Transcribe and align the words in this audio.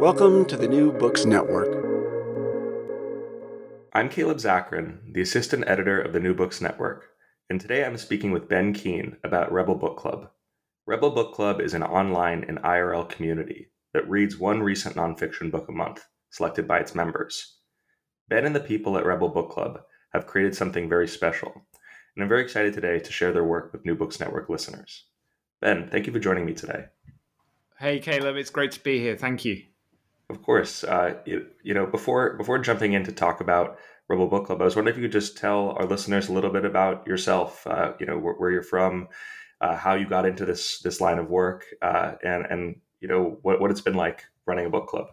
Welcome 0.00 0.46
to 0.46 0.56
the 0.56 0.66
New 0.66 0.92
Books 0.92 1.26
Network. 1.26 1.68
I'm 3.92 4.08
Caleb 4.08 4.38
Zakarin, 4.38 5.12
the 5.12 5.20
assistant 5.20 5.64
editor 5.66 6.00
of 6.00 6.14
the 6.14 6.20
New 6.20 6.32
Books 6.32 6.62
Network, 6.62 7.10
and 7.50 7.60
today 7.60 7.84
I'm 7.84 7.98
speaking 7.98 8.30
with 8.30 8.48
Ben 8.48 8.72
Keene 8.72 9.18
about 9.24 9.52
Rebel 9.52 9.74
Book 9.74 9.98
Club. 9.98 10.30
Rebel 10.86 11.10
Book 11.10 11.34
Club 11.34 11.60
is 11.60 11.74
an 11.74 11.82
online 11.82 12.44
and 12.48 12.56
IRL 12.62 13.10
community 13.10 13.72
that 13.92 14.08
reads 14.08 14.38
one 14.38 14.62
recent 14.62 14.96
nonfiction 14.96 15.50
book 15.50 15.68
a 15.68 15.72
month, 15.72 16.02
selected 16.30 16.66
by 16.66 16.78
its 16.78 16.94
members. 16.94 17.58
Ben 18.26 18.46
and 18.46 18.56
the 18.56 18.60
people 18.60 18.96
at 18.96 19.04
Rebel 19.04 19.28
Book 19.28 19.50
Club 19.50 19.82
have 20.14 20.26
created 20.26 20.56
something 20.56 20.88
very 20.88 21.08
special, 21.08 21.52
and 22.16 22.22
I'm 22.22 22.28
very 22.30 22.42
excited 22.42 22.72
today 22.72 23.00
to 23.00 23.12
share 23.12 23.34
their 23.34 23.44
work 23.44 23.70
with 23.74 23.84
New 23.84 23.96
Books 23.96 24.18
Network 24.18 24.48
listeners. 24.48 25.04
Ben, 25.60 25.90
thank 25.90 26.06
you 26.06 26.12
for 26.14 26.20
joining 26.20 26.46
me 26.46 26.54
today. 26.54 26.86
Hey, 27.78 27.98
Caleb, 27.98 28.36
it's 28.36 28.48
great 28.48 28.72
to 28.72 28.82
be 28.82 28.98
here. 28.98 29.18
Thank 29.18 29.44
you. 29.44 29.64
Of 30.30 30.42
course, 30.42 30.84
uh, 30.84 31.14
you, 31.26 31.46
you, 31.64 31.74
know 31.74 31.86
before 31.86 32.34
before 32.36 32.58
jumping 32.58 32.92
in 32.92 33.04
to 33.04 33.12
talk 33.12 33.40
about 33.40 33.78
Rebel 34.08 34.28
Book 34.28 34.46
Club, 34.46 34.62
I 34.62 34.64
was 34.64 34.76
wondering 34.76 34.94
if 34.94 35.02
you 35.02 35.08
could 35.08 35.12
just 35.12 35.36
tell 35.36 35.70
our 35.70 35.86
listeners 35.86 36.28
a 36.28 36.32
little 36.32 36.50
bit 36.50 36.64
about 36.64 37.04
yourself. 37.06 37.66
Uh, 37.66 37.94
you 37.98 38.06
know 38.06 38.16
where, 38.16 38.34
where 38.34 38.50
you're 38.50 38.62
from, 38.62 39.08
uh, 39.60 39.76
how 39.76 39.94
you 39.94 40.08
got 40.08 40.26
into 40.26 40.44
this 40.44 40.78
this 40.80 41.00
line 41.00 41.18
of 41.18 41.28
work, 41.28 41.66
uh, 41.82 42.12
and 42.22 42.46
and 42.46 42.76
you 43.00 43.08
know 43.08 43.38
what 43.42 43.60
what 43.60 43.72
it's 43.72 43.80
been 43.80 43.94
like 43.94 44.24
running 44.46 44.66
a 44.66 44.70
book 44.70 44.86
club. 44.86 45.08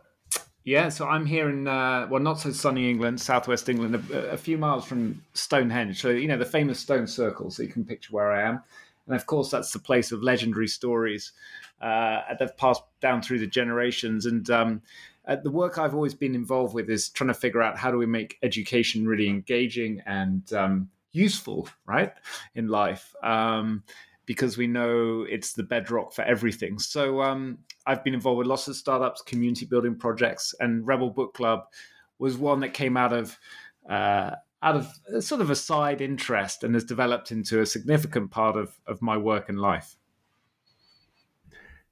Yeah, 0.63 0.89
so 0.89 1.07
I'm 1.07 1.25
here 1.25 1.49
in 1.49 1.67
uh, 1.67 2.07
well, 2.11 2.21
not 2.21 2.39
so 2.39 2.51
sunny 2.51 2.89
England, 2.89 3.19
southwest 3.19 3.69
England, 3.69 3.95
a, 3.95 4.31
a 4.31 4.37
few 4.37 4.57
miles 4.59 4.85
from 4.85 5.23
Stonehenge. 5.33 5.99
So 5.99 6.09
you 6.09 6.27
know 6.27 6.37
the 6.37 6.45
famous 6.45 6.79
stone 6.79 7.07
circle, 7.07 7.49
so 7.49 7.63
you 7.63 7.69
can 7.69 7.85
picture 7.85 8.13
where 8.13 8.31
I 8.31 8.47
am. 8.47 8.61
And 9.07 9.15
of 9.15 9.25
course, 9.25 9.49
that's 9.49 9.71
the 9.71 9.79
place 9.79 10.11
of 10.11 10.21
legendary 10.21 10.67
stories 10.67 11.31
uh, 11.81 12.21
that 12.39 12.57
passed 12.57 12.83
down 13.01 13.21
through 13.21 13.39
the 13.39 13.47
generations. 13.47 14.25
And 14.25 14.49
um, 14.49 14.81
uh, 15.25 15.37
the 15.37 15.51
work 15.51 15.77
I've 15.77 15.95
always 15.95 16.13
been 16.13 16.35
involved 16.35 16.73
with 16.73 16.89
is 16.89 17.09
trying 17.09 17.29
to 17.29 17.33
figure 17.33 17.61
out 17.61 17.77
how 17.77 17.91
do 17.91 17.97
we 17.97 18.05
make 18.05 18.37
education 18.43 19.07
really 19.07 19.27
engaging 19.27 20.01
and 20.05 20.51
um, 20.53 20.89
useful, 21.11 21.69
right, 21.85 22.13
in 22.55 22.67
life. 22.67 23.15
Um, 23.23 23.83
because 24.25 24.57
we 24.57 24.67
know 24.67 25.25
it's 25.29 25.53
the 25.53 25.63
bedrock 25.63 26.13
for 26.13 26.21
everything. 26.23 26.77
So 26.77 27.21
um, 27.21 27.59
I've 27.85 28.03
been 28.03 28.13
involved 28.13 28.39
with 28.39 28.47
lots 28.47 28.67
of 28.67 28.75
startups, 28.75 29.21
community 29.21 29.65
building 29.65 29.95
projects, 29.95 30.53
and 30.59 30.85
Rebel 30.85 31.09
Book 31.09 31.33
Club 31.33 31.63
was 32.19 32.37
one 32.37 32.59
that 32.59 32.73
came 32.73 32.97
out 32.97 33.13
of 33.13 33.39
uh, 33.89 34.31
out 34.61 34.75
of 34.75 35.23
sort 35.23 35.41
of 35.41 35.49
a 35.49 35.55
side 35.55 36.01
interest 36.01 36.63
and 36.63 36.73
has 36.73 36.83
developed 36.83 37.31
into 37.31 37.61
a 37.61 37.65
significant 37.65 38.31
part 38.31 38.55
of, 38.55 38.79
of 38.87 39.01
my 39.01 39.17
work 39.17 39.49
and 39.49 39.59
life. 39.59 39.95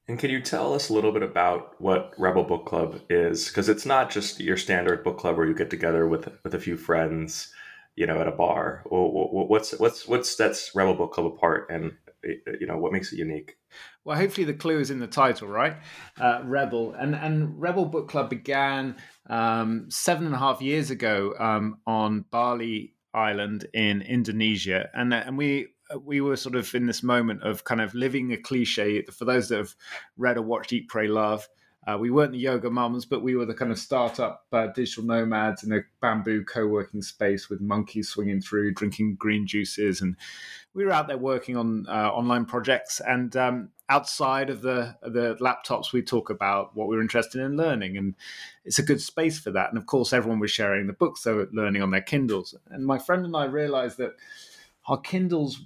And 0.07 0.19
can 0.19 0.29
you 0.29 0.39
tell 0.39 0.73
us 0.73 0.89
a 0.89 0.93
little 0.93 1.11
bit 1.11 1.23
about 1.23 1.79
what 1.81 2.13
Rebel 2.17 2.43
Book 2.43 2.65
Club 2.65 3.01
is? 3.09 3.47
Because 3.47 3.69
it's 3.69 3.85
not 3.85 4.11
just 4.11 4.39
your 4.39 4.57
standard 4.57 5.03
book 5.03 5.17
club 5.17 5.35
where 5.35 5.47
you 5.47 5.55
get 5.55 5.71
together 5.71 6.07
with 6.07 6.29
with 6.43 6.53
a 6.53 6.59
few 6.59 6.77
friends, 6.77 7.51
you 7.95 8.05
know, 8.05 8.21
at 8.21 8.27
a 8.27 8.31
bar. 8.31 8.83
What's 8.85 9.71
what's 9.79 10.07
what 10.07 10.27
sets 10.27 10.75
Rebel 10.75 10.93
Book 10.93 11.13
Club 11.13 11.25
apart, 11.25 11.67
and 11.71 11.93
you 12.59 12.67
know 12.67 12.77
what 12.77 12.91
makes 12.91 13.13
it 13.13 13.17
unique? 13.17 13.57
Well, 14.03 14.17
hopefully 14.17 14.45
the 14.45 14.53
clue 14.53 14.79
is 14.79 14.91
in 14.91 14.99
the 14.99 15.07
title, 15.07 15.47
right? 15.47 15.77
Uh, 16.19 16.41
Rebel 16.43 16.93
and 16.93 17.15
and 17.15 17.59
Rebel 17.61 17.85
Book 17.85 18.09
Club 18.09 18.29
began 18.29 18.95
um, 19.29 19.85
seven 19.89 20.25
and 20.25 20.35
a 20.35 20.39
half 20.39 20.61
years 20.61 20.91
ago 20.91 21.33
um, 21.39 21.79
on 21.85 22.25
Bali 22.31 22.93
Island 23.13 23.67
in 23.73 24.01
Indonesia, 24.01 24.89
and 24.93 25.13
uh, 25.13 25.23
and 25.25 25.37
we 25.37 25.67
we 26.01 26.21
were 26.21 26.35
sort 26.35 26.55
of 26.55 26.73
in 26.73 26.87
this 26.87 27.03
moment 27.03 27.43
of 27.43 27.63
kind 27.63 27.81
of 27.81 27.93
living 27.93 28.31
a 28.33 28.37
cliche. 28.37 29.03
For 29.03 29.25
those 29.25 29.49
that 29.49 29.57
have 29.57 29.75
read 30.17 30.37
or 30.37 30.41
watched 30.41 30.73
Eat, 30.73 30.87
Pray, 30.87 31.07
Love, 31.07 31.47
uh, 31.87 31.97
we 31.97 32.09
weren't 32.09 32.31
the 32.31 32.37
yoga 32.37 32.69
mums, 32.69 33.05
but 33.05 33.21
we 33.21 33.35
were 33.35 33.45
the 33.45 33.53
kind 33.53 33.71
of 33.71 33.77
startup 33.77 34.45
uh, 34.51 34.67
digital 34.67 35.03
nomads 35.03 35.63
in 35.63 35.71
a 35.71 35.81
bamboo 36.01 36.43
co-working 36.43 37.01
space 37.01 37.49
with 37.49 37.61
monkeys 37.61 38.09
swinging 38.09 38.41
through, 38.41 38.73
drinking 38.73 39.15
green 39.15 39.45
juices, 39.45 40.01
and 40.01 40.15
we 40.73 40.83
were 40.83 40.91
out 40.91 41.07
there 41.07 41.17
working 41.17 41.55
on 41.55 41.85
uh, 41.87 42.09
online 42.09 42.45
projects. 42.45 42.99
And 43.05 43.35
um, 43.35 43.69
outside 43.87 44.49
of 44.49 44.61
the 44.61 44.95
the 45.03 45.35
laptops, 45.35 45.93
we 45.93 46.01
talk 46.01 46.29
about 46.29 46.75
what 46.75 46.87
we 46.87 46.95
were 46.95 47.01
interested 47.01 47.41
in 47.41 47.55
learning, 47.55 47.97
and 47.97 48.15
it's 48.63 48.79
a 48.79 48.83
good 48.83 49.01
space 49.01 49.39
for 49.39 49.51
that. 49.51 49.69
And 49.69 49.77
of 49.77 49.85
course, 49.85 50.11
everyone 50.11 50.39
was 50.39 50.51
sharing 50.51 50.87
the 50.87 50.93
books 50.93 51.21
they 51.21 51.33
were 51.33 51.49
learning 51.53 51.83
on 51.83 51.91
their 51.91 52.01
Kindles. 52.01 52.55
And 52.69 52.85
my 52.85 52.97
friend 52.97 53.25
and 53.25 53.35
I 53.35 53.45
realized 53.45 53.97
that 53.99 54.15
our 54.87 54.99
Kindles, 54.99 55.61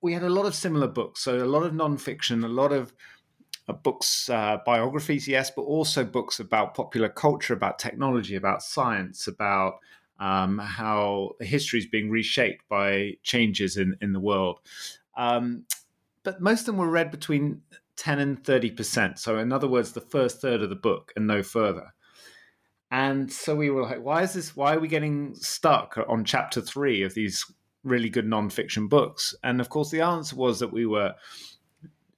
we 0.00 0.12
had 0.12 0.22
a 0.22 0.30
lot 0.30 0.46
of 0.46 0.54
similar 0.54 0.86
books, 0.86 1.22
so 1.22 1.36
a 1.36 1.44
lot 1.44 1.64
of 1.64 1.72
nonfiction, 1.72 2.44
a 2.44 2.48
lot 2.48 2.72
of 2.72 2.92
books, 3.72 4.28
uh, 4.28 4.58
biographies, 4.64 5.26
yes, 5.26 5.50
but 5.50 5.62
also 5.62 6.04
books 6.04 6.38
about 6.40 6.74
popular 6.74 7.08
culture, 7.08 7.54
about 7.54 7.78
technology, 7.78 8.36
about 8.36 8.62
science, 8.62 9.26
about 9.26 9.80
um, 10.18 10.58
how 10.58 11.32
history 11.40 11.80
is 11.80 11.86
being 11.86 12.10
reshaped 12.10 12.68
by 12.68 13.14
changes 13.22 13.76
in, 13.76 13.96
in 14.00 14.12
the 14.12 14.20
world. 14.20 14.60
Um, 15.16 15.64
but 16.22 16.40
most 16.40 16.60
of 16.60 16.66
them 16.66 16.76
were 16.78 16.90
read 16.90 17.10
between 17.10 17.62
10 17.96 18.18
and 18.18 18.42
30%. 18.42 19.18
So, 19.18 19.38
in 19.38 19.52
other 19.52 19.68
words, 19.68 19.92
the 19.92 20.00
first 20.00 20.40
third 20.40 20.62
of 20.62 20.70
the 20.70 20.76
book 20.76 21.12
and 21.16 21.26
no 21.26 21.42
further. 21.42 21.94
And 22.90 23.32
so 23.32 23.56
we 23.56 23.70
were 23.70 23.82
like, 23.82 24.02
why 24.02 24.22
is 24.22 24.34
this? 24.34 24.54
Why 24.54 24.74
are 24.74 24.78
we 24.78 24.88
getting 24.88 25.34
stuck 25.34 25.98
on 26.08 26.24
chapter 26.24 26.60
three 26.60 27.02
of 27.02 27.14
these 27.14 27.44
really 27.82 28.08
good 28.08 28.26
nonfiction 28.26 28.88
books? 28.88 29.34
And 29.42 29.60
of 29.60 29.68
course, 29.68 29.90
the 29.90 30.02
answer 30.02 30.36
was 30.36 30.60
that 30.60 30.72
we 30.72 30.86
were 30.86 31.14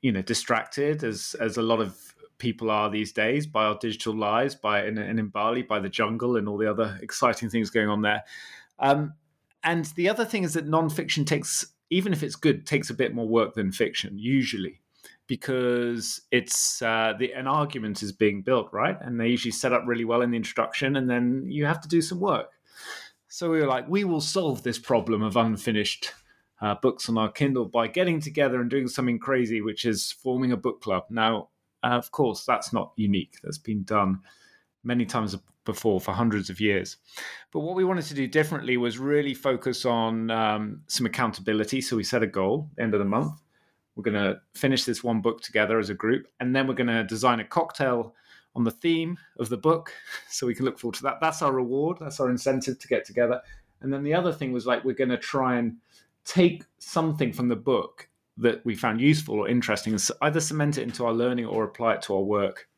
you 0.01 0.13
know 0.13 0.23
distracted 0.23 1.03
as 1.05 1.35
as 1.41 1.57
a 1.57 1.63
lot 1.63 1.81
of 1.81 2.15
people 2.39 2.71
are 2.71 2.89
these 2.89 3.13
days 3.13 3.47
by 3.47 3.65
our 3.65 3.77
digital 3.79 4.15
lives 4.15 4.55
by 4.55 4.83
and, 4.83 4.99
in 4.99 5.29
bali 5.29 5.63
by 5.63 5.81
the 5.81 5.89
jungle 5.89 6.37
and 6.37 6.49
all 6.49 6.57
the 6.57 6.71
other 6.71 6.99
exciting 7.03 7.51
things 7.51 7.71
going 7.71 7.89
on 7.89 8.03
there. 8.03 8.23
Um, 8.79 9.15
and 9.65 9.87
the 9.97 10.09
other 10.09 10.25
thing 10.25 10.45
is 10.45 10.55
that 10.55 10.69
nonfiction 10.69 11.27
takes 11.27 11.67
even 11.91 12.13
if 12.13 12.23
it's 12.23 12.37
good 12.37 12.67
takes 12.67 12.91
a 12.91 12.95
bit 12.95 13.15
more 13.15 13.29
work 13.29 13.55
than 13.55 13.73
fiction 13.73 14.19
usually 14.19 14.81
because 15.27 16.23
it's 16.31 16.81
uh, 16.81 17.13
the 17.19 17.33
an 17.33 17.47
argument 17.47 18.03
is 18.03 18.13
being 18.13 18.43
built 18.43 18.73
right? 18.73 18.97
And 19.01 19.21
they 19.21 19.29
usually 19.29 19.53
set 19.53 19.73
up 19.73 19.83
really 19.87 20.05
well 20.05 20.23
in 20.23 20.31
the 20.31 20.37
introduction 20.37 20.97
and 20.97 21.11
then 21.11 21.45
you 21.49 21.67
have 21.67 21.81
to 21.81 21.89
do 21.89 22.01
some 22.01 22.21
work. 22.21 22.53
So 23.27 23.51
we 23.51 23.61
were 23.61 23.67
like 23.67 23.89
we 23.89 24.05
will 24.05 24.21
solve 24.21 24.63
this 24.63 24.79
problem 24.79 25.23
of 25.23 25.37
unfinished 25.37 26.13
uh, 26.61 26.75
books 26.77 27.09
on 27.09 27.19
our 27.19 27.31
Kindle 27.31 27.65
by 27.65 27.87
getting 27.87 28.21
together 28.21 28.61
and 28.61 28.71
doing 28.71 28.89
something 28.89 29.19
crazy, 29.19 29.61
which 29.61 29.85
is 29.85 30.13
forming 30.13 30.53
a 30.53 30.57
book 30.57 30.81
club. 30.81 31.05
Now, 31.11 31.49
uh, 31.85 31.89
of 31.89 32.11
course, 32.11 32.45
that's 32.45 32.73
not 32.73 32.93
unique. 32.97 33.39
That's 33.43 33.59
been 33.59 33.85
done 33.85 34.21
many 34.83 35.07
times 35.07 35.37
before 35.65 36.01
for 36.01 36.13
hundreds 36.13 36.51
of 36.51 36.61
years. 36.61 36.97
But 37.53 37.61
what 37.61 37.77
we 37.77 37.85
wanted 37.85 38.07
to 38.07 38.15
do 38.15 38.27
differently 38.27 38.77
was 38.77 38.99
really 38.99 39.35
focus 39.35 39.85
on 39.85 40.31
um, 40.31 40.81
some 40.87 41.07
accountability. 41.07 41.81
So 41.81 41.97
we 41.97 42.05
set 42.05 42.23
a 42.23 42.27
goal, 42.27 42.71
end 42.79 42.95
of 42.95 42.99
the 42.99 43.05
month. 43.05 43.35
We're 43.95 44.11
going 44.11 44.15
to 44.15 44.41
finish 44.55 44.85
this 44.85 45.05
one 45.05 45.21
book 45.21 45.43
together 45.43 45.79
as 45.79 45.91
a 45.91 45.95
group, 45.95 46.29
and 46.41 46.55
then 46.55 46.67
we're 46.67 46.75
going 46.75 46.87
to 46.87 47.05
design 47.05 47.41
a 47.41 47.45
cocktail 47.45 48.15
on 48.55 48.65
the 48.65 48.71
theme 48.71 49.19
of 49.39 49.49
the 49.49 49.57
book 49.57 49.93
so 50.29 50.47
we 50.47 50.55
can 50.55 50.65
look 50.65 50.79
forward 50.79 50.95
to 50.97 51.03
that. 51.03 51.19
That's 51.21 51.43
our 51.43 51.53
reward, 51.53 51.99
that's 52.01 52.19
our 52.19 52.31
incentive 52.31 52.79
to 52.79 52.89
get 52.89 53.05
together. 53.05 53.41
And 53.81 53.93
then 53.93 54.03
the 54.03 54.15
other 54.15 54.33
thing 54.33 54.53
was 54.53 54.67
like, 54.67 54.85
we're 54.85 54.95
going 54.95 55.11
to 55.11 55.19
try 55.19 55.59
and 55.59 55.77
take 56.29 56.65
something 56.79 57.33
from 57.33 57.49
the 57.49 57.57
book 57.57 58.09
that 58.37 58.65
we 58.65 58.75
found 58.75 59.01
useful 59.01 59.37
or 59.37 59.49
interesting 59.49 59.95
and 59.95 60.09
either 60.23 60.41
cement 60.41 60.77
it 60.77 60.83
into 60.83 61.07
our 61.07 61.13
learning 61.13 61.47
or 61.47 61.65
apply 61.65 61.95
it 61.95 62.03
to 62.03 62.15
our 62.15 62.23
work 62.23 62.69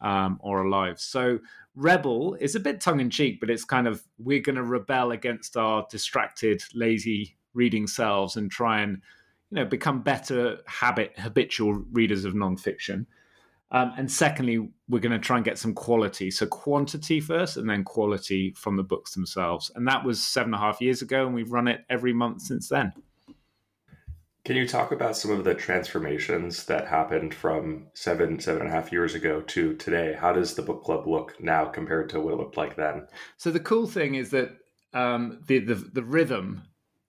um, 0.00 0.40
or 0.42 0.60
our 0.60 0.68
lives. 0.68 1.04
So 1.04 1.38
rebel 1.74 2.34
is 2.40 2.54
a 2.54 2.60
bit 2.60 2.80
tongue 2.80 3.00
in 3.00 3.10
cheek, 3.10 3.38
but 3.38 3.50
it's 3.50 3.64
kind 3.64 3.86
of 3.86 4.02
we're 4.18 4.40
going 4.40 4.56
to 4.56 4.62
rebel 4.62 5.12
against 5.12 5.58
our 5.58 5.86
distracted, 5.90 6.62
lazy 6.74 7.36
reading 7.52 7.86
selves 7.86 8.36
and 8.36 8.50
try 8.50 8.80
and 8.80 9.02
you 9.50 9.56
know 9.56 9.64
become 9.66 10.02
better 10.02 10.58
habit 10.66 11.12
habitual 11.18 11.74
readers 11.92 12.24
of 12.24 12.32
nonfiction. 12.32 13.04
Um, 13.72 13.92
and 13.96 14.10
secondly, 14.10 14.68
we're 14.88 15.00
going 15.00 15.12
to 15.12 15.18
try 15.18 15.36
and 15.36 15.44
get 15.44 15.58
some 15.58 15.74
quality. 15.74 16.30
So 16.30 16.46
quantity 16.46 17.20
first, 17.20 17.56
and 17.56 17.68
then 17.68 17.84
quality 17.84 18.52
from 18.56 18.76
the 18.76 18.84
books 18.84 19.14
themselves. 19.14 19.70
And 19.74 19.88
that 19.88 20.04
was 20.04 20.24
seven 20.24 20.54
and 20.54 20.62
a 20.62 20.64
half 20.64 20.80
years 20.80 21.02
ago, 21.02 21.26
and 21.26 21.34
we've 21.34 21.50
run 21.50 21.68
it 21.68 21.84
every 21.90 22.12
month 22.12 22.42
since 22.42 22.68
then. 22.68 22.92
Can 24.44 24.54
you 24.54 24.68
talk 24.68 24.92
about 24.92 25.16
some 25.16 25.32
of 25.32 25.42
the 25.42 25.56
transformations 25.56 26.66
that 26.66 26.86
happened 26.86 27.34
from 27.34 27.88
seven, 27.94 28.38
seven 28.38 28.62
and 28.62 28.70
a 28.70 28.72
half 28.72 28.92
years 28.92 29.16
ago 29.16 29.40
to 29.40 29.74
today? 29.74 30.16
How 30.16 30.32
does 30.32 30.54
the 30.54 30.62
book 30.62 30.84
club 30.84 31.08
look 31.08 31.34
now 31.42 31.64
compared 31.64 32.08
to 32.10 32.20
what 32.20 32.34
it 32.34 32.36
looked 32.36 32.56
like 32.56 32.76
then? 32.76 33.08
So 33.38 33.50
the 33.50 33.58
cool 33.58 33.88
thing 33.88 34.14
is 34.14 34.30
that 34.30 34.56
um, 34.94 35.40
the, 35.48 35.58
the, 35.58 35.74
the 35.74 36.04
rhythm 36.04 36.62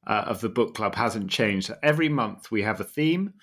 uh, 0.07 0.23
of 0.25 0.41
the 0.41 0.49
book 0.49 0.73
club 0.73 0.95
hasn't 0.95 1.29
changed. 1.29 1.71
Every 1.83 2.09
month 2.09 2.49
we 2.49 2.63
have 2.63 2.81
a 2.81 2.83
theme. 2.83 3.35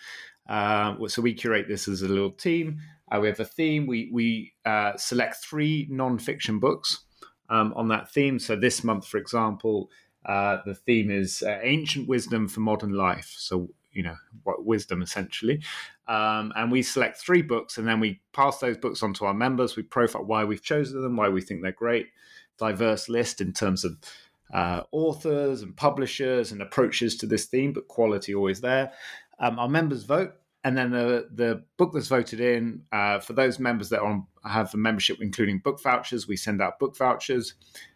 Uh, 0.48 0.96
so 1.06 1.22
we 1.22 1.32
curate 1.32 1.68
this 1.68 1.86
as 1.86 2.02
a 2.02 2.08
little 2.08 2.32
team. 2.32 2.80
Uh, 3.10 3.20
we 3.20 3.28
have 3.28 3.40
a 3.40 3.44
theme. 3.44 3.86
We 3.86 4.10
we 4.12 4.54
uh, 4.64 4.96
select 4.96 5.36
three 5.36 5.86
non-fiction 5.90 6.58
books 6.58 7.04
um, 7.48 7.72
on 7.76 7.88
that 7.88 8.10
theme. 8.10 8.38
So 8.38 8.56
this 8.56 8.82
month, 8.82 9.06
for 9.06 9.18
example, 9.18 9.90
uh, 10.24 10.58
the 10.64 10.74
theme 10.74 11.10
is 11.10 11.42
uh, 11.42 11.58
ancient 11.62 12.08
wisdom 12.08 12.48
for 12.48 12.60
modern 12.60 12.92
life. 12.92 13.34
So 13.36 13.68
you 13.94 14.02
know 14.02 14.16
what 14.42 14.64
wisdom 14.66 15.00
essentially 15.00 15.62
um, 16.08 16.52
and 16.56 16.70
we 16.70 16.82
select 16.82 17.16
three 17.16 17.42
books 17.42 17.78
and 17.78 17.88
then 17.88 18.00
we 18.00 18.20
pass 18.32 18.58
those 18.58 18.76
books 18.76 19.02
on 19.02 19.14
to 19.14 19.24
our 19.24 19.32
members 19.32 19.76
we 19.76 19.82
profile 19.82 20.24
why 20.24 20.44
we've 20.44 20.62
chosen 20.62 21.00
them 21.00 21.16
why 21.16 21.28
we 21.28 21.40
think 21.40 21.62
they're 21.62 21.72
great 21.72 22.08
diverse 22.58 23.08
list 23.08 23.40
in 23.40 23.52
terms 23.52 23.84
of 23.84 23.96
uh, 24.52 24.82
authors 24.92 25.62
and 25.62 25.76
publishers 25.76 26.52
and 26.52 26.60
approaches 26.60 27.16
to 27.16 27.26
this 27.26 27.46
theme 27.46 27.72
but 27.72 27.88
quality 27.88 28.34
always 28.34 28.60
there 28.60 28.92
um, 29.38 29.58
our 29.58 29.68
members 29.68 30.04
vote 30.04 30.34
and 30.64 30.76
then 30.76 30.90
the 30.90 31.28
the 31.32 31.62
book 31.76 31.92
that's 31.92 32.08
voted 32.08 32.40
in 32.40 32.82
uh, 32.92 33.20
for 33.20 33.34
those 33.34 33.58
members 33.58 33.90
that 33.90 34.00
on, 34.00 34.26
have 34.44 34.74
membership 34.74 35.18
including 35.20 35.58
book 35.58 35.80
vouchers 35.82 36.26
we 36.26 36.36
send 36.36 36.60
out 36.60 36.78
book 36.78 36.96
vouchers 36.96 37.54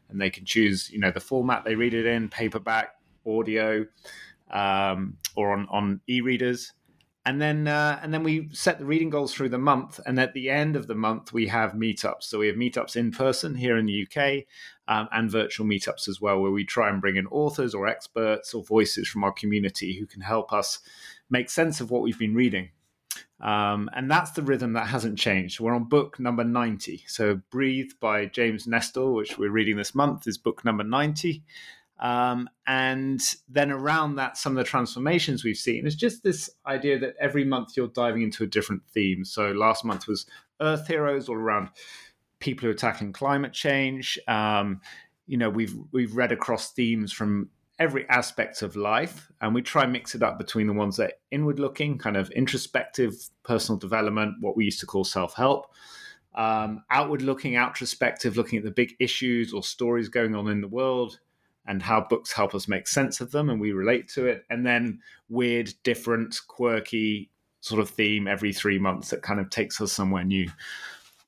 and 0.08 0.20
they 0.20 0.30
can 0.30 0.44
choose 0.44 0.90
you 0.90 0.98
know 0.98 1.10
the 1.10 1.20
format 1.20 1.64
they 1.64 1.74
read 1.74 1.94
it 1.94 2.06
in 2.06 2.28
paperback 2.28 2.94
audio 3.26 3.86
um, 4.50 5.16
or 5.36 5.52
on, 5.52 5.66
on 5.70 6.00
e-readers. 6.08 6.72
And 7.24 7.42
then, 7.42 7.68
uh, 7.68 8.00
and 8.02 8.14
then 8.14 8.22
we 8.22 8.48
set 8.52 8.78
the 8.78 8.86
reading 8.86 9.10
goals 9.10 9.34
through 9.34 9.50
the 9.50 9.58
month. 9.58 10.00
And 10.06 10.18
at 10.18 10.32
the 10.32 10.48
end 10.48 10.76
of 10.76 10.86
the 10.86 10.94
month, 10.94 11.32
we 11.32 11.46
have 11.48 11.72
meetups. 11.72 12.22
So 12.22 12.38
we 12.38 12.46
have 12.46 12.56
meetups 12.56 12.96
in 12.96 13.10
person 13.10 13.54
here 13.54 13.76
in 13.76 13.84
the 13.84 14.06
UK 14.06 14.44
um, 14.88 15.08
and 15.12 15.30
virtual 15.30 15.66
meetups 15.66 16.08
as 16.08 16.22
well, 16.22 16.40
where 16.40 16.50
we 16.50 16.64
try 16.64 16.88
and 16.88 17.02
bring 17.02 17.16
in 17.16 17.26
authors 17.26 17.74
or 17.74 17.86
experts 17.86 18.54
or 18.54 18.64
voices 18.64 19.08
from 19.08 19.24
our 19.24 19.32
community 19.32 19.98
who 19.98 20.06
can 20.06 20.22
help 20.22 20.54
us 20.54 20.78
make 21.30 21.50
sense 21.50 21.80
of 21.80 21.90
what 21.90 22.02
we've 22.02 22.18
been 22.18 22.34
reading. 22.34 22.70
Um, 23.40 23.88
and 23.94 24.10
that's 24.10 24.32
the 24.32 24.42
rhythm 24.42 24.72
that 24.72 24.88
hasn't 24.88 25.18
changed. 25.18 25.60
We're 25.60 25.74
on 25.74 25.84
book 25.84 26.18
number 26.18 26.42
90. 26.42 27.04
So, 27.06 27.40
Breathe 27.50 27.92
by 28.00 28.26
James 28.26 28.66
Nestor, 28.66 29.10
which 29.10 29.38
we're 29.38 29.50
reading 29.50 29.76
this 29.76 29.94
month, 29.94 30.26
is 30.26 30.38
book 30.38 30.64
number 30.64 30.82
90. 30.82 31.44
Um, 32.00 32.48
and 32.66 33.20
then 33.48 33.70
around 33.70 34.16
that, 34.16 34.36
some 34.36 34.56
of 34.56 34.64
the 34.64 34.68
transformations 34.68 35.44
we've 35.44 35.56
seen 35.56 35.86
is 35.86 35.96
just 35.96 36.22
this 36.22 36.50
idea 36.66 36.98
that 36.98 37.14
every 37.20 37.44
month 37.44 37.76
you're 37.76 37.88
diving 37.88 38.22
into 38.22 38.44
a 38.44 38.46
different 38.46 38.82
theme. 38.92 39.24
So 39.24 39.50
last 39.52 39.84
month 39.84 40.06
was 40.06 40.26
Earth 40.60 40.86
Heroes, 40.86 41.28
all 41.28 41.36
around 41.36 41.70
people 42.40 42.66
who 42.66 42.70
are 42.70 42.74
tackling 42.74 43.12
climate 43.12 43.52
change. 43.52 44.18
Um, 44.28 44.80
you 45.26 45.36
know, 45.36 45.50
we've 45.50 45.74
we've 45.92 46.16
read 46.16 46.32
across 46.32 46.72
themes 46.72 47.12
from 47.12 47.50
every 47.78 48.08
aspect 48.08 48.62
of 48.62 48.76
life, 48.76 49.30
and 49.40 49.54
we 49.54 49.62
try 49.62 49.84
and 49.84 49.92
mix 49.92 50.14
it 50.14 50.22
up 50.22 50.38
between 50.38 50.66
the 50.66 50.72
ones 50.72 50.96
that 50.96 51.20
inward 51.30 51.58
looking, 51.58 51.98
kind 51.98 52.16
of 52.16 52.30
introspective, 52.30 53.14
personal 53.44 53.78
development, 53.78 54.36
what 54.40 54.56
we 54.56 54.64
used 54.64 54.80
to 54.80 54.86
call 54.86 55.04
self 55.04 55.34
help. 55.34 55.72
Um, 56.34 56.84
outward 56.90 57.22
looking, 57.22 57.54
outrospective, 57.54 58.36
looking 58.36 58.58
at 58.58 58.64
the 58.64 58.70
big 58.70 58.94
issues 59.00 59.52
or 59.52 59.62
stories 59.62 60.08
going 60.08 60.34
on 60.34 60.48
in 60.48 60.60
the 60.60 60.68
world, 60.68 61.18
and 61.68 61.82
how 61.82 62.00
books 62.00 62.32
help 62.32 62.54
us 62.54 62.66
make 62.66 62.88
sense 62.88 63.20
of 63.20 63.30
them 63.30 63.50
and 63.50 63.60
we 63.60 63.72
relate 63.72 64.08
to 64.08 64.26
it. 64.26 64.44
And 64.48 64.64
then 64.66 65.00
weird, 65.28 65.72
different, 65.84 66.40
quirky 66.48 67.30
sort 67.60 67.80
of 67.80 67.90
theme 67.90 68.26
every 68.26 68.54
three 68.54 68.78
months 68.78 69.10
that 69.10 69.22
kind 69.22 69.38
of 69.38 69.50
takes 69.50 69.80
us 69.80 69.92
somewhere 69.92 70.24
new. 70.24 70.50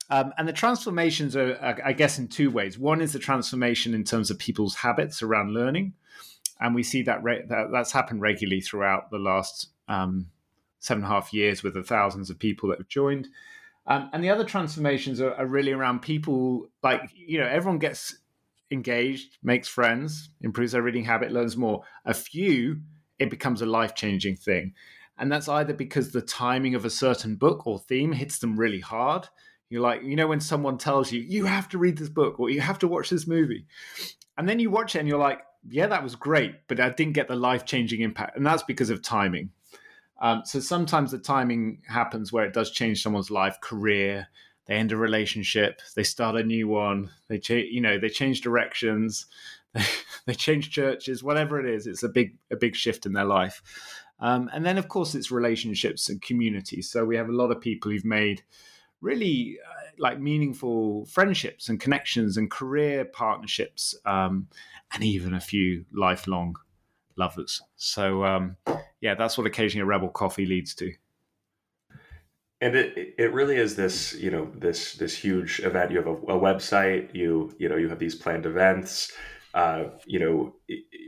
Um, 0.09 0.33
and 0.39 0.49
the 0.49 0.53
transformations 0.53 1.37
are, 1.37 1.79
I 1.85 1.93
guess, 1.93 2.19
in 2.19 2.27
two 2.27 2.51
ways. 2.51 2.79
One 2.79 3.01
is 3.01 3.13
the 3.13 3.19
transformation 3.19 3.95
in 3.95 4.03
terms 4.03 4.31
of 4.31 4.39
people's 4.39 4.75
habits 4.75 5.23
around 5.23 5.53
learning, 5.53 5.93
and 6.61 6.75
we 6.75 6.83
see 6.83 7.03
that, 7.03 7.23
re- 7.23 7.45
that 7.49 7.71
that's 7.73 7.93
happened 7.93 8.21
regularly 8.21 8.61
throughout 8.61 9.11
the 9.11 9.19
last 9.19 9.69
um, 9.89 10.27
seven 10.79 11.05
and 11.05 11.13
a 11.13 11.15
half 11.15 11.33
years 11.33 11.63
with 11.63 11.75
the 11.75 11.83
thousands 11.83 12.31
of 12.31 12.39
people 12.39 12.69
that 12.69 12.79
have 12.79 12.89
joined. 12.89 13.29
Um, 13.87 14.11
and 14.13 14.23
the 14.23 14.31
other 14.31 14.45
transformations 14.45 15.21
are, 15.21 15.35
are, 15.35 15.47
really 15.47 15.73
around 15.73 16.01
people 16.03 16.69
like 16.83 17.11
you 17.15 17.39
know 17.39 17.47
everyone 17.47 17.79
gets 17.79 18.15
engaged, 18.71 19.39
makes 19.43 19.69
friends, 19.69 20.31
improves 20.43 20.73
their 20.73 20.83
reading 20.83 21.05
habit, 21.05 21.33
learns 21.33 21.57
more. 21.57 21.83
A 22.05 22.15
few, 22.15 22.81
it 23.19 23.31
becomes 23.31 23.63
a 23.63 23.67
life 23.67 23.95
changing 23.95 24.37
thing. 24.37 24.75
And 25.19 25.31
that's 25.31 25.49
either 25.49 25.75
because 25.75 26.13
the 26.13 26.23
timing 26.23 26.75
of 26.75 26.85
a 26.85 26.91
certain 26.91 27.37
book 27.37 27.67
or 27.67 27.79
theme 27.79 28.13
hits 28.13 28.39
them 28.39 28.59
really 28.59 28.81
hard. 28.81 29.29
You're 29.69 29.83
like, 29.83 30.03
you 30.03 30.17
know, 30.17 30.27
when 30.27 30.41
someone 30.41 30.79
tells 30.79 31.13
you, 31.13 31.21
you 31.21 31.45
have 31.45 31.69
to 31.71 31.79
read 31.79 31.99
this 31.99 32.09
book 32.09 32.41
or 32.41 32.49
you 32.49 32.61
have 32.61 32.79
to 32.81 32.89
watch 32.89 33.11
this 33.11 33.27
movie. 33.27 33.67
And 34.39 34.49
then 34.49 34.59
you 34.59 34.71
watch 34.71 34.97
it 34.97 35.01
and 35.01 35.09
you're 35.09 35.19
like, 35.19 35.41
yeah, 35.69 35.87
that 35.87 36.03
was 36.03 36.17
great, 36.17 36.67
but 36.69 36.81
I 36.81 36.91
didn't 36.91 37.13
get 37.15 37.29
the 37.29 37.37
life 37.37 37.65
changing 37.65 38.01
impact. 38.01 38.37
And 38.37 38.47
that's 38.47 38.63
because 38.63 38.91
of 38.91 39.03
timing. 39.03 39.51
Um, 40.21 40.43
so 40.45 40.61
sometimes 40.61 41.11
the 41.11 41.19
timing 41.19 41.83
happens 41.89 42.33
where 42.33 42.45
it 42.45 42.53
does 42.53 42.71
change 42.71 43.03
someone's 43.03 43.31
life, 43.31 43.61
career, 43.61 44.29
they 44.67 44.75
end 44.75 44.93
a 44.93 44.97
relationship, 44.97 45.81
they 45.97 46.03
start 46.03 46.37
a 46.37 46.45
new 46.45 46.69
one, 46.69 47.11
they 47.29 47.39
change, 47.39 47.69
you 47.73 47.81
know, 47.81 47.99
they 47.99 48.09
change 48.09 48.43
directions, 48.43 49.27
they, 50.27 50.35
change 50.35 50.71
churches, 50.71 51.23
whatever 51.23 51.59
it 51.59 51.73
is. 51.73 51.87
It's 51.87 52.03
a 52.03 52.09
big 52.09 52.37
a 52.51 52.57
big 52.57 52.77
shift 52.77 53.07
in 53.07 53.13
their 53.13 53.25
life. 53.25 53.63
Um, 54.21 54.51
and 54.53 54.65
then, 54.67 54.77
of 54.77 54.89
course, 54.89 55.15
it's 55.15 55.31
relationships 55.31 56.09
and 56.11 56.21
communities. 56.21 56.91
So 56.91 57.05
we 57.05 57.17
have 57.17 57.29
a 57.29 57.33
lot 57.33 57.51
of 57.51 57.61
people 57.61 57.91
who've 57.91 58.05
made 58.05 58.43
really 59.01 59.59
uh, 59.65 59.91
like 59.99 60.21
meaningful 60.21 61.07
friendships 61.07 61.69
and 61.69 61.81
connections 61.81 62.37
and 62.37 62.51
career 62.51 63.05
partnerships, 63.05 63.95
um, 64.05 64.49
and 64.93 65.05
even 65.05 65.35
a 65.35 65.41
few 65.41 65.85
lifelong 65.93 66.57
lovers. 67.17 67.63
So 67.77 68.25
um, 68.25 68.57
yeah, 69.01 69.15
that's 69.15 69.39
what 69.39 69.47
occasionally 69.47 69.83
a 69.83 69.87
rebel 69.87 70.09
coffee 70.09 70.47
leads 70.47 70.75
to. 70.77 70.93
And 72.63 72.77
it 72.77 73.15
it 73.19 73.33
really 73.33 73.57
is 73.57 73.77
this 73.77 74.15
you 74.15 74.31
know 74.31 74.51
this 74.55 74.95
this 74.95 75.17
huge 75.17 75.61
event. 75.61 75.91
You 75.91 75.99
have 75.99 76.07
a, 76.07 76.15
a 76.15 76.39
website 76.39 77.15
you 77.15 77.55
you 77.59 77.69
know 77.69 77.77
you 77.77 77.89
have 77.89 77.99
these 77.99 78.15
planned 78.15 78.45
events 78.45 79.13
uh, 79.55 79.85
you 80.07 80.21
know 80.21 80.55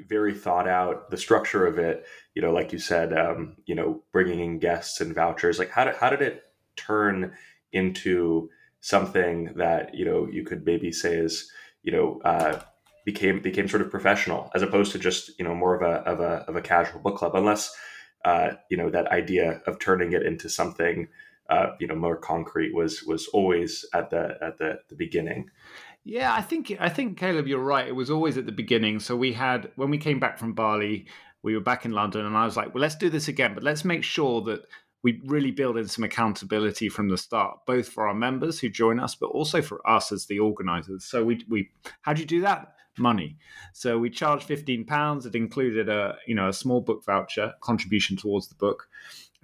very 0.08 0.34
thought 0.34 0.68
out 0.68 1.11
the 1.11 1.16
structure 1.16 1.66
of 1.66 1.78
it. 1.78 2.06
You 2.34 2.42
know 2.42 2.52
like 2.52 2.72
you 2.72 2.78
said 2.78 3.16
um, 3.16 3.56
you 3.66 3.75
know 3.75 4.02
bringing 4.12 4.40
in 4.40 4.58
guests 4.58 5.00
and 5.00 5.14
vouchers. 5.14 5.58
Like 5.58 5.70
how 5.70 5.84
did, 5.84 5.96
how 5.96 6.11
did 6.11 6.22
it 6.22 6.42
turn 6.76 7.32
into 7.72 8.48
something 8.80 9.52
that 9.56 9.94
you 9.94 10.04
know 10.04 10.26
you 10.26 10.44
could 10.44 10.66
maybe 10.66 10.90
say 10.92 11.14
is 11.14 11.50
you 11.82 11.92
know 11.92 12.20
uh, 12.24 12.60
became 13.04 13.40
became 13.40 13.68
sort 13.68 13.82
of 13.82 13.90
professional 13.90 14.50
as 14.54 14.62
opposed 14.62 14.92
to 14.92 14.98
just 14.98 15.30
you 15.38 15.44
know 15.44 15.54
more 15.54 15.74
of 15.74 15.82
a 15.82 16.08
of 16.08 16.20
a 16.20 16.44
of 16.48 16.56
a 16.56 16.62
casual 16.62 17.00
book 17.00 17.16
club 17.16 17.34
unless 17.34 17.74
uh, 18.24 18.50
you 18.70 18.76
know 18.76 18.90
that 18.90 19.06
idea 19.08 19.60
of 19.66 19.78
turning 19.78 20.12
it 20.12 20.22
into 20.22 20.48
something 20.48 21.08
uh, 21.48 21.74
you 21.80 21.86
know 21.86 21.94
more 21.94 22.16
concrete 22.16 22.74
was 22.74 23.02
was 23.02 23.28
always 23.28 23.84
at 23.94 24.10
the 24.10 24.38
at 24.40 24.58
the, 24.58 24.78
the 24.88 24.94
beginning. 24.94 25.50
Yeah, 26.04 26.34
I 26.34 26.42
think 26.42 26.74
I 26.80 26.88
think 26.88 27.18
Caleb, 27.18 27.46
you're 27.46 27.60
right. 27.60 27.86
It 27.86 27.94
was 27.94 28.10
always 28.10 28.36
at 28.36 28.46
the 28.46 28.52
beginning. 28.52 29.00
So 29.00 29.16
we 29.16 29.32
had 29.32 29.70
when 29.76 29.90
we 29.90 29.98
came 29.98 30.18
back 30.18 30.38
from 30.38 30.52
Bali, 30.54 31.06
we 31.42 31.54
were 31.54 31.60
back 31.60 31.84
in 31.84 31.92
London, 31.92 32.26
and 32.26 32.36
I 32.36 32.44
was 32.44 32.56
like, 32.56 32.74
well, 32.74 32.80
let's 32.80 32.96
do 32.96 33.10
this 33.10 33.28
again, 33.28 33.54
but 33.54 33.62
let's 33.62 33.84
make 33.84 34.02
sure 34.02 34.40
that 34.42 34.62
we 35.02 35.21
really 35.25 35.50
build 35.50 35.76
in 35.76 35.88
some 35.88 36.04
accountability 36.04 36.88
from 36.88 37.09
the 37.09 37.18
start, 37.18 37.59
both 37.66 37.88
for 37.88 38.06
our 38.06 38.14
members 38.14 38.61
who 38.61 38.68
join 38.68 39.00
us, 39.00 39.14
but 39.14 39.26
also 39.26 39.61
for 39.61 39.87
us 39.88 40.12
as 40.12 40.26
the 40.26 40.38
organizers. 40.38 41.04
So 41.04 41.25
we 41.25 41.44
we 41.49 41.71
how 42.02 42.12
do 42.12 42.21
you 42.21 42.26
do 42.26 42.40
that? 42.42 42.75
Money. 42.99 43.37
So 43.73 43.99
we 43.99 44.11
charge 44.11 44.44
fifteen 44.44 44.85
pounds. 44.85 45.26
It 45.26 45.35
included 45.35 45.88
a 45.88 46.16
you 46.26 46.35
know 46.35 46.49
a 46.49 46.52
small 46.52 46.80
book 46.80 47.04
voucher 47.04 47.54
contribution 47.61 48.16
towards 48.16 48.49
the 48.49 48.54
book, 48.54 48.88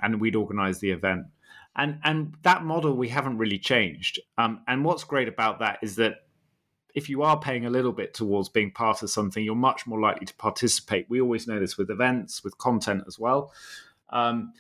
and 0.00 0.21
we'd 0.21 0.37
organize 0.37 0.81
the 0.81 0.91
event. 0.91 1.27
And 1.75 1.99
and 2.05 2.35
that 2.43 2.65
model 2.65 2.95
we 2.95 3.09
haven't 3.09 3.38
really 3.38 3.59
changed. 3.59 4.21
Um, 4.37 4.62
and 4.69 4.85
what's 4.85 5.05
great 5.05 5.29
about 5.29 5.61
that 5.61 5.79
is 5.83 5.97
that 5.97 6.25
if 6.95 7.09
you 7.09 7.23
are 7.23 7.38
paying 7.38 7.65
a 7.65 7.71
little 7.71 7.93
bit 7.93 8.15
towards 8.15 8.49
being 8.49 8.71
part 8.71 9.03
of 9.03 9.11
something, 9.11 9.45
you're 9.45 9.55
much 9.55 9.87
more 9.87 10.00
likely 10.00 10.27
to 10.27 10.35
participate. 10.35 11.07
We 11.09 11.21
always 11.21 11.47
know 11.47 11.61
this 11.61 11.79
with 11.79 11.91
events, 11.91 12.43
with 12.43 12.59
content 12.59 13.05
as 13.07 13.19
well. 13.19 13.53
Um, 14.11 14.53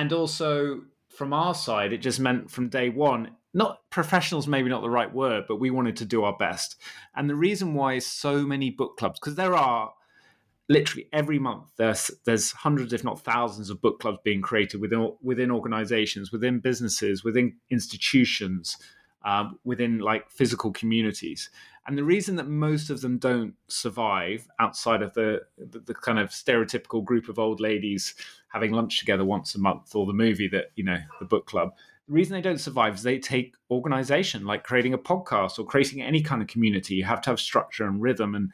and 0.00 0.14
also 0.14 0.80
from 1.10 1.34
our 1.34 1.54
side, 1.54 1.92
it 1.92 1.98
just 1.98 2.20
meant 2.20 2.50
from 2.50 2.70
day 2.70 2.88
one, 2.88 3.32
not 3.52 3.80
professionals, 3.90 4.48
maybe 4.48 4.70
not 4.70 4.80
the 4.80 4.88
right 4.88 5.12
word, 5.12 5.44
but 5.46 5.60
we 5.60 5.68
wanted 5.68 5.98
to 5.98 6.06
do 6.06 6.24
our 6.24 6.34
best. 6.38 6.80
And 7.14 7.28
the 7.28 7.34
reason 7.34 7.74
why 7.74 7.98
so 7.98 8.46
many 8.46 8.70
book 8.70 8.96
clubs, 8.96 9.20
because 9.20 9.34
there 9.34 9.54
are 9.54 9.92
literally 10.70 11.06
every 11.12 11.38
month 11.38 11.64
there's 11.76 12.12
there's 12.24 12.52
hundreds 12.52 12.92
if 12.92 13.04
not 13.04 13.20
thousands 13.20 13.70
of 13.70 13.82
book 13.82 13.98
clubs 13.98 14.18
being 14.22 14.40
created 14.40 14.80
within 14.80 15.12
within 15.20 15.50
organizations 15.50 16.30
within 16.30 16.60
businesses 16.60 17.24
within 17.24 17.56
institutions 17.70 18.76
um, 19.24 19.58
within 19.64 19.98
like 19.98 20.30
physical 20.30 20.70
communities 20.70 21.50
and 21.86 21.96
the 21.96 22.04
reason 22.04 22.36
that 22.36 22.46
most 22.46 22.90
of 22.90 23.00
them 23.00 23.18
don't 23.18 23.54
survive 23.68 24.46
outside 24.58 25.02
of 25.02 25.14
the, 25.14 25.40
the, 25.56 25.80
the 25.80 25.94
kind 25.94 26.18
of 26.18 26.28
stereotypical 26.28 27.04
group 27.04 27.28
of 27.28 27.38
old 27.38 27.60
ladies 27.60 28.14
having 28.48 28.72
lunch 28.72 28.98
together 28.98 29.24
once 29.24 29.54
a 29.54 29.58
month 29.58 29.94
or 29.94 30.06
the 30.06 30.12
movie 30.12 30.48
that 30.48 30.72
you 30.76 30.84
know 30.84 30.98
the 31.18 31.26
book 31.26 31.46
club 31.46 31.72
the 32.10 32.14
reason 32.14 32.34
they 32.34 32.40
don't 32.40 32.58
survive 32.58 32.96
is 32.96 33.04
they 33.04 33.20
take 33.20 33.54
organization 33.70 34.44
like 34.44 34.64
creating 34.64 34.94
a 34.94 34.98
podcast 34.98 35.60
or 35.60 35.64
creating 35.64 36.02
any 36.02 36.20
kind 36.20 36.42
of 36.42 36.48
community. 36.48 36.96
You 36.96 37.04
have 37.04 37.20
to 37.20 37.30
have 37.30 37.38
structure 37.38 37.86
and 37.86 38.02
rhythm 38.02 38.34
and 38.34 38.52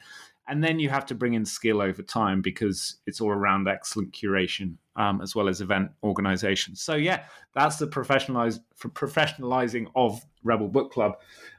and 0.49 0.63
then 0.63 0.79
you 0.79 0.91
have 0.91 1.07
to 1.07 1.15
bring 1.15 1.35
in 1.35 1.45
skill 1.45 1.81
over 1.81 2.03
time 2.03 2.41
because 2.41 2.99
it's 3.07 3.21
all 3.21 3.31
around 3.31 3.67
excellent 3.67 4.13
curation 4.13 4.77
um, 4.95 5.21
as 5.21 5.35
well 5.35 5.49
as 5.49 5.63
event 5.63 5.91
organization. 6.03 6.77
So 6.77 6.97
yeah 6.97 7.25
that's 7.55 7.77
the 7.77 7.87
professionalized 7.87 8.61
professionalizing 8.79 9.87
of 9.97 10.23
rebel 10.45 10.69
book 10.69 10.93
club. 10.93 11.15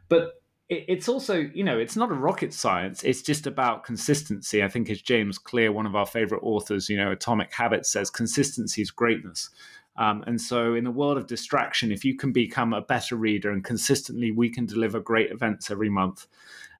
But 0.07 0.39
it's 0.69 1.07
also 1.07 1.35
you 1.53 1.63
know 1.63 1.77
it's 1.77 1.95
not 1.95 2.11
a 2.11 2.15
rocket 2.15 2.53
science 2.53 3.03
it's 3.03 3.21
just 3.21 3.47
about 3.47 3.83
consistency. 3.83 4.63
I 4.63 4.67
think 4.67 4.89
as 4.89 5.01
james 5.01 5.37
clear 5.37 5.71
one 5.71 5.85
of 5.85 5.95
our 5.95 6.05
favorite 6.05 6.43
authors 6.43 6.89
you 6.89 6.97
know 6.97 7.11
atomic 7.11 7.53
habits 7.53 7.91
says 7.91 8.09
consistency 8.09 8.81
is 8.81 8.91
greatness. 8.91 9.49
Um, 9.95 10.23
and 10.27 10.39
so 10.39 10.75
in 10.75 10.83
the 10.83 10.91
world 10.91 11.17
of 11.17 11.25
distraction 11.25 11.91
if 11.91 12.05
you 12.05 12.15
can 12.15 12.31
become 12.31 12.73
a 12.73 12.81
better 12.81 13.15
reader 13.15 13.51
and 13.51 13.63
consistently 13.63 14.31
we 14.31 14.49
can 14.49 14.65
deliver 14.65 14.99
great 14.99 15.31
events 15.31 15.71
every 15.71 15.89
month 15.89 16.27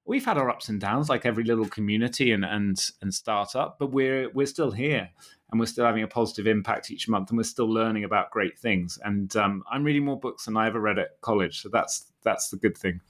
we've 0.04 0.24
had 0.24 0.38
our 0.38 0.48
ups 0.48 0.68
and 0.68 0.80
downs 0.80 1.08
like 1.08 1.26
every 1.26 1.42
little 1.44 1.66
community 1.66 2.30
and 2.30 2.44
and 2.44 2.90
and 3.02 3.12
startup 3.12 3.78
but 3.78 3.90
we're 3.90 4.30
we're 4.30 4.46
still 4.46 4.70
here 4.70 5.08
and 5.50 5.58
we're 5.58 5.66
still 5.66 5.86
having 5.86 6.02
a 6.02 6.08
positive 6.08 6.46
impact 6.46 6.90
each 6.90 7.08
month 7.08 7.30
and 7.30 7.38
we're 7.38 7.42
still 7.42 7.72
learning 7.72 8.04
about 8.04 8.30
great 8.30 8.58
things. 8.58 8.98
And 9.02 9.34
um, 9.34 9.64
i'm 9.70 9.82
reading 9.82 10.04
more 10.04 10.20
books 10.20 10.44
than 10.44 10.56
i 10.56 10.66
ever 10.66 10.80
read 10.80 10.98
at 10.98 11.20
college 11.22 11.62
so 11.62 11.70
that's 11.70 12.12
that's 12.22 12.50
the 12.50 12.56
good 12.56 12.76
thing 12.76 13.00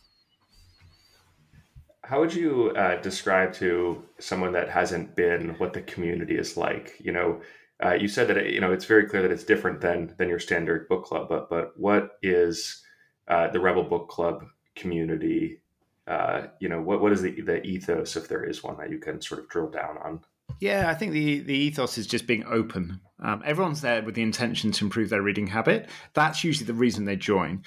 how 2.08 2.20
would 2.20 2.32
you 2.32 2.70
uh, 2.70 2.98
describe 3.02 3.52
to 3.52 4.02
someone 4.18 4.52
that 4.52 4.70
hasn't 4.70 5.14
been 5.14 5.50
what 5.58 5.74
the 5.74 5.82
community 5.82 6.38
is 6.38 6.56
like? 6.56 6.94
You 6.98 7.12
know, 7.12 7.42
uh, 7.84 7.92
you 7.92 8.08
said 8.08 8.28
that 8.28 8.50
you 8.50 8.62
know 8.62 8.72
it's 8.72 8.86
very 8.86 9.06
clear 9.06 9.20
that 9.20 9.30
it's 9.30 9.44
different 9.44 9.82
than 9.82 10.14
than 10.16 10.30
your 10.30 10.38
standard 10.38 10.88
book 10.88 11.04
club, 11.04 11.28
but 11.28 11.50
but 11.50 11.78
what 11.78 12.12
is 12.22 12.82
uh, 13.28 13.48
the 13.48 13.60
Rebel 13.60 13.84
Book 13.84 14.08
Club 14.08 14.42
community? 14.74 15.60
Uh, 16.06 16.46
you 16.60 16.70
know, 16.70 16.80
what 16.80 17.02
what 17.02 17.12
is 17.12 17.20
the 17.20 17.42
the 17.42 17.62
ethos, 17.62 18.16
if 18.16 18.26
there 18.26 18.42
is 18.42 18.64
one, 18.64 18.78
that 18.78 18.90
you 18.90 18.98
can 18.98 19.20
sort 19.20 19.42
of 19.42 19.48
drill 19.50 19.68
down 19.68 19.98
on? 19.98 20.20
Yeah, 20.60 20.88
I 20.88 20.94
think 20.94 21.12
the 21.12 21.40
the 21.40 21.54
ethos 21.54 21.98
is 21.98 22.06
just 22.06 22.26
being 22.26 22.44
open. 22.46 23.02
Um, 23.22 23.42
everyone's 23.44 23.82
there 23.82 24.02
with 24.02 24.14
the 24.14 24.22
intention 24.22 24.72
to 24.72 24.84
improve 24.86 25.10
their 25.10 25.20
reading 25.20 25.48
habit. 25.48 25.90
That's 26.14 26.42
usually 26.42 26.66
the 26.66 26.72
reason 26.72 27.04
they 27.04 27.16
join. 27.16 27.64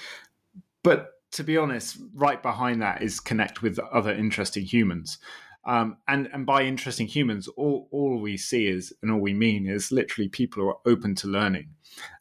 But 0.82 1.11
to 1.32 1.44
be 1.44 1.58
honest, 1.58 1.98
right 2.14 2.42
behind 2.42 2.82
that 2.82 3.02
is 3.02 3.20
connect 3.20 3.62
with 3.62 3.80
other 3.80 4.12
interesting 4.12 4.66
humans. 4.66 5.18
Um, 5.64 5.98
and 6.08 6.28
and 6.34 6.46
by 6.46 6.64
interesting 6.64 7.08
humans, 7.08 7.48
all 7.50 7.88
all 7.92 8.20
we 8.20 8.36
see 8.36 8.68
is 8.68 8.94
and 9.02 9.12
all 9.12 9.20
we 9.20 9.34
mean 9.34 9.68
is 9.68 9.92
literally 9.92 10.28
people 10.28 10.64
who 10.64 10.70
are 10.70 10.80
open 10.86 11.14
to 11.16 11.28
learning. 11.28 11.70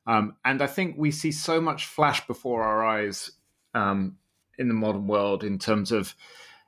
Um, 0.06 0.36
and 0.44 0.60
I 0.60 0.66
think 0.66 0.96
we 0.98 1.10
see 1.10 1.32
so 1.32 1.60
much 1.60 1.86
flash 1.86 2.26
before 2.26 2.62
our 2.62 2.84
eyes 2.84 3.32
um, 3.74 4.16
in 4.58 4.68
the 4.68 4.74
modern 4.74 5.06
world 5.06 5.42
in 5.42 5.58
terms 5.58 5.90
of 5.90 6.14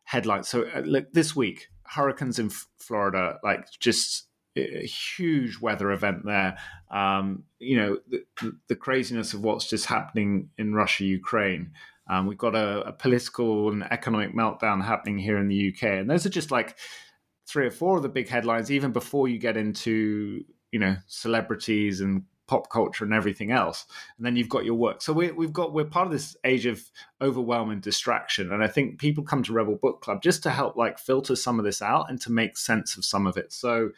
headlines. 0.05 0.49
So 0.49 0.67
uh, 0.75 0.81
look, 0.81 1.13
this 1.13 1.37
week, 1.37 1.69
hurricanes 1.85 2.39
in 2.39 2.47
F- 2.47 2.69
Florida, 2.79 3.39
like 3.43 3.67
just 3.79 4.29
a 4.57 4.87
huge 4.87 5.61
weather 5.61 5.91
event 5.93 6.25
there. 6.25 6.57
Um, 6.91 7.45
you 7.59 7.77
know, 7.77 7.99
the, 8.09 8.25
the, 8.69 8.77
craziness 8.77 9.33
of 9.33 9.43
what's 9.43 9.69
just 9.69 9.87
happening 9.87 10.51
in 10.59 10.75
Russia, 10.75 11.05
Ukraine. 11.05 11.73
Um, 12.09 12.27
we've 12.27 12.39
got 12.39 12.55
a, 12.55 12.89
a, 12.89 12.93
political 12.93 13.71
and 13.71 13.85
economic 13.93 14.35
meltdown 14.35 14.85
happening 14.85 15.19
here 15.19 15.39
in 15.39 15.49
the 15.49 15.73
UK, 15.73 15.85
and 15.85 16.11
those 16.11 16.27
are 16.27 16.31
just 16.31 16.51
like 16.51 16.77
three 17.47 17.67
or 17.67 17.71
four 17.71 17.97
of 17.97 18.03
the 18.03 18.09
big 18.09 18.29
headlines. 18.29 18.71
Even 18.71 18.93
before 18.93 19.29
you 19.29 19.39
get 19.39 19.57
into 19.57 20.45
you 20.73 20.79
know 20.79 20.97
celebrities 21.07 22.01
and 22.01 22.25
pop 22.49 22.69
culture 22.71 23.05
and 23.05 23.15
everything 23.15 23.53
else, 23.53 23.87
and 24.17 24.27
then 24.27 24.37
you've 24.37 24.49
got 24.49 24.65
your 24.65 24.75
work. 24.75 25.01
So 25.01 25.13
we, 25.13 25.31
we've 25.31 25.53
got 25.53 25.73
we're 25.73 25.85
part 25.85 26.07
of 26.07 26.13
this 26.13 26.37
age 26.45 26.67
of 26.67 26.83
overwhelming 27.21 27.81
distraction, 27.81 28.53
and 28.53 28.65
I 28.65 28.69
think 28.69 28.99
people 28.99 29.23
come 29.23 29.43
to 29.45 29.53
Rebel 29.53 29.79
Book 29.81 30.01
Club 30.03 30.23
just 30.23 30.43
to 30.43 30.51
help 30.51 30.77
like 30.77 30.99
filter 30.99 31.37
some 31.37 31.59
of 31.59 31.65
this 31.65 31.83
out 31.83 32.11
and 32.11 32.21
to 32.23 32.33
make 32.33 32.57
sense 32.57 32.97
of 32.97 33.05
some 33.05 33.27
of 33.27 33.37
it. 33.37 33.53
So 33.53 33.91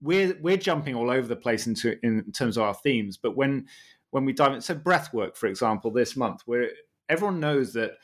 we're 0.00 0.36
we're 0.40 0.56
jumping 0.56 0.94
all 0.94 1.10
over 1.10 1.26
the 1.26 1.36
place 1.36 1.66
into 1.66 1.98
in 2.04 2.30
terms 2.32 2.56
of 2.56 2.62
our 2.62 2.74
themes, 2.74 3.16
but 3.16 3.36
when 3.36 3.66
when 4.10 4.24
we 4.24 4.32
dive 4.32 4.52
into 4.52 4.62
so 4.62 4.74
breath 4.74 5.12
work, 5.12 5.36
for 5.36 5.46
example, 5.46 5.90
this 5.90 6.16
month 6.16 6.42
we're 6.46 6.70
everyone 7.10 7.40
knows 7.40 7.74
that 7.74 7.98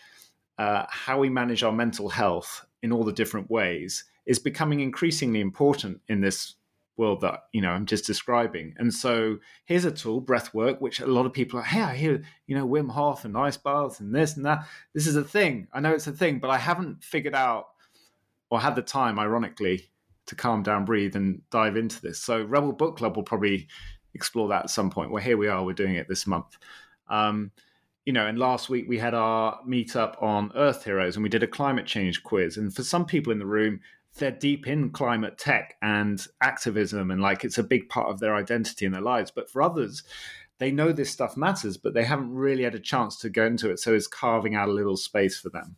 uh, 0.58 0.84
how 0.88 1.18
we 1.20 1.30
manage 1.30 1.62
our 1.62 1.72
mental 1.72 2.08
health 2.08 2.66
in 2.82 2.92
all 2.92 3.04
the 3.04 3.12
different 3.12 3.50
ways 3.50 4.04
is 4.26 4.38
becoming 4.38 4.80
increasingly 4.80 5.40
important 5.40 6.00
in 6.08 6.20
this 6.20 6.54
world 6.96 7.20
that 7.20 7.44
you 7.52 7.60
know 7.60 7.70
I'm 7.70 7.86
just 7.86 8.06
describing. 8.06 8.74
And 8.78 8.92
so 8.92 9.38
here's 9.64 9.84
a 9.84 9.90
tool, 9.90 10.20
breath 10.20 10.52
work, 10.52 10.80
which 10.80 11.00
a 11.00 11.06
lot 11.06 11.26
of 11.26 11.32
people 11.32 11.60
are, 11.60 11.62
hey, 11.62 11.82
I 11.82 11.94
hear 11.94 12.22
you 12.46 12.56
know 12.56 12.66
Wim 12.66 12.90
Hof 12.90 13.24
and 13.24 13.36
ice 13.36 13.56
baths 13.56 14.00
and 14.00 14.14
this 14.14 14.36
and 14.36 14.44
that. 14.44 14.66
This 14.94 15.06
is 15.06 15.16
a 15.16 15.24
thing. 15.24 15.68
I 15.72 15.80
know 15.80 15.92
it's 15.92 16.06
a 16.06 16.12
thing, 16.12 16.38
but 16.38 16.50
I 16.50 16.58
haven't 16.58 17.04
figured 17.04 17.34
out 17.34 17.68
or 18.50 18.60
had 18.60 18.76
the 18.76 18.82
time, 18.82 19.18
ironically, 19.18 19.90
to 20.26 20.34
calm 20.34 20.62
down, 20.62 20.84
breathe, 20.84 21.16
and 21.16 21.42
dive 21.50 21.76
into 21.76 22.00
this. 22.00 22.20
So 22.20 22.42
Rebel 22.44 22.72
Book 22.72 22.96
Club 22.96 23.16
will 23.16 23.24
probably 23.24 23.68
explore 24.14 24.48
that 24.48 24.64
at 24.64 24.70
some 24.70 24.90
point. 24.90 25.10
Well, 25.10 25.22
here 25.22 25.36
we 25.36 25.48
are. 25.48 25.64
We're 25.64 25.72
doing 25.72 25.96
it 25.96 26.08
this 26.08 26.26
month. 26.26 26.56
Um, 27.08 27.50
you 28.06 28.12
know, 28.12 28.26
and 28.26 28.38
last 28.38 28.70
week 28.70 28.86
we 28.88 28.98
had 28.98 29.14
our 29.14 29.58
meetup 29.68 30.22
on 30.22 30.52
Earth 30.54 30.84
Heroes 30.84 31.16
and 31.16 31.24
we 31.24 31.28
did 31.28 31.42
a 31.42 31.48
climate 31.48 31.86
change 31.86 32.22
quiz. 32.22 32.56
And 32.56 32.74
for 32.74 32.84
some 32.84 33.04
people 33.04 33.32
in 33.32 33.40
the 33.40 33.46
room, 33.46 33.80
they're 34.16 34.30
deep 34.30 34.66
in 34.68 34.90
climate 34.90 35.36
tech 35.36 35.74
and 35.82 36.24
activism 36.40 37.10
and 37.10 37.20
like 37.20 37.44
it's 37.44 37.58
a 37.58 37.64
big 37.64 37.88
part 37.88 38.08
of 38.08 38.20
their 38.20 38.36
identity 38.36 38.86
and 38.86 38.94
their 38.94 39.02
lives. 39.02 39.32
But 39.32 39.50
for 39.50 39.60
others, 39.60 40.04
they 40.58 40.70
know 40.70 40.92
this 40.92 41.10
stuff 41.10 41.36
matters, 41.36 41.76
but 41.76 41.94
they 41.94 42.04
haven't 42.04 42.32
really 42.32 42.62
had 42.62 42.76
a 42.76 42.80
chance 42.80 43.16
to 43.18 43.28
go 43.28 43.44
into 43.44 43.70
it. 43.70 43.80
So 43.80 43.92
it's 43.92 44.06
carving 44.06 44.54
out 44.54 44.68
a 44.68 44.72
little 44.72 44.96
space 44.96 45.38
for 45.38 45.50
them. 45.50 45.74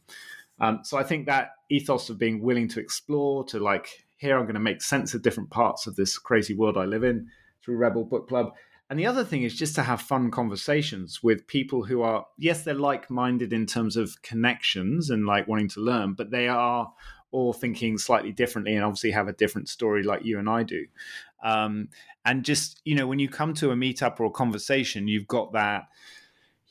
Um, 0.60 0.80
so 0.84 0.98
I 0.98 1.04
think 1.04 1.26
that 1.26 1.52
ethos 1.70 2.10
of 2.10 2.18
being 2.18 2.42
willing 2.42 2.68
to 2.68 2.80
explore, 2.80 3.42
to 3.46 3.58
like, 3.58 4.04
here 4.18 4.36
I'm 4.36 4.44
going 4.44 4.54
to 4.54 4.60
make 4.60 4.82
sense 4.82 5.14
of 5.14 5.22
different 5.22 5.48
parts 5.48 5.86
of 5.86 5.96
this 5.96 6.18
crazy 6.18 6.54
world 6.54 6.76
I 6.76 6.84
live 6.84 7.04
in 7.04 7.28
through 7.64 7.76
Rebel 7.76 8.04
Book 8.04 8.28
Club 8.28 8.52
and 8.90 8.98
the 8.98 9.06
other 9.06 9.24
thing 9.24 9.42
is 9.42 9.54
just 9.54 9.74
to 9.74 9.82
have 9.82 10.00
fun 10.00 10.30
conversations 10.30 11.22
with 11.22 11.46
people 11.46 11.84
who 11.84 12.00
are, 12.02 12.26
yes, 12.38 12.62
they're 12.62 12.74
like 12.74 13.10
minded 13.10 13.52
in 13.52 13.66
terms 13.66 13.96
of 13.96 14.20
connections 14.22 15.10
and 15.10 15.26
like 15.26 15.46
wanting 15.46 15.68
to 15.70 15.80
learn, 15.80 16.14
but 16.14 16.30
they 16.30 16.48
are 16.48 16.90
all 17.30 17.52
thinking 17.52 17.98
slightly 17.98 18.32
differently 18.32 18.74
and 18.74 18.84
obviously 18.84 19.10
have 19.10 19.28
a 19.28 19.34
different 19.34 19.68
story 19.68 20.02
like 20.02 20.24
you 20.24 20.38
and 20.38 20.48
I 20.48 20.62
do. 20.62 20.86
Um, 21.44 21.88
and 22.24 22.44
just, 22.44 22.80
you 22.84 22.94
know, 22.94 23.06
when 23.06 23.18
you 23.18 23.28
come 23.28 23.52
to 23.54 23.70
a 23.70 23.76
meetup 23.76 24.18
or 24.20 24.26
a 24.26 24.30
conversation, 24.30 25.06
you've 25.06 25.28
got 25.28 25.52
that. 25.52 25.88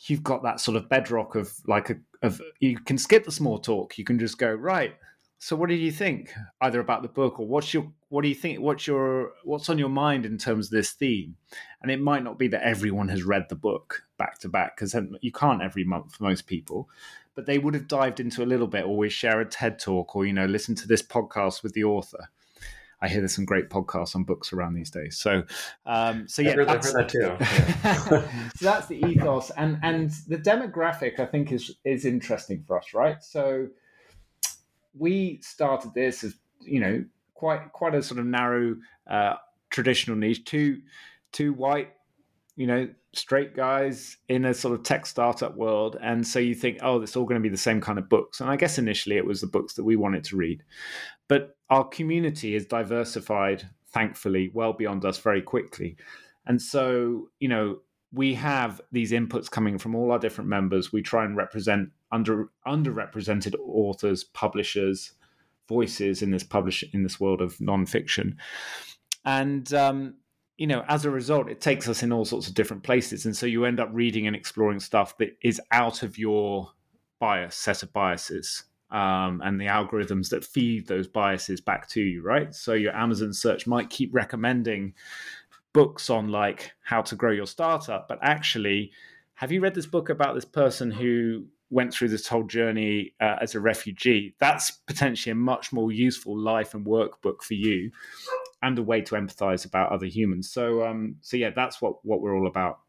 You've 0.06 0.24
got 0.24 0.44
that 0.44 0.60
sort 0.60 0.78
of 0.78 0.90
bedrock 0.90 1.36
of 1.36 1.52
like 1.66 1.90
a 1.90 1.96
of 2.22 2.40
you 2.60 2.78
can 2.78 3.00
skip 3.00 3.26
the 3.26 3.32
small 3.32 3.58
talk. 3.58 3.98
You 3.98 4.04
can 4.04 4.20
just 4.20 4.38
go 4.38 4.54
right 4.54 4.96
so, 5.40 5.56
what 5.56 5.70
did 5.70 5.80
you 5.80 5.92
think, 5.92 6.34
either 6.62 6.80
about 6.80 7.04
the 7.04 7.08
book 7.08 7.40
or 7.40 7.48
what's 7.48 7.74
your 7.74 7.92
what 8.10 8.24
do 8.24 8.28
you 8.28 8.36
think? 8.36 8.60
What's 8.60 8.88
your 8.88 9.34
what's 9.44 9.70
on 9.70 9.78
your 9.78 9.90
mind 9.90 10.26
in 10.26 10.38
terms 10.38 10.68
of 10.68 10.72
this 10.72 10.92
theme? 10.92 11.36
And 11.82 11.92
it 11.92 12.02
might 12.02 12.24
not 12.24 12.40
be 12.40 12.48
that 12.48 12.64
everyone 12.64 13.10
has 13.10 13.24
read 13.24 13.46
the 13.50 13.56
book 13.56 14.04
back 14.18 14.40
to 14.40 14.50
back 14.50 14.76
because 14.76 14.96
you 15.22 15.32
can't 15.32 15.62
every 15.62 15.84
month 15.84 16.16
for 16.16 16.24
most 16.24 16.48
people, 16.48 16.90
but 17.36 17.46
they 17.46 17.60
would 17.60 17.76
have 17.76 17.88
dived 17.88 18.20
into 18.20 18.44
a 18.44 18.48
little 18.48 18.68
bit, 18.68 18.86
or 18.86 18.98
we 18.98 19.10
share 19.10 19.40
a 19.40 19.46
TED 19.46 19.78
talk, 19.78 20.16
or 20.16 20.26
you 20.26 20.34
know, 20.34 20.46
listen 20.46 20.74
to 20.76 20.88
this 20.88 21.04
podcast 21.04 21.62
with 21.62 21.74
the 21.74 21.84
author. 21.84 22.30
I 23.00 23.08
hear 23.08 23.20
there's 23.20 23.36
some 23.36 23.46
great 23.46 23.70
podcasts 23.70 24.16
on 24.16 24.24
books 24.24 24.52
around 24.52 24.74
these 24.74 24.90
days. 24.90 25.20
So, 25.20 25.44
um, 25.86 26.28
so 26.28 26.42
yeah, 26.42 26.50
I've 26.50 26.56
heard, 26.56 26.70
I've 26.70 26.84
heard 26.84 26.96
that 26.96 27.10
too. 27.10 27.38
Yeah. 27.84 28.50
so 28.56 28.66
that's 28.66 28.88
the 28.88 29.06
ethos, 29.06 29.52
and 29.52 29.78
and 29.84 30.10
the 30.28 30.38
demographic 30.40 31.20
I 31.20 31.28
think 31.28 31.52
is 31.52 31.76
is 31.86 32.06
interesting 32.06 32.64
for 32.66 32.80
us, 32.80 32.96
right? 32.96 33.24
So 33.24 33.68
we 34.98 35.40
started 35.42 35.94
this 35.94 36.24
as 36.24 36.36
you 36.62 36.80
know 36.80 37.04
quite 37.38 37.72
quite 37.72 37.96
a 37.96 38.02
sort 38.02 38.20
of 38.20 38.26
narrow 38.26 38.76
uh, 39.10 39.36
traditional 39.70 40.18
niche, 40.18 40.44
two 40.46 40.82
two 41.32 41.54
white, 41.54 41.94
you 42.56 42.68
know, 42.68 42.90
straight 43.14 43.56
guys 43.56 44.18
in 44.28 44.46
a 44.46 44.54
sort 44.54 44.74
of 44.74 44.84
tech 44.84 45.06
startup 45.06 45.56
world, 45.56 45.98
and 46.02 46.26
so 46.26 46.40
you 46.40 46.56
think, 46.56 46.80
oh, 46.82 47.02
it's 47.02 47.16
all 47.16 47.26
going 47.26 47.40
to 47.40 47.48
be 47.48 47.50
the 47.50 47.58
same 47.58 47.80
kind 47.80 48.00
of 48.00 48.10
books. 48.10 48.42
And 48.42 48.50
I 48.50 48.56
guess 48.56 48.78
initially 48.78 49.18
it 49.18 49.26
was 49.26 49.42
the 49.42 49.48
books 49.48 49.76
that 49.76 49.84
we 49.84 49.96
wanted 49.96 50.24
to 50.26 50.36
read, 50.38 50.64
but 51.28 51.56
our 51.70 51.88
community 51.88 52.56
is 52.56 52.66
diversified, 52.66 53.70
thankfully, 53.92 54.52
well 54.54 54.74
beyond 54.74 55.06
us 55.06 55.18
very 55.20 55.42
quickly, 55.42 55.96
and 56.46 56.62
so 56.62 57.30
you 57.40 57.48
know 57.48 57.80
we 58.14 58.34
have 58.34 58.82
these 58.92 59.12
inputs 59.12 59.52
coming 59.52 59.78
from 59.78 59.94
all 59.94 60.12
our 60.12 60.20
different 60.20 60.50
members. 60.50 60.94
We 60.94 61.02
try 61.02 61.26
and 61.26 61.36
represent 61.36 61.90
under 62.12 62.50
underrepresented 62.66 63.56
authors, 63.60 64.24
publishers, 64.24 65.14
voices 65.68 66.22
in 66.22 66.32
this 66.32 66.44
publish 66.44 66.84
in 66.94 67.04
this 67.04 67.20
world 67.20 67.42
of 67.42 67.58
nonfiction, 67.58 68.36
and 69.26 69.74
um, 69.74 70.16
you 70.58 70.68
know, 70.68 70.84
as 70.88 71.06
a 71.06 71.12
result, 71.12 71.50
it 71.50 71.62
takes 71.62 71.88
us 71.88 72.02
in 72.04 72.12
all 72.12 72.26
sorts 72.26 72.48
of 72.48 72.56
different 72.56 72.84
places, 72.84 73.26
and 73.26 73.36
so 73.36 73.46
you 73.46 73.66
end 73.66 73.80
up 73.80 73.90
reading 73.92 74.28
and 74.28 74.36
exploring 74.36 74.80
stuff 74.80 75.18
that 75.18 75.38
is 75.42 75.62
out 75.72 76.04
of 76.04 76.18
your 76.18 76.72
bias 77.20 77.56
set 77.56 77.84
of 77.84 77.94
biases. 77.94 78.64
Um, 78.90 79.42
and 79.44 79.60
the 79.60 79.66
algorithms 79.66 80.30
that 80.30 80.46
feed 80.46 80.88
those 80.88 81.10
biases 81.10 81.60
back 81.60 81.90
to 81.90 82.02
you, 82.02 82.22
right? 82.22 82.56
So 82.56 82.72
your 82.72 82.96
Amazon 82.96 83.34
search 83.34 83.68
might 83.68 83.90
keep 83.90 84.16
recommending 84.16 84.94
books 85.74 86.10
on 86.10 86.30
like 86.30 86.72
how 86.84 87.02
to 87.02 87.16
grow 87.16 87.32
your 87.32 87.48
startup, 87.48 88.08
but 88.08 88.18
actually, 88.22 88.92
have 89.34 89.52
you 89.52 89.60
read 89.60 89.76
this 89.76 89.86
book 89.86 90.10
about 90.10 90.36
this 90.36 90.46
person 90.46 90.90
who 90.90 91.48
went 91.70 91.94
through 91.94 92.10
this 92.10 92.28
whole 92.28 92.44
journey 92.44 93.14
uh, 93.20 93.38
as 93.42 93.56
a 93.56 93.60
refugee? 93.60 94.36
That's 94.40 94.72
potentially 94.72 95.32
a 95.32 95.36
much 95.36 95.74
more 95.74 95.92
useful 95.92 96.38
life 96.38 96.74
and 96.74 96.86
work 96.86 97.22
book 97.22 97.44
for 97.44 97.56
you, 97.56 97.92
and 98.62 98.78
a 98.78 98.84
way 98.84 99.02
to 99.02 99.16
empathize 99.16 99.66
about 99.66 99.92
other 99.92 100.06
humans. 100.06 100.50
So, 100.50 100.86
um, 100.86 101.18
so 101.22 101.38
yeah, 101.38 101.52
that's 101.52 101.82
what 101.82 102.04
what 102.06 102.22
we're 102.22 102.38
all 102.38 102.48
about. 102.48 102.80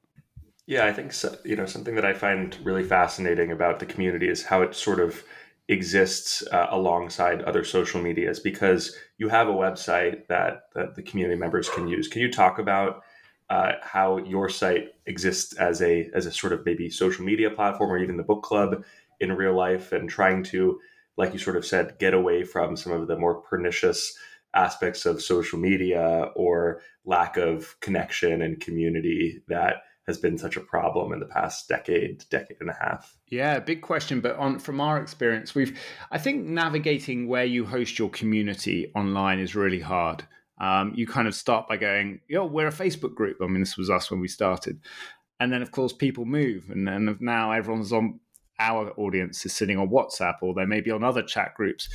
Yeah, 0.66 0.84
I 0.84 0.92
think 0.92 1.12
so, 1.12 1.34
you 1.44 1.56
know 1.56 1.66
something 1.66 1.94
that 1.94 2.04
I 2.04 2.12
find 2.12 2.56
really 2.62 2.84
fascinating 2.84 3.52
about 3.52 3.78
the 3.78 3.86
community 3.86 4.28
is 4.28 4.44
how 4.44 4.62
it 4.62 4.74
sort 4.74 5.00
of 5.00 5.24
exists 5.68 6.42
uh, 6.50 6.66
alongside 6.70 7.42
other 7.42 7.62
social 7.62 8.00
medias 8.00 8.40
because 8.40 8.96
you 9.18 9.28
have 9.28 9.48
a 9.48 9.52
website 9.52 10.26
that, 10.28 10.62
that 10.74 10.94
the 10.94 11.02
community 11.02 11.38
members 11.38 11.68
can 11.68 11.86
use. 11.86 12.08
Can 12.08 12.22
you 12.22 12.32
talk 12.32 12.58
about 12.58 13.02
uh, 13.50 13.72
how 13.82 14.18
your 14.18 14.48
site 14.48 14.88
exists 15.06 15.54
as 15.56 15.80
a 15.80 16.10
as 16.14 16.26
a 16.26 16.32
sort 16.32 16.52
of 16.52 16.64
maybe 16.66 16.90
social 16.90 17.24
media 17.24 17.50
platform 17.50 17.90
or 17.90 17.98
even 17.98 18.16
the 18.16 18.22
book 18.22 18.42
club 18.42 18.84
in 19.20 19.32
real 19.32 19.56
life 19.56 19.92
and 19.92 20.08
trying 20.08 20.42
to, 20.44 20.78
like 21.16 21.32
you 21.32 21.38
sort 21.38 21.56
of 21.56 21.66
said, 21.66 21.98
get 21.98 22.14
away 22.14 22.44
from 22.44 22.76
some 22.76 22.92
of 22.92 23.08
the 23.08 23.16
more 23.16 23.40
pernicious 23.40 24.16
aspects 24.54 25.06
of 25.06 25.22
social 25.22 25.58
media 25.58 26.30
or 26.36 26.80
lack 27.04 27.36
of 27.36 27.78
connection 27.80 28.42
and 28.42 28.60
community 28.60 29.42
that 29.48 29.76
has 30.06 30.18
been 30.18 30.38
such 30.38 30.56
a 30.56 30.60
problem 30.60 31.12
in 31.12 31.20
the 31.20 31.26
past 31.26 31.68
decade, 31.68 32.24
decade 32.30 32.56
and 32.60 32.70
a 32.70 32.76
half? 32.80 33.18
Yeah, 33.28 33.58
big 33.60 33.82
question. 33.82 34.20
But 34.20 34.36
on 34.36 34.58
from 34.58 34.80
our 34.80 35.00
experience, 35.00 35.54
we've 35.54 35.78
I 36.10 36.18
think 36.18 36.46
navigating 36.46 37.28
where 37.28 37.44
you 37.44 37.66
host 37.66 37.98
your 37.98 38.08
community 38.08 38.90
online 38.94 39.38
is 39.38 39.54
really 39.54 39.80
hard. 39.80 40.24
Um, 40.60 40.92
you 40.94 41.06
kind 41.06 41.28
of 41.28 41.34
start 41.34 41.68
by 41.68 41.76
going, 41.76 42.20
"Yo, 42.28 42.44
we're 42.46 42.68
a 42.68 42.72
Facebook 42.72 43.14
group." 43.14 43.38
I 43.42 43.46
mean, 43.46 43.60
this 43.60 43.76
was 43.76 43.90
us 43.90 44.10
when 44.10 44.20
we 44.20 44.28
started, 44.28 44.80
and 45.40 45.52
then 45.52 45.62
of 45.62 45.70
course 45.70 45.92
people 45.92 46.24
move, 46.24 46.70
and 46.70 46.86
then 46.86 47.16
now 47.20 47.52
everyone's 47.52 47.92
on 47.92 48.20
our 48.58 48.92
audience 48.96 49.44
is 49.46 49.52
sitting 49.52 49.78
on 49.78 49.88
WhatsApp 49.88 50.34
or 50.42 50.52
they 50.54 50.64
may 50.64 50.80
be 50.80 50.90
on 50.90 51.04
other 51.04 51.22
chat 51.22 51.54
groups. 51.54 51.88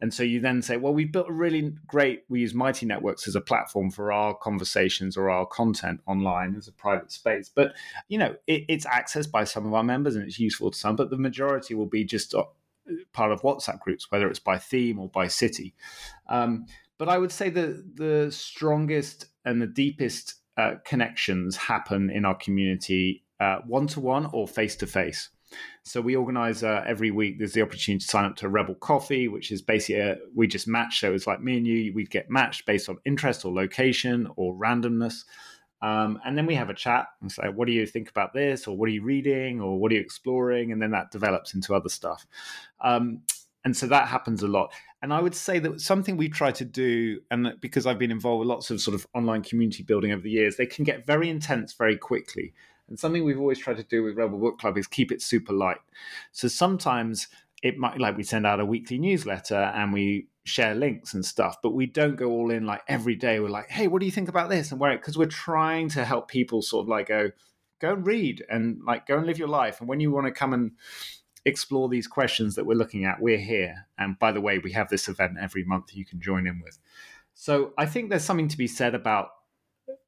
And 0.00 0.12
so 0.12 0.22
you 0.22 0.40
then 0.40 0.62
say, 0.62 0.76
well, 0.76 0.92
we've 0.92 1.12
built 1.12 1.28
a 1.28 1.32
really 1.32 1.74
great, 1.86 2.24
we 2.28 2.40
use 2.40 2.54
Mighty 2.54 2.86
Networks 2.86 3.26
as 3.28 3.34
a 3.34 3.40
platform 3.40 3.90
for 3.90 4.12
our 4.12 4.34
conversations 4.34 5.16
or 5.16 5.30
our 5.30 5.46
content 5.46 6.00
online 6.06 6.54
as 6.56 6.68
a 6.68 6.72
private 6.72 7.12
space. 7.12 7.50
But, 7.54 7.72
you 8.08 8.18
know, 8.18 8.36
it, 8.46 8.64
it's 8.68 8.86
accessed 8.86 9.30
by 9.30 9.44
some 9.44 9.66
of 9.66 9.74
our 9.74 9.84
members 9.84 10.16
and 10.16 10.24
it's 10.24 10.38
useful 10.38 10.70
to 10.70 10.78
some, 10.78 10.96
but 10.96 11.10
the 11.10 11.18
majority 11.18 11.74
will 11.74 11.86
be 11.86 12.04
just 12.04 12.34
uh, 12.34 12.44
part 13.12 13.32
of 13.32 13.42
WhatsApp 13.42 13.80
groups, 13.80 14.10
whether 14.10 14.28
it's 14.28 14.38
by 14.38 14.58
theme 14.58 14.98
or 14.98 15.08
by 15.08 15.28
city. 15.28 15.74
Um, 16.28 16.66
but 16.98 17.08
I 17.08 17.18
would 17.18 17.32
say 17.32 17.50
that 17.50 17.96
the 17.96 18.30
strongest 18.30 19.26
and 19.44 19.60
the 19.60 19.66
deepest 19.66 20.34
uh, 20.56 20.76
connections 20.84 21.56
happen 21.56 22.10
in 22.10 22.24
our 22.24 22.34
community 22.34 23.24
one 23.66 23.86
to 23.88 24.00
one 24.00 24.26
or 24.32 24.48
face 24.48 24.76
to 24.76 24.86
face. 24.86 25.28
So 25.84 26.00
we 26.00 26.16
organize 26.16 26.64
uh, 26.64 26.82
every 26.86 27.10
week. 27.10 27.38
There's 27.38 27.52
the 27.52 27.62
opportunity 27.62 28.00
to 28.00 28.10
sign 28.10 28.24
up 28.24 28.36
to 28.36 28.48
Rebel 28.48 28.74
Coffee, 28.74 29.28
which 29.28 29.52
is 29.52 29.62
basically 29.62 30.00
a, 30.00 30.16
we 30.34 30.48
just 30.48 30.66
match. 30.66 31.00
So 31.00 31.14
it's 31.14 31.26
like 31.26 31.40
me 31.40 31.58
and 31.58 31.66
you, 31.66 31.92
we'd 31.94 32.10
get 32.10 32.30
matched 32.30 32.66
based 32.66 32.88
on 32.88 32.98
interest 33.04 33.44
or 33.44 33.52
location 33.52 34.28
or 34.36 34.54
randomness. 34.54 35.24
Um, 35.82 36.18
and 36.24 36.36
then 36.36 36.46
we 36.46 36.56
have 36.56 36.70
a 36.70 36.74
chat 36.74 37.06
and 37.20 37.30
say, 37.30 37.44
what 37.48 37.66
do 37.66 37.72
you 37.72 37.86
think 37.86 38.10
about 38.10 38.32
this? 38.32 38.66
Or 38.66 38.76
what 38.76 38.88
are 38.88 38.92
you 38.92 39.04
reading? 39.04 39.60
Or 39.60 39.78
what 39.78 39.92
are 39.92 39.94
you 39.94 40.00
exploring? 40.00 40.72
And 40.72 40.82
then 40.82 40.90
that 40.90 41.12
develops 41.12 41.54
into 41.54 41.74
other 41.74 41.90
stuff. 41.90 42.26
Um, 42.80 43.22
and 43.64 43.76
so 43.76 43.86
that 43.86 44.08
happens 44.08 44.42
a 44.42 44.48
lot. 44.48 44.72
And 45.02 45.12
I 45.12 45.20
would 45.20 45.34
say 45.34 45.58
that 45.58 45.80
something 45.80 46.16
we 46.16 46.28
try 46.28 46.52
to 46.52 46.64
do, 46.64 47.20
and 47.30 47.54
because 47.60 47.86
I've 47.86 47.98
been 47.98 48.10
involved 48.10 48.40
with 48.40 48.48
lots 48.48 48.70
of 48.70 48.80
sort 48.80 48.94
of 48.94 49.06
online 49.14 49.42
community 49.42 49.82
building 49.82 50.12
over 50.12 50.22
the 50.22 50.30
years, 50.30 50.56
they 50.56 50.66
can 50.66 50.84
get 50.84 51.06
very 51.06 51.28
intense 51.28 51.74
very 51.74 51.96
quickly. 51.96 52.54
And 52.88 52.98
something 52.98 53.24
we've 53.24 53.38
always 53.38 53.58
tried 53.58 53.76
to 53.76 53.82
do 53.82 54.02
with 54.02 54.16
Rebel 54.16 54.38
Book 54.38 54.58
Club 54.58 54.78
is 54.78 54.86
keep 54.86 55.12
it 55.12 55.20
super 55.20 55.52
light. 55.52 55.78
So 56.32 56.48
sometimes 56.48 57.28
it 57.62 57.76
might 57.78 57.98
like 57.98 58.16
we 58.16 58.22
send 58.22 58.46
out 58.46 58.60
a 58.60 58.64
weekly 58.64 58.98
newsletter 58.98 59.72
and 59.74 59.92
we 59.92 60.28
share 60.44 60.74
links 60.74 61.12
and 61.14 61.24
stuff, 61.24 61.56
but 61.62 61.74
we 61.74 61.86
don't 61.86 62.16
go 62.16 62.30
all 62.30 62.50
in 62.50 62.64
like 62.64 62.82
every 62.86 63.16
day. 63.16 63.40
We're 63.40 63.48
like, 63.48 63.68
hey, 63.68 63.88
what 63.88 64.00
do 64.00 64.06
you 64.06 64.12
think 64.12 64.28
about 64.28 64.48
this? 64.48 64.70
And 64.70 64.80
where 64.80 64.92
it 64.92 65.00
because 65.00 65.18
we're 65.18 65.26
trying 65.26 65.88
to 65.90 66.04
help 66.04 66.28
people 66.28 66.62
sort 66.62 66.84
of 66.84 66.88
like 66.88 67.08
go, 67.08 67.30
go 67.80 67.92
and 67.94 68.06
read 68.06 68.44
and 68.48 68.80
like 68.86 69.06
go 69.06 69.18
and 69.18 69.26
live 69.26 69.38
your 69.38 69.48
life. 69.48 69.80
And 69.80 69.88
when 69.88 70.00
you 70.00 70.12
want 70.12 70.26
to 70.26 70.32
come 70.32 70.52
and 70.52 70.72
explore 71.46 71.88
these 71.88 72.06
questions 72.06 72.54
that 72.56 72.66
we're 72.66 72.74
looking 72.74 73.04
at, 73.04 73.20
we're 73.20 73.38
here. 73.38 73.86
And 73.98 74.18
by 74.18 74.32
the 74.32 74.40
way, 74.40 74.58
we 74.58 74.72
have 74.72 74.90
this 74.90 75.08
event 75.08 75.36
every 75.40 75.64
month 75.64 75.94
you 75.94 76.04
can 76.04 76.20
join 76.20 76.46
in 76.46 76.60
with. 76.62 76.78
So 77.34 77.72
I 77.78 77.86
think 77.86 78.10
there's 78.10 78.24
something 78.24 78.48
to 78.48 78.58
be 78.58 78.66
said 78.66 78.94
about 78.94 79.30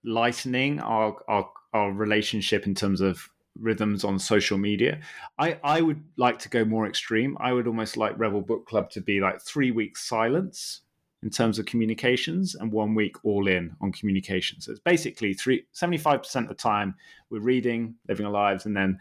lightening 0.04 0.80
our, 0.80 1.16
our 1.28 1.50
our 1.74 1.92
relationship 1.92 2.66
in 2.66 2.74
terms 2.74 3.00
of 3.00 3.28
rhythms 3.58 4.04
on 4.04 4.18
social 4.18 4.56
media. 4.56 5.00
I, 5.38 5.58
I 5.62 5.80
would 5.80 6.02
like 6.16 6.38
to 6.40 6.48
go 6.48 6.64
more 6.64 6.86
extreme. 6.86 7.36
I 7.40 7.52
would 7.52 7.66
almost 7.66 7.96
like 7.96 8.18
Rebel 8.18 8.40
Book 8.40 8.66
Club 8.66 8.90
to 8.90 9.00
be 9.00 9.20
like 9.20 9.40
three 9.42 9.70
weeks 9.70 10.08
silence 10.08 10.80
in 11.22 11.30
terms 11.30 11.58
of 11.58 11.66
communications 11.66 12.54
and 12.54 12.72
one 12.72 12.94
week 12.94 13.16
all 13.24 13.48
in 13.48 13.74
on 13.80 13.92
communications. 13.92 14.66
So 14.66 14.72
it's 14.72 14.80
basically 14.80 15.34
three, 15.34 15.66
75% 15.74 16.42
of 16.42 16.48
the 16.48 16.54
time 16.54 16.94
we're 17.30 17.40
reading, 17.40 17.96
living 18.08 18.24
our 18.24 18.32
lives, 18.32 18.66
and 18.66 18.76
then 18.76 19.00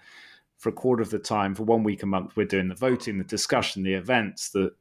for 0.57 0.69
a 0.69 0.73
quarter 0.73 1.01
of 1.01 1.09
the 1.09 1.19
time, 1.19 1.55
for 1.55 1.63
one 1.63 1.83
week 1.83 2.03
a 2.03 2.07
month, 2.07 2.35
we're 2.35 2.45
doing 2.45 2.67
the 2.67 2.75
voting, 2.75 3.17
the 3.17 3.23
discussion, 3.23 3.83
the 3.83 3.93
events, 3.93 4.49
the 4.49 4.71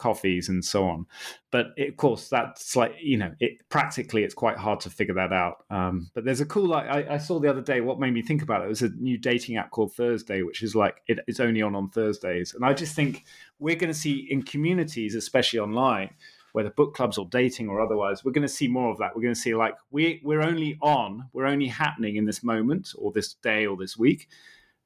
coffees 0.00 0.48
and 0.48 0.64
so 0.64 0.88
on. 0.88 1.06
But 1.52 1.68
it, 1.76 1.90
of 1.90 1.96
course, 1.96 2.28
that's 2.28 2.74
like 2.74 2.96
you 3.00 3.18
know, 3.18 3.32
it 3.38 3.58
practically 3.68 4.24
it's 4.24 4.34
quite 4.34 4.56
hard 4.56 4.80
to 4.80 4.90
figure 4.90 5.14
that 5.14 5.32
out. 5.32 5.64
Um, 5.70 6.10
but 6.14 6.24
there's 6.24 6.40
a 6.40 6.46
cool 6.46 6.66
like 6.66 6.86
I, 6.88 7.14
I, 7.14 7.18
saw 7.18 7.38
the 7.38 7.50
other 7.50 7.60
day. 7.60 7.80
What 7.80 8.00
made 8.00 8.12
me 8.12 8.22
think 8.22 8.42
about 8.42 8.64
it 8.64 8.68
was 8.68 8.82
a 8.82 8.88
new 8.88 9.18
dating 9.18 9.56
app 9.56 9.70
called 9.70 9.92
Thursday, 9.92 10.42
which 10.42 10.62
is 10.62 10.74
like 10.74 11.02
it, 11.06 11.20
it's 11.28 11.38
only 11.38 11.62
on 11.62 11.76
on 11.76 11.90
Thursdays, 11.90 12.54
and 12.54 12.64
I 12.64 12.72
just 12.72 12.96
think 12.96 13.24
we're 13.60 13.76
going 13.76 13.92
to 13.92 13.98
see 13.98 14.26
in 14.30 14.42
communities, 14.42 15.14
especially 15.14 15.60
online. 15.60 16.10
Whether 16.52 16.70
book 16.70 16.96
clubs 16.96 17.16
or 17.16 17.28
dating 17.30 17.68
or 17.68 17.80
otherwise, 17.80 18.24
we're 18.24 18.32
going 18.32 18.42
to 18.42 18.48
see 18.48 18.66
more 18.66 18.90
of 18.90 18.98
that. 18.98 19.14
We're 19.14 19.22
going 19.22 19.34
to 19.34 19.40
see 19.40 19.54
like 19.54 19.76
we 19.92 20.20
we're 20.24 20.42
only 20.42 20.76
on, 20.82 21.28
we're 21.32 21.46
only 21.46 21.68
happening 21.68 22.16
in 22.16 22.24
this 22.24 22.42
moment 22.42 22.92
or 22.98 23.12
this 23.12 23.34
day 23.34 23.66
or 23.66 23.76
this 23.76 23.96
week, 23.96 24.26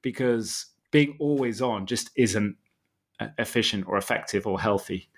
because 0.04 0.66
being 0.92 1.16
always 1.18 1.60
on 1.60 1.86
just 1.86 2.10
isn't 2.14 2.56
efficient 3.38 3.88
or 3.88 3.96
effective 3.96 4.46
or 4.46 4.60
healthy. 4.60 5.08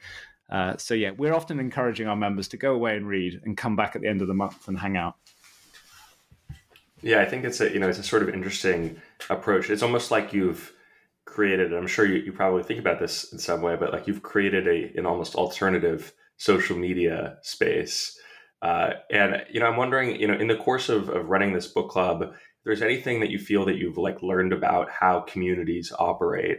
Uh, 0.49 0.77
so 0.79 0.95
yeah, 0.95 1.11
we're 1.11 1.35
often 1.35 1.61
encouraging 1.61 2.07
our 2.07 2.17
members 2.17 2.49
to 2.49 2.57
go 2.57 2.73
away 2.73 2.97
and 2.97 3.07
read 3.07 3.43
and 3.45 3.57
come 3.57 3.77
back 3.77 3.97
at 3.97 4.01
the 4.01 4.09
end 4.09 4.23
of 4.23 4.29
the 4.29 4.35
month 4.35 4.69
and 4.69 4.79
hang 4.79 4.97
out. 4.97 5.17
Yeah, 7.03 7.21
I 7.21 7.27
think 7.27 7.45
it's 7.45 7.61
a 7.61 7.71
you 7.71 7.79
know 7.79 7.89
it's 7.89 7.99
a 7.99 8.03
sort 8.03 8.23
of 8.23 8.31
interesting 8.31 8.97
approach. 9.29 9.69
It's 9.69 9.83
almost 9.83 10.11
like 10.11 10.33
you've 10.33 10.73
created. 11.27 11.67
And 11.67 11.77
I'm 11.77 11.87
sure 11.87 12.07
you, 12.07 12.23
you 12.23 12.33
probably 12.33 12.63
think 12.63 12.81
about 12.81 12.99
this 12.99 13.33
in 13.33 13.39
some 13.39 13.61
way, 13.61 13.77
but 13.77 13.93
like 13.93 14.07
you've 14.07 14.23
created 14.23 14.67
a 14.67 14.97
an 14.97 15.05
almost 15.05 15.35
alternative 15.35 16.13
social 16.39 16.77
media 16.79 17.37
space. 17.43 18.19
Uh, 18.63 18.93
and 19.11 19.45
you 19.51 19.61
know, 19.61 19.67
I'm 19.67 19.77
wondering, 19.77 20.19
you 20.19 20.27
know, 20.27 20.39
in 20.39 20.47
the 20.47 20.57
course 20.57 20.89
of, 20.89 21.11
of 21.11 21.29
running 21.29 21.53
this 21.53 21.67
book 21.67 21.91
club, 21.91 22.33
there's 22.67 22.83
anything 22.83 23.21
that 23.21 23.31
you 23.31 23.39
feel 23.39 23.65
that 23.65 23.77
you've 23.77 23.97
like 23.97 24.23
learned 24.25 24.53
about 24.53 24.91
how 24.91 25.21
communities 25.21 25.93
operate 25.99 26.59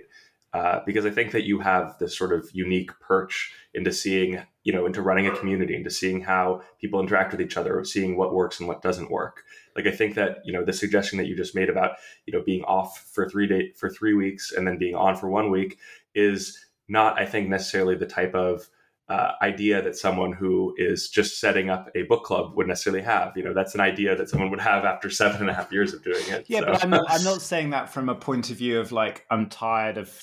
uh, 0.53 0.79
because 0.85 1.05
I 1.05 1.09
think 1.11 1.33
that 1.33 1.43
you 1.43 1.59
have 1.59 1.99
this 1.99 2.17
sort 2.17 2.31
of 2.31 2.49
unique 2.53 2.89
perch 3.01 3.53
into 3.73 3.91
seeing, 3.91 4.41
you 4.63 4.71
know 4.73 4.85
into 4.85 5.01
running 5.01 5.27
a 5.27 5.35
community 5.35 5.75
into 5.75 5.89
seeing 5.89 6.21
how 6.21 6.61
people 6.79 6.99
interact 6.99 7.33
with 7.33 7.41
each 7.41 7.57
other 7.57 7.83
seeing 7.83 8.17
what 8.17 8.33
works 8.33 8.59
and 8.59 8.67
what 8.67 8.81
doesn't 8.81 9.11
work. 9.11 9.43
Like 9.75 9.85
i 9.85 9.91
think 9.91 10.15
that 10.15 10.39
you 10.45 10.53
know 10.53 10.65
the 10.65 10.73
suggestion 10.73 11.17
that 11.19 11.27
you 11.27 11.35
just 11.35 11.53
made 11.53 11.69
about 11.69 11.91
you 12.25 12.33
know 12.33 12.43
being 12.43 12.63
off 12.63 13.09
for 13.13 13.29
three 13.29 13.47
day 13.47 13.73
for 13.75 13.89
three 13.89 14.13
weeks 14.13 14.51
and 14.51 14.65
then 14.65 14.77
being 14.77 14.95
on 14.95 15.15
for 15.15 15.29
one 15.29 15.51
week 15.51 15.77
is 16.15 16.65
not 16.87 17.19
i 17.19 17.25
think 17.25 17.47
necessarily 17.47 17.95
the 17.95 18.07
type 18.07 18.33
of 18.33 18.67
uh, 19.09 19.31
idea 19.41 19.81
that 19.81 19.95
someone 19.95 20.33
who 20.33 20.73
is 20.77 21.09
just 21.09 21.39
setting 21.39 21.69
up 21.69 21.89
a 21.95 22.03
book 22.03 22.23
club 22.25 22.55
would 22.55 22.67
necessarily 22.67 23.01
have. 23.01 23.31
You 23.37 23.43
know, 23.43 23.53
that's 23.53 23.73
an 23.73 23.79
idea 23.79 24.15
that 24.15 24.29
someone 24.29 24.49
would 24.49 24.59
have 24.59 24.83
after 24.83 25.09
seven 25.21 25.41
and 25.41 25.49
a 25.49 25.53
half 25.53 25.71
years 25.71 25.93
of 25.93 26.03
doing 26.03 26.23
it. 26.29 26.45
Yeah, 26.47 26.59
so. 26.59 26.65
but 26.67 26.83
I'm 26.83 26.89
not, 26.89 27.05
I'm 27.09 27.23
not, 27.23 27.41
saying 27.41 27.69
that 27.69 27.89
from 27.89 28.09
a 28.09 28.15
point 28.15 28.49
of 28.49 28.57
view 28.57 28.79
of 28.79 28.91
like 28.91 29.25
I'm 29.29 29.47
tired 29.47 29.97
of 29.97 30.21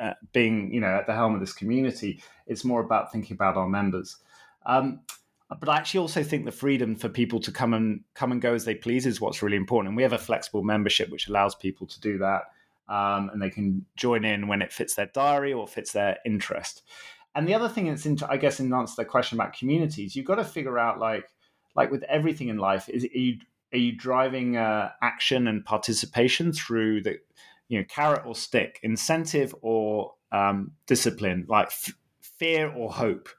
uh, 0.00 0.12
being, 0.32 0.72
you 0.72 0.80
know, 0.80 0.86
at 0.86 1.06
the 1.06 1.14
helm 1.14 1.34
of 1.34 1.40
this 1.40 1.52
community. 1.52 2.22
It's 2.46 2.64
more 2.64 2.80
about 2.80 3.10
thinking 3.10 3.34
about 3.34 3.56
our 3.56 3.68
members. 3.68 4.16
Um, 4.66 5.00
but 5.58 5.68
I 5.68 5.76
actually 5.76 6.00
also 6.00 6.22
think 6.22 6.44
the 6.44 6.52
freedom 6.52 6.94
for 6.94 7.08
people 7.08 7.40
to 7.40 7.52
come 7.52 7.74
and 7.74 8.00
come 8.14 8.32
and 8.32 8.40
go 8.40 8.54
as 8.54 8.64
they 8.64 8.74
please 8.74 9.04
is 9.04 9.20
what's 9.20 9.42
really 9.42 9.56
important. 9.56 9.88
And 9.88 9.96
we 9.96 10.02
have 10.02 10.12
a 10.12 10.18
flexible 10.18 10.62
membership 10.62 11.10
which 11.10 11.28
allows 11.28 11.54
people 11.54 11.86
to 11.88 12.00
do 12.00 12.18
that, 12.18 12.42
um, 12.88 13.30
and 13.32 13.42
they 13.42 13.50
can 13.50 13.84
join 13.96 14.24
in 14.24 14.48
when 14.48 14.62
it 14.62 14.72
fits 14.72 14.94
their 14.94 15.06
diary 15.06 15.52
or 15.52 15.66
fits 15.66 15.92
their 15.92 16.18
interest. 16.24 16.82
And 17.34 17.48
the 17.48 17.54
other 17.54 17.68
thing 17.68 17.86
that's 17.86 18.06
into, 18.06 18.30
I 18.30 18.36
guess, 18.36 18.60
in 18.60 18.72
answer 18.72 18.96
to 18.96 19.02
the 19.02 19.06
question 19.06 19.38
about 19.38 19.54
communities, 19.54 20.14
you've 20.14 20.26
got 20.26 20.34
to 20.34 20.44
figure 20.44 20.78
out 20.78 20.98
like, 20.98 21.26
like 21.74 21.90
with 21.90 22.02
everything 22.04 22.48
in 22.48 22.58
life, 22.58 22.88
is 22.88 23.04
are 23.04 23.18
you 23.18 23.38
are 23.72 23.78
you 23.78 23.92
driving 23.92 24.56
uh, 24.58 24.90
action 25.00 25.48
and 25.48 25.64
participation 25.64 26.52
through 26.52 27.02
the, 27.02 27.18
you 27.68 27.78
know, 27.78 27.86
carrot 27.88 28.26
or 28.26 28.34
stick, 28.34 28.78
incentive 28.82 29.54
or 29.62 30.12
um, 30.30 30.72
discipline, 30.86 31.46
like 31.48 31.68
f- 31.68 31.94
fear 32.20 32.70
or 32.70 32.92
hope? 32.92 33.30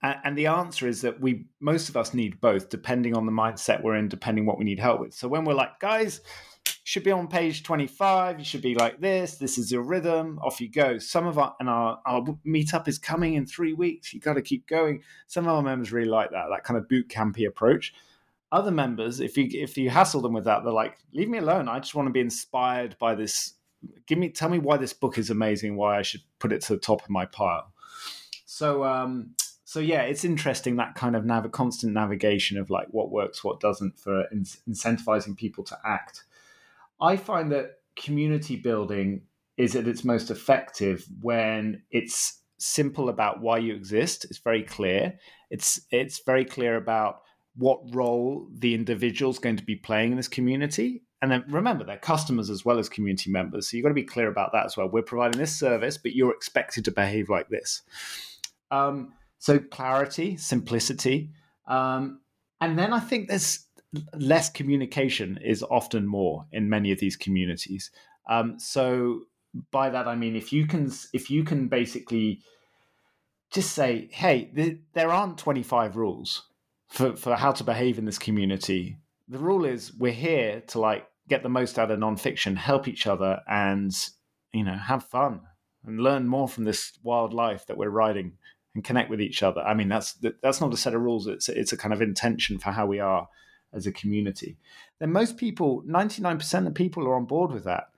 And, 0.00 0.16
and 0.22 0.38
the 0.38 0.46
answer 0.46 0.86
is 0.86 1.00
that 1.00 1.20
we 1.20 1.46
most 1.58 1.88
of 1.88 1.96
us 1.96 2.14
need 2.14 2.40
both, 2.40 2.68
depending 2.68 3.16
on 3.16 3.26
the 3.26 3.32
mindset 3.32 3.82
we're 3.82 3.96
in, 3.96 4.08
depending 4.08 4.46
what 4.46 4.58
we 4.58 4.64
need 4.64 4.78
help 4.78 5.00
with. 5.00 5.12
So 5.12 5.26
when 5.26 5.44
we're 5.44 5.54
like, 5.54 5.80
guys, 5.80 6.20
should 6.86 7.02
be 7.02 7.10
on 7.10 7.26
page 7.26 7.62
25 7.62 8.38
you 8.38 8.44
should 8.44 8.60
be 8.60 8.74
like 8.74 9.00
this 9.00 9.36
this 9.36 9.56
is 9.56 9.72
your 9.72 9.82
rhythm 9.82 10.38
off 10.42 10.60
you 10.60 10.70
go. 10.70 10.98
Some 10.98 11.26
of 11.26 11.38
our 11.38 11.56
and 11.58 11.68
our, 11.68 11.98
our 12.06 12.22
meetup 12.46 12.86
is 12.86 12.98
coming 12.98 13.34
in 13.34 13.46
three 13.46 13.72
weeks 13.72 14.12
you 14.12 14.20
got 14.20 14.34
to 14.34 14.42
keep 14.42 14.68
going. 14.68 15.02
Some 15.26 15.46
of 15.46 15.54
our 15.54 15.62
members 15.62 15.92
really 15.92 16.08
like 16.08 16.30
that 16.30 16.46
that 16.50 16.62
kind 16.62 16.78
of 16.78 16.88
boot 16.88 17.08
campy 17.08 17.48
approach. 17.48 17.94
Other 18.52 18.70
members 18.70 19.18
if 19.18 19.36
you 19.36 19.48
if 19.50 19.76
you 19.78 19.88
hassle 19.90 20.20
them 20.20 20.34
with 20.34 20.44
that 20.44 20.62
they're 20.62 20.72
like 20.72 20.98
leave 21.12 21.28
me 21.28 21.38
alone 21.38 21.68
i 21.68 21.80
just 21.80 21.94
want 21.94 22.06
to 22.06 22.12
be 22.12 22.20
inspired 22.20 22.96
by 22.98 23.14
this. 23.14 23.54
Give 24.06 24.18
me 24.18 24.28
tell 24.28 24.50
me 24.50 24.58
why 24.58 24.76
this 24.76 24.92
book 24.92 25.16
is 25.18 25.30
amazing 25.30 25.76
why 25.76 25.98
i 25.98 26.02
should 26.02 26.22
put 26.38 26.52
it 26.52 26.60
to 26.62 26.74
the 26.74 26.80
top 26.80 27.02
of 27.02 27.10
my 27.10 27.24
pile. 27.24 27.72
So 28.44 28.84
um 28.84 29.34
so 29.64 29.80
yeah 29.80 30.02
it's 30.02 30.22
interesting 30.22 30.76
that 30.76 30.94
kind 30.96 31.16
of 31.16 31.24
nav- 31.24 31.50
constant 31.50 31.94
navigation 31.94 32.58
of 32.58 32.68
like 32.68 32.88
what 32.90 33.10
works 33.10 33.42
what 33.42 33.58
doesn't 33.58 33.98
for 33.98 34.26
in- 34.30 34.44
incentivizing 34.68 35.34
people 35.34 35.64
to 35.64 35.78
act 35.82 36.24
I 37.04 37.16
find 37.16 37.52
that 37.52 37.72
community 37.96 38.56
building 38.56 39.22
is 39.56 39.76
at 39.76 39.86
its 39.86 40.04
most 40.04 40.30
effective 40.30 41.06
when 41.20 41.82
it's 41.90 42.40
simple 42.58 43.08
about 43.08 43.40
why 43.40 43.58
you 43.58 43.74
exist. 43.74 44.24
It's 44.24 44.38
very 44.38 44.62
clear. 44.62 45.18
It's 45.50 45.80
it's 45.90 46.22
very 46.24 46.44
clear 46.44 46.76
about 46.76 47.20
what 47.56 47.94
role 47.94 48.48
the 48.52 48.74
individual 48.74 49.30
is 49.30 49.38
going 49.38 49.56
to 49.56 49.64
be 49.64 49.76
playing 49.76 50.12
in 50.12 50.16
this 50.16 50.28
community. 50.28 51.02
And 51.20 51.30
then 51.30 51.44
remember, 51.48 51.84
they're 51.84 51.98
customers 51.98 52.50
as 52.50 52.64
well 52.64 52.78
as 52.78 52.88
community 52.88 53.30
members. 53.30 53.68
So 53.68 53.76
you've 53.76 53.84
got 53.84 53.90
to 53.90 53.94
be 53.94 54.02
clear 54.02 54.28
about 54.28 54.52
that 54.52 54.66
as 54.66 54.76
well. 54.76 54.88
We're 54.88 55.02
providing 55.02 55.38
this 55.38 55.56
service, 55.56 55.96
but 55.98 56.14
you're 56.14 56.32
expected 56.32 56.84
to 56.86 56.90
behave 56.90 57.28
like 57.28 57.48
this. 57.48 57.82
Um, 58.70 59.12
so 59.38 59.58
clarity, 59.58 60.36
simplicity. 60.36 61.30
Um, 61.68 62.20
and 62.60 62.78
then 62.78 62.92
I 62.92 63.00
think 63.00 63.28
there's 63.28 63.63
less 64.14 64.50
communication 64.50 65.38
is 65.42 65.62
often 65.62 66.06
more 66.06 66.46
in 66.52 66.68
many 66.68 66.92
of 66.92 66.98
these 66.98 67.16
communities. 67.16 67.90
Um, 68.28 68.58
so 68.58 69.22
by 69.70 69.88
that 69.90 70.08
I 70.08 70.16
mean 70.16 70.34
if 70.34 70.52
you 70.52 70.66
can 70.66 70.90
if 71.12 71.30
you 71.30 71.44
can 71.44 71.68
basically 71.68 72.40
just 73.52 73.72
say, 73.72 74.08
hey, 74.10 74.50
th- 74.54 74.78
there 74.94 75.10
aren't 75.10 75.38
25 75.38 75.96
rules 75.96 76.48
for, 76.88 77.14
for 77.14 77.36
how 77.36 77.52
to 77.52 77.62
behave 77.62 77.98
in 77.98 78.04
this 78.04 78.18
community. 78.18 78.98
The 79.28 79.38
rule 79.38 79.64
is 79.64 79.94
we're 79.94 80.12
here 80.12 80.62
to 80.68 80.80
like 80.80 81.06
get 81.28 81.42
the 81.42 81.48
most 81.48 81.78
out 81.78 81.90
of 81.90 81.98
nonfiction, 81.98 82.56
help 82.56 82.88
each 82.88 83.06
other, 83.06 83.40
and 83.48 83.92
you 84.52 84.64
know 84.64 84.76
have 84.76 85.04
fun 85.04 85.40
and 85.86 86.00
learn 86.00 86.26
more 86.26 86.48
from 86.48 86.64
this 86.64 86.92
wildlife 87.02 87.66
that 87.66 87.76
we're 87.76 87.90
riding 87.90 88.32
and 88.74 88.84
connect 88.84 89.10
with 89.10 89.20
each 89.20 89.42
other. 89.42 89.60
I 89.62 89.74
mean, 89.74 89.88
that's 89.88 90.18
that's 90.42 90.60
not 90.60 90.74
a 90.74 90.76
set 90.76 90.94
of 90.94 91.02
rules. 91.02 91.26
It's 91.26 91.48
it's 91.48 91.72
a 91.72 91.76
kind 91.76 91.94
of 91.94 92.02
intention 92.02 92.58
for 92.58 92.70
how 92.72 92.86
we 92.86 93.00
are 93.00 93.28
as 93.74 93.86
a 93.86 93.92
community, 93.92 94.56
then 94.98 95.12
most 95.12 95.36
people, 95.36 95.82
99% 95.82 96.66
of 96.66 96.74
people 96.74 97.06
are 97.06 97.16
on 97.16 97.24
board 97.24 97.50
with 97.50 97.64
that. 97.64 97.88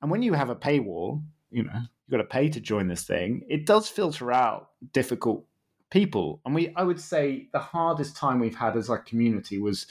And 0.00 0.10
when 0.10 0.22
you 0.22 0.32
have 0.32 0.50
a 0.50 0.56
paywall, 0.56 1.22
you 1.50 1.64
know, 1.64 1.72
you've 1.74 2.10
got 2.10 2.18
to 2.18 2.24
pay 2.24 2.48
to 2.48 2.60
join 2.60 2.88
this 2.88 3.04
thing, 3.04 3.42
it 3.48 3.66
does 3.66 3.88
filter 3.88 4.32
out 4.32 4.70
difficult 4.92 5.44
people. 5.90 6.40
And 6.44 6.54
we, 6.54 6.72
I 6.76 6.82
would 6.82 7.00
say 7.00 7.48
the 7.52 7.58
hardest 7.58 8.16
time 8.16 8.38
we've 8.38 8.54
had 8.54 8.76
as 8.76 8.90
a 8.90 8.98
community 8.98 9.58
was 9.58 9.86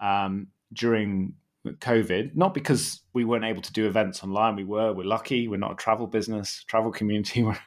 um, 0.00 0.48
during 0.72 1.34
COVID, 1.66 2.34
not 2.34 2.54
because 2.54 3.00
we 3.12 3.24
weren't 3.24 3.44
able 3.44 3.62
to 3.62 3.72
do 3.72 3.86
events 3.86 4.22
online. 4.24 4.56
We 4.56 4.64
were. 4.64 4.92
We're 4.92 5.04
lucky. 5.04 5.46
We're 5.48 5.58
not 5.58 5.72
a 5.72 5.76
travel 5.76 6.06
business, 6.06 6.64
travel 6.66 6.90
community. 6.90 7.42
We're 7.42 7.58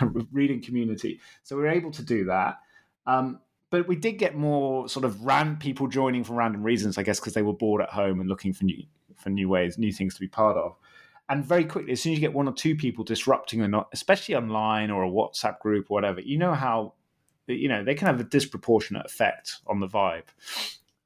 a 0.00 0.06
reading 0.32 0.62
community, 0.62 1.20
so 1.42 1.56
we 1.56 1.62
are 1.62 1.68
able 1.68 1.90
to 1.92 2.02
do 2.02 2.24
that. 2.26 2.58
Um, 3.06 3.40
but 3.70 3.86
we 3.86 3.96
did 3.96 4.12
get 4.12 4.36
more 4.36 4.88
sort 4.88 5.04
of 5.04 5.24
ran 5.24 5.56
people 5.56 5.86
joining 5.86 6.24
for 6.24 6.34
random 6.34 6.62
reasons, 6.62 6.98
I 6.98 7.02
guess, 7.02 7.20
because 7.20 7.34
they 7.34 7.42
were 7.42 7.52
bored 7.52 7.80
at 7.80 7.90
home 7.90 8.20
and 8.20 8.28
looking 8.28 8.52
for 8.52 8.64
new 8.64 8.82
for 9.16 9.30
new 9.30 9.48
ways, 9.48 9.78
new 9.78 9.92
things 9.92 10.14
to 10.14 10.20
be 10.20 10.28
part 10.28 10.56
of. 10.56 10.76
And 11.28 11.44
very 11.44 11.64
quickly, 11.64 11.92
as 11.92 12.00
soon 12.00 12.12
as 12.12 12.18
you 12.18 12.20
get 12.20 12.34
one 12.34 12.48
or 12.48 12.52
two 12.52 12.74
people 12.74 13.04
disrupting 13.04 13.60
or 13.60 13.68
not, 13.68 13.88
especially 13.92 14.34
online 14.34 14.90
or 14.90 15.04
a 15.04 15.08
WhatsApp 15.08 15.60
group 15.60 15.86
or 15.88 15.94
whatever, 15.94 16.20
you 16.20 16.38
know 16.38 16.54
how 16.54 16.94
you 17.46 17.68
know 17.68 17.84
they 17.84 17.94
can 17.94 18.06
have 18.06 18.20
a 18.20 18.24
disproportionate 18.24 19.06
effect 19.06 19.58
on 19.66 19.78
the 19.80 19.86
vibe. 19.86 20.24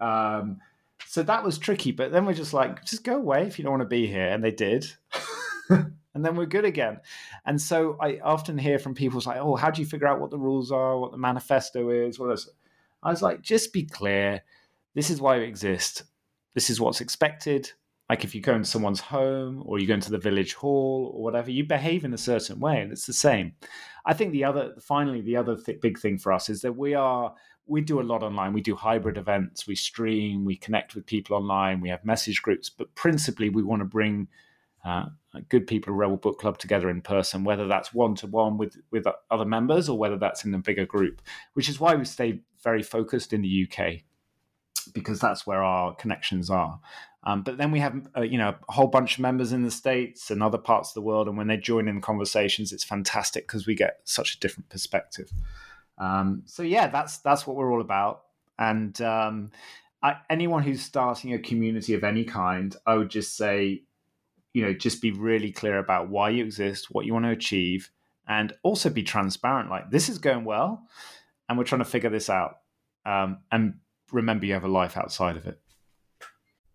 Um, 0.01 0.61
so 1.07 1.23
that 1.23 1.45
was 1.45 1.59
tricky. 1.59 1.93
But 1.93 2.13
then 2.13 2.25
we're 2.25 2.33
just 2.33 2.55
like, 2.55 2.85
just 2.85 3.05
go 3.05 3.17
away 3.17 3.43
if 3.47 3.59
you 3.59 3.65
don't 3.65 3.73
want 3.73 3.83
to 3.83 3.89
be 3.89 4.07
here, 4.07 4.29
and 4.29 4.43
they 4.43 4.51
did. 4.51 4.87
and 6.15 6.25
then 6.25 6.37
we're 6.37 6.47
good 6.47 6.65
again. 6.65 7.01
And 7.45 7.61
so 7.61 7.97
I 8.01 8.21
often 8.23 8.57
hear 8.57 8.79
from 8.79 8.95
people 8.95 9.21
like, 9.27 9.39
"Oh, 9.39 9.57
how 9.57 9.71
do 9.71 9.83
you 9.83 9.87
figure 9.87 10.07
out 10.07 10.21
what 10.21 10.31
the 10.31 10.39
rules 10.39 10.71
are, 10.73 10.99
what 10.99 11.13
the 11.13 11.19
manifesto 11.19 11.91
is, 11.91 12.19
what 12.19 12.33
is?" 12.33 12.49
I 13.03 13.11
was 13.11 13.23
like, 13.23 13.43
"Just 13.43 13.73
be 13.73 13.85
clear. 13.85 14.43
This 14.95 15.11
is 15.11 15.21
why 15.21 15.39
we 15.39 15.45
exist. 15.45 16.05
This 16.55 16.71
is 16.71 16.81
what's 16.81 17.01
expected. 17.01 17.73
Like 18.09 18.23
if 18.23 18.35
you 18.35 18.41
go 18.41 18.55
into 18.55 18.69
someone's 18.69 19.01
home 19.01 19.63
or 19.67 19.79
you 19.79 19.87
go 19.87 19.95
into 19.95 20.11
the 20.11 20.19
village 20.19 20.55
hall 20.55 21.13
or 21.15 21.23
whatever, 21.23 21.51
you 21.51 21.65
behave 21.65 22.05
in 22.05 22.15
a 22.15 22.19
certain 22.19 22.61
way, 22.61 22.81
and 22.81 22.93
it's 22.93 23.07
the 23.07 23.13
same." 23.13 23.55
I 24.07 24.13
think 24.13 24.33
the 24.33 24.45
other, 24.45 24.75
finally, 24.81 25.23
the 25.23 25.37
other 25.37 25.57
th- 25.57 25.81
big 25.81 25.99
thing 25.99 26.19
for 26.19 26.33
us 26.33 26.49
is 26.51 26.61
that 26.61 26.77
we 26.77 26.95
are 26.95 27.35
we 27.67 27.81
do 27.81 28.01
a 28.01 28.03
lot 28.03 28.23
online. 28.23 28.53
We 28.53 28.61
do 28.61 28.77
hybrid 28.77 29.17
events, 29.17 29.67
we 29.67 29.75
stream, 29.75 30.45
we 30.45 30.57
connect 30.57 30.95
with 30.95 31.07
people 31.07 31.37
online, 31.37 31.81
we 31.81 31.89
have 31.89 32.05
message 32.05 32.43
groups, 32.43 32.69
but 32.69 32.95
principally 32.95 33.49
we 33.49 33.63
want 33.63 33.81
to 33.81 33.87
bring 33.87 34.29
uh, 34.85 35.07
good 35.49 35.67
people 35.67 35.93
of 35.93 35.99
Rebel 35.99 36.17
Book 36.17 36.39
Club 36.39 36.59
together 36.59 36.91
in 36.91 37.01
person, 37.01 37.45
whether 37.45 37.67
that's 37.67 37.95
one 37.95 38.15
to 38.17 38.27
one 38.27 38.59
with 38.59 38.77
with 38.91 39.07
other 39.31 39.45
members 39.45 39.89
or 39.89 39.99
whether 39.99 40.19
that's 40.19 40.45
in 40.45 40.55
a 40.55 40.59
bigger 40.59 40.87
group. 40.87 41.23
Which 41.55 41.69
is 41.69 41.81
why 41.81 41.95
we 41.95 42.05
stay 42.05 42.41
very 42.63 42.83
focused 42.83 43.33
in 43.33 43.43
the 43.43 43.69
UK 43.69 44.03
because 44.93 45.19
that's 45.19 45.47
where 45.47 45.63
our 45.63 45.95
connections 45.95 46.51
are. 46.51 46.79
Um, 47.27 47.43
but 47.43 47.57
then 47.57 47.71
we 47.71 47.81
have 47.81 48.07
uh, 48.17 48.21
you 48.21 48.37
know 48.37 48.55
a 48.69 48.73
whole 48.73 48.87
bunch 48.87 49.15
of 49.15 49.21
members 49.21 49.53
in 49.53 49.63
the 49.63 49.71
states 49.71 50.31
and 50.31 50.43
other 50.43 50.59
parts 50.59 50.91
of 50.91 50.95
the 50.95 51.03
world, 51.03 51.27
and 51.27 51.39
when 51.39 51.47
they 51.47 51.57
join 51.57 51.89
in 51.89 52.01
conversations, 52.01 52.73
it's 52.73 52.85
fantastic 52.85 53.47
because 53.47 53.67
we 53.67 53.75
get 53.75 54.01
such 54.05 54.35
a 54.35 54.41
different 54.41 54.69
perspective. 54.69 55.31
Um, 55.97 56.43
so 56.45 56.63
yeah, 56.63 56.89
that's 56.89 57.19
that's 57.19 57.47
what 57.47 57.57
we're 57.57 57.73
all 57.73 57.81
about. 57.81 58.25
And 58.59 59.01
um, 59.01 59.51
I, 60.03 60.17
anyone 60.29 60.63
who's 60.63 60.83
starting 60.83 61.33
a 61.33 61.39
community 61.39 61.95
of 61.95 62.05
any 62.05 62.25
kind, 62.25 62.77
I 62.87 62.97
would 62.97 63.09
just 63.09 63.37
say 63.37 63.85
you 64.55 64.63
know 64.63 64.73
just 64.73 65.03
be 65.03 65.11
really 65.11 65.53
clear 65.53 65.79
about 65.79 66.09
why 66.09 66.31
you 66.31 66.43
exist 66.43 66.87
what 66.91 67.05
you 67.05 67.13
want 67.13 67.27
to 67.27 67.31
achieve 67.31 67.91
and 68.27 68.55
also 68.63 68.89
be 68.89 69.03
transparent 69.03 69.69
like 69.69 69.91
this 69.91 70.09
is 70.09 70.17
going 70.17 70.45
well 70.45 70.87
and 71.49 71.59
we're 71.59 71.65
trying 71.65 71.81
to 71.81 71.85
figure 71.85 72.09
this 72.09 72.31
out 72.31 72.61
um, 73.05 73.39
and 73.53 73.75
remember 74.13 74.47
you 74.47 74.55
have 74.55 74.65
a 74.65 74.69
life 74.69 74.97
outside 74.97 75.37
of 75.37 75.47
it. 75.47 75.61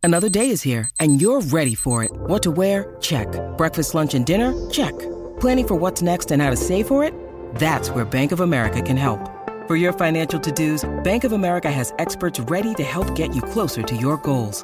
Another 0.01 0.29
day 0.29 0.49
is 0.49 0.61
here 0.61 0.89
and 0.99 1.21
you're 1.21 1.41
ready 1.41 1.75
for 1.75 2.03
it. 2.03 2.11
What 2.11 2.43
to 2.43 2.51
wear? 2.51 2.95
Check. 3.01 3.27
Breakfast 3.57 3.95
lunch 3.95 4.13
and 4.13 4.25
dinner? 4.25 4.53
Check. 4.69 4.97
Planning 5.39 5.67
for 5.67 5.75
what's 5.75 6.01
next 6.01 6.31
and 6.31 6.41
how 6.41 6.49
to 6.49 6.57
save 6.57 6.87
for 6.87 7.03
it? 7.03 7.13
That's 7.55 7.89
where 7.89 8.05
bank 8.05 8.31
of 8.31 8.39
america 8.39 8.81
can 8.81 8.97
help. 8.97 9.19
For 9.67 9.75
your 9.75 9.93
financial 9.93 10.39
to-dos 10.39 10.89
bank 11.03 11.23
of 11.23 11.31
america 11.31 11.71
has 11.71 11.93
experts 11.99 12.39
ready 12.39 12.73
to 12.75 12.83
help 12.83 13.13
get 13.15 13.35
you 13.35 13.41
closer 13.41 13.81
to 13.83 13.95
your 13.95 14.17
goals 14.17 14.63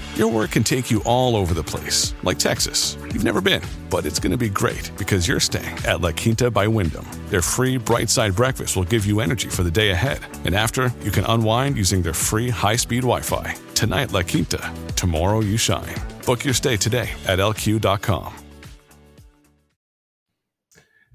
Your 0.21 0.29
work 0.29 0.51
can 0.51 0.63
take 0.63 0.91
you 0.91 1.01
all 1.03 1.35
over 1.35 1.55
the 1.55 1.63
place, 1.63 2.13
like 2.21 2.37
Texas. 2.37 2.95
You've 3.11 3.23
never 3.23 3.41
been, 3.41 3.63
but 3.89 4.05
it's 4.05 4.19
going 4.19 4.29
to 4.29 4.37
be 4.37 4.49
great 4.49 4.91
because 4.95 5.27
you're 5.27 5.39
staying 5.39 5.75
at 5.87 5.99
La 5.99 6.11
Quinta 6.11 6.51
by 6.51 6.67
Wyndham. 6.67 7.07
Their 7.29 7.41
free 7.41 7.77
bright 7.77 8.07
side 8.07 8.35
breakfast 8.35 8.75
will 8.75 8.83
give 8.83 9.07
you 9.07 9.19
energy 9.19 9.49
for 9.49 9.63
the 9.63 9.71
day 9.71 9.89
ahead. 9.89 10.19
And 10.45 10.53
after, 10.53 10.93
you 11.01 11.09
can 11.09 11.25
unwind 11.25 11.75
using 11.75 12.03
their 12.03 12.13
free 12.13 12.51
high 12.51 12.75
speed 12.75 13.01
Wi 13.01 13.21
Fi. 13.21 13.55
Tonight, 13.73 14.11
La 14.11 14.21
Quinta. 14.21 14.71
Tomorrow, 14.95 15.39
you 15.39 15.57
shine. 15.57 15.95
Book 16.23 16.45
your 16.45 16.53
stay 16.53 16.77
today 16.77 17.09
at 17.25 17.39
lq.com. 17.39 18.31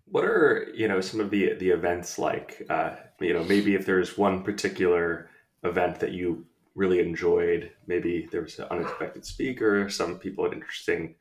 What 0.06 0.24
are 0.24 0.66
you 0.74 0.88
know 0.88 1.00
some 1.00 1.20
of 1.20 1.30
the 1.30 1.52
the 1.54 1.68
events 1.68 2.18
like? 2.18 2.66
Uh, 2.68 2.96
you 3.20 3.34
know, 3.34 3.44
maybe 3.44 3.76
if 3.76 3.86
there's 3.86 4.18
one 4.18 4.42
particular 4.42 5.30
event 5.62 6.00
that 6.00 6.10
you 6.10 6.44
really 6.76 7.00
enjoyed, 7.00 7.72
maybe 7.86 8.28
there 8.30 8.42
was 8.42 8.58
an 8.58 8.66
unexpected 8.70 9.24
speaker, 9.24 9.88
some 9.88 10.18
people 10.18 10.44
had 10.44 10.52
interesting 10.52 11.16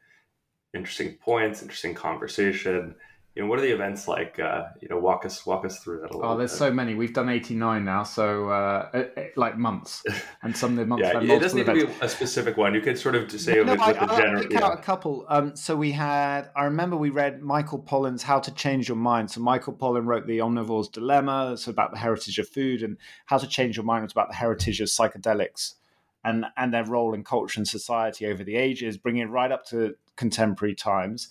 interesting 0.76 1.16
points, 1.16 1.62
interesting 1.62 1.94
conversation 1.96 2.94
you 3.36 3.44
know, 3.44 3.50
what 3.50 3.60
are 3.60 3.64
the 3.64 3.74
events 3.74 4.08
like? 4.08 4.40
Uh, 4.40 4.68
you 4.82 4.88
know, 4.88 4.98
walk 4.98 5.26
us 5.26 5.46
walk 5.46 5.66
us 5.66 5.80
through 5.80 6.00
that 6.00 6.12
a 6.12 6.18
little. 6.18 6.32
Oh, 6.32 6.38
there's 6.38 6.54
bit. 6.54 6.58
so 6.58 6.72
many. 6.72 6.96
We've 6.96 7.14
done 7.14 7.28
89 7.28 7.84
now, 7.84 8.04
so 8.04 8.50
uh, 8.50 8.90
it, 8.94 9.14
it, 9.18 9.38
like 9.38 9.58
months, 9.58 10.04
and 10.42 10.56
some 10.56 10.72
of 10.72 10.78
the 10.78 10.86
months. 10.86 11.04
yeah, 11.04 11.20
it 11.20 11.40
doesn't 11.42 11.58
need 11.58 11.64
events. 11.64 11.94
to 11.96 12.00
be 12.00 12.06
a 12.06 12.08
specific 12.08 12.56
one. 12.56 12.74
You 12.74 12.80
could 12.80 12.98
sort 12.98 13.14
of 13.14 13.28
just 13.28 13.44
say 13.44 13.56
no, 13.56 13.74
with, 13.74 13.82
I, 13.82 13.92
I'll 13.92 14.18
general. 14.18 14.44
pick 14.44 14.56
out 14.56 14.80
a 14.80 14.82
couple. 14.82 15.26
Um, 15.28 15.54
so 15.54 15.76
we 15.76 15.92
had. 15.92 16.50
I 16.56 16.64
remember 16.64 16.96
we 16.96 17.10
read 17.10 17.42
Michael 17.42 17.80
Pollan's 17.80 18.24
"How 18.24 18.40
to 18.40 18.54
Change 18.54 18.88
Your 18.88 18.96
Mind." 18.96 19.30
So 19.30 19.42
Michael 19.42 19.74
Pollan 19.74 20.06
wrote 20.06 20.28
"The 20.28 20.40
Omnivore's 20.40 20.88
Dilemma." 20.88 21.52
It's 21.52 21.68
about 21.68 21.92
the 21.92 21.98
heritage 21.98 22.40
of 22.40 22.48
food, 22.48 22.84
and 22.84 22.96
"How 23.26 23.38
to 23.38 23.48
Change 23.48 23.76
Your 23.76 23.86
Mind" 23.86 24.04
was 24.04 24.14
about 24.14 24.30
the 24.30 24.36
heritage 24.36 24.80
of 24.80 24.88
psychedelics 24.88 25.74
and 26.24 26.46
and 26.56 26.74
their 26.74 26.86
role 26.86 27.14
in 27.14 27.26
culture 27.26 27.60
and 27.60 27.68
society 27.68 28.28
over 28.28 28.46
the 28.46 28.56
ages, 28.56 28.96
bringing 28.96 29.24
it 29.24 29.30
right 29.30 29.52
up 29.52 29.66
to 29.66 29.96
contemporary 30.16 30.74
times, 30.74 31.28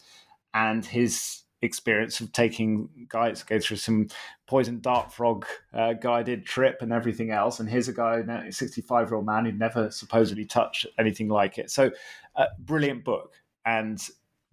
and 0.52 0.84
his 0.84 1.43
experience 1.64 2.20
of 2.20 2.32
taking 2.32 2.88
guys 3.08 3.42
go 3.42 3.58
through 3.58 3.78
some 3.78 4.08
poison 4.46 4.80
dart 4.80 5.12
frog 5.12 5.46
uh, 5.72 5.94
guided 5.94 6.44
trip 6.44 6.78
and 6.82 6.92
everything 6.92 7.30
else. 7.30 7.60
And 7.60 7.68
here's 7.68 7.88
a 7.88 7.92
guy, 7.92 8.18
a 8.18 8.52
65 8.52 9.08
year 9.08 9.16
old 9.16 9.26
man 9.26 9.44
who'd 9.44 9.58
never 9.58 9.90
supposedly 9.90 10.44
touched 10.44 10.86
anything 10.98 11.28
like 11.28 11.58
it. 11.58 11.70
So, 11.70 11.90
uh, 12.36 12.46
brilliant 12.58 13.04
book. 13.04 13.34
And 13.64 14.00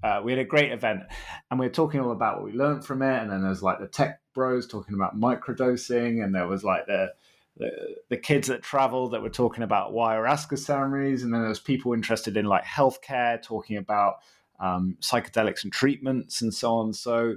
uh, 0.03 0.21
we 0.23 0.31
had 0.31 0.39
a 0.39 0.45
great 0.45 0.71
event 0.71 1.01
and 1.49 1.59
we 1.59 1.67
were 1.67 1.73
talking 1.73 1.99
all 1.99 2.11
about 2.11 2.37
what 2.37 2.45
we 2.45 2.53
learned 2.53 2.85
from 2.85 3.01
it. 3.01 3.21
And 3.21 3.31
then 3.31 3.43
there's 3.43 3.61
like 3.61 3.79
the 3.79 3.87
tech 3.87 4.21
bros 4.33 4.67
talking 4.67 4.95
about 4.95 5.19
microdosing, 5.19 6.23
and 6.23 6.33
there 6.33 6.47
was 6.47 6.63
like 6.63 6.85
the 6.87 7.13
the, 7.57 7.69
the 8.09 8.17
kids 8.17 8.47
that 8.47 8.63
travel 8.63 9.09
that 9.09 9.21
were 9.21 9.29
talking 9.29 9.63
about 9.63 9.91
ayahuasca 9.91 10.57
ceremonies, 10.57 11.23
and 11.23 11.33
then 11.33 11.41
there's 11.41 11.59
people 11.59 11.93
interested 11.93 12.37
in 12.37 12.45
like 12.45 12.63
healthcare 12.63 13.41
talking 13.41 13.77
about 13.77 14.15
um, 14.61 14.95
psychedelics 15.01 15.63
and 15.63 15.73
treatments 15.73 16.41
and 16.41 16.53
so 16.53 16.75
on. 16.75 16.93
So, 16.93 17.35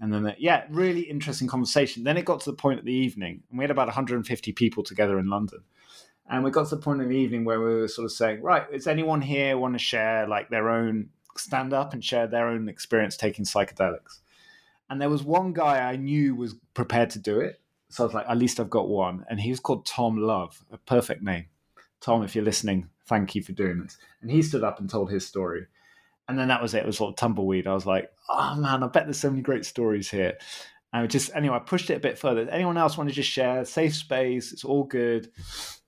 and 0.00 0.12
then, 0.12 0.34
yeah, 0.38 0.64
really 0.70 1.02
interesting 1.02 1.48
conversation. 1.48 2.04
Then 2.04 2.16
it 2.16 2.24
got 2.24 2.40
to 2.40 2.50
the 2.50 2.56
point 2.56 2.78
of 2.78 2.86
the 2.86 2.92
evening, 2.92 3.42
and 3.50 3.58
we 3.58 3.64
had 3.64 3.70
about 3.70 3.88
150 3.88 4.52
people 4.52 4.82
together 4.82 5.18
in 5.18 5.28
London. 5.28 5.60
And 6.30 6.44
we 6.44 6.50
got 6.52 6.68
to 6.68 6.76
the 6.76 6.80
point 6.80 7.02
in 7.02 7.08
the 7.08 7.16
evening 7.16 7.44
where 7.44 7.60
we 7.60 7.74
were 7.74 7.88
sort 7.88 8.04
of 8.04 8.12
saying, 8.12 8.40
right, 8.40 8.64
is 8.72 8.86
anyone 8.86 9.20
here 9.20 9.58
want 9.58 9.74
to 9.74 9.80
share 9.80 10.28
like 10.28 10.48
their 10.48 10.70
own 10.70 11.10
stand 11.36 11.72
up 11.72 11.92
and 11.92 12.04
share 12.04 12.28
their 12.28 12.48
own 12.48 12.68
experience 12.68 13.16
taking 13.16 13.44
psychedelics? 13.44 14.20
And 14.88 15.00
there 15.00 15.10
was 15.10 15.24
one 15.24 15.52
guy 15.52 15.78
I 15.78 15.96
knew 15.96 16.36
was 16.36 16.54
prepared 16.72 17.10
to 17.10 17.18
do 17.18 17.40
it. 17.40 17.60
So 17.88 18.04
I 18.04 18.06
was 18.06 18.14
like, 18.14 18.26
at 18.28 18.38
least 18.38 18.60
I've 18.60 18.70
got 18.70 18.88
one. 18.88 19.24
And 19.28 19.40
he 19.40 19.50
was 19.50 19.58
called 19.58 19.84
Tom 19.84 20.18
Love, 20.18 20.64
a 20.70 20.78
perfect 20.78 21.22
name. 21.22 21.46
Tom, 22.00 22.22
if 22.22 22.36
you're 22.36 22.44
listening, 22.44 22.88
thank 23.06 23.34
you 23.34 23.42
for 23.42 23.52
doing 23.52 23.80
this. 23.80 23.98
And 24.22 24.30
he 24.30 24.40
stood 24.40 24.62
up 24.62 24.78
and 24.78 24.88
told 24.88 25.10
his 25.10 25.26
story 25.26 25.66
and 26.30 26.38
then 26.38 26.48
that 26.48 26.62
was 26.62 26.74
it. 26.74 26.84
It 26.84 26.86
was 26.86 26.96
sort 26.96 27.10
of 27.10 27.16
tumbleweed. 27.16 27.66
I 27.66 27.74
was 27.74 27.86
like, 27.86 28.10
oh 28.28 28.54
man, 28.56 28.82
I 28.82 28.86
bet 28.86 29.04
there's 29.04 29.18
so 29.18 29.30
many 29.30 29.42
great 29.42 29.66
stories 29.66 30.08
here. 30.10 30.38
And 30.92 31.10
just 31.10 31.30
anyway, 31.34 31.56
I 31.56 31.58
pushed 31.58 31.90
it 31.90 31.96
a 31.96 32.00
bit 32.00 32.18
further. 32.18 32.48
Anyone 32.48 32.78
else 32.78 32.96
want 32.96 33.10
to 33.10 33.14
just 33.14 33.30
share? 33.30 33.64
Safe 33.64 33.94
space. 33.94 34.52
It's 34.52 34.64
all 34.64 34.84
good. 34.84 35.30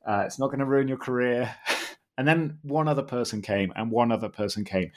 Uh, 0.07 0.25
it's 0.27 0.39
not 0.39 0.49
going 0.49 0.59
to 0.59 0.67
ruin 0.67 0.89
your 0.89 0.99
career. 0.99 1.55
and 2.19 2.27
then 2.27 2.59
one 2.63 2.89
other 2.89 3.03
person 3.03 3.41
came, 3.41 3.73
and 3.77 3.91
one 3.91 4.13
other 4.13 4.29
person 4.29 4.65
came, 4.65 4.91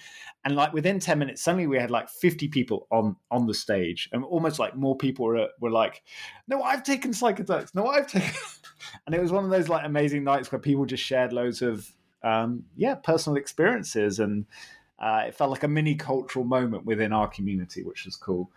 and 0.44 0.56
like 0.56 0.74
within 0.74 1.00
ten 1.00 1.20
minutes, 1.20 1.44
suddenly 1.44 1.68
we 1.68 1.78
had 1.78 1.92
like 1.92 2.10
fifty 2.10 2.48
people 2.48 2.88
on 2.92 3.16
on 3.32 3.46
the 3.46 3.54
stage, 3.54 4.10
and 4.12 4.24
almost 4.24 4.60
like 4.60 4.76
more 4.76 4.98
people 4.98 5.26
were 5.26 5.48
were 5.60 5.72
like, 5.72 6.04
"No, 6.48 6.62
I've 6.62 6.84
taken 6.84 7.12
psychedelics. 7.12 7.74
No, 7.74 7.88
I've 7.88 8.08
taken." 8.08 8.34
and 9.06 9.16
it 9.16 9.22
was 9.22 9.32
one 9.32 9.44
of 9.44 9.50
those 9.50 9.70
like 9.70 9.86
amazing 9.86 10.24
nights 10.24 10.52
where 10.52 10.60
people 10.60 10.86
just 10.86 11.04
shared 11.04 11.34
loads 11.34 11.62
of 11.62 11.88
um, 12.24 12.64
yeah 12.76 12.96
personal 12.96 13.38
experiences 13.38 14.20
and 14.20 14.46
uh, 15.00 15.24
it 15.28 15.36
felt 15.36 15.52
like 15.52 15.64
a 15.64 15.68
mini 15.68 15.96
cultural 15.96 16.46
moment 16.46 16.86
within 16.86 17.12
our 17.12 17.28
community, 17.28 17.84
which 17.84 18.06
was 18.06 18.16
cool. 18.16 18.52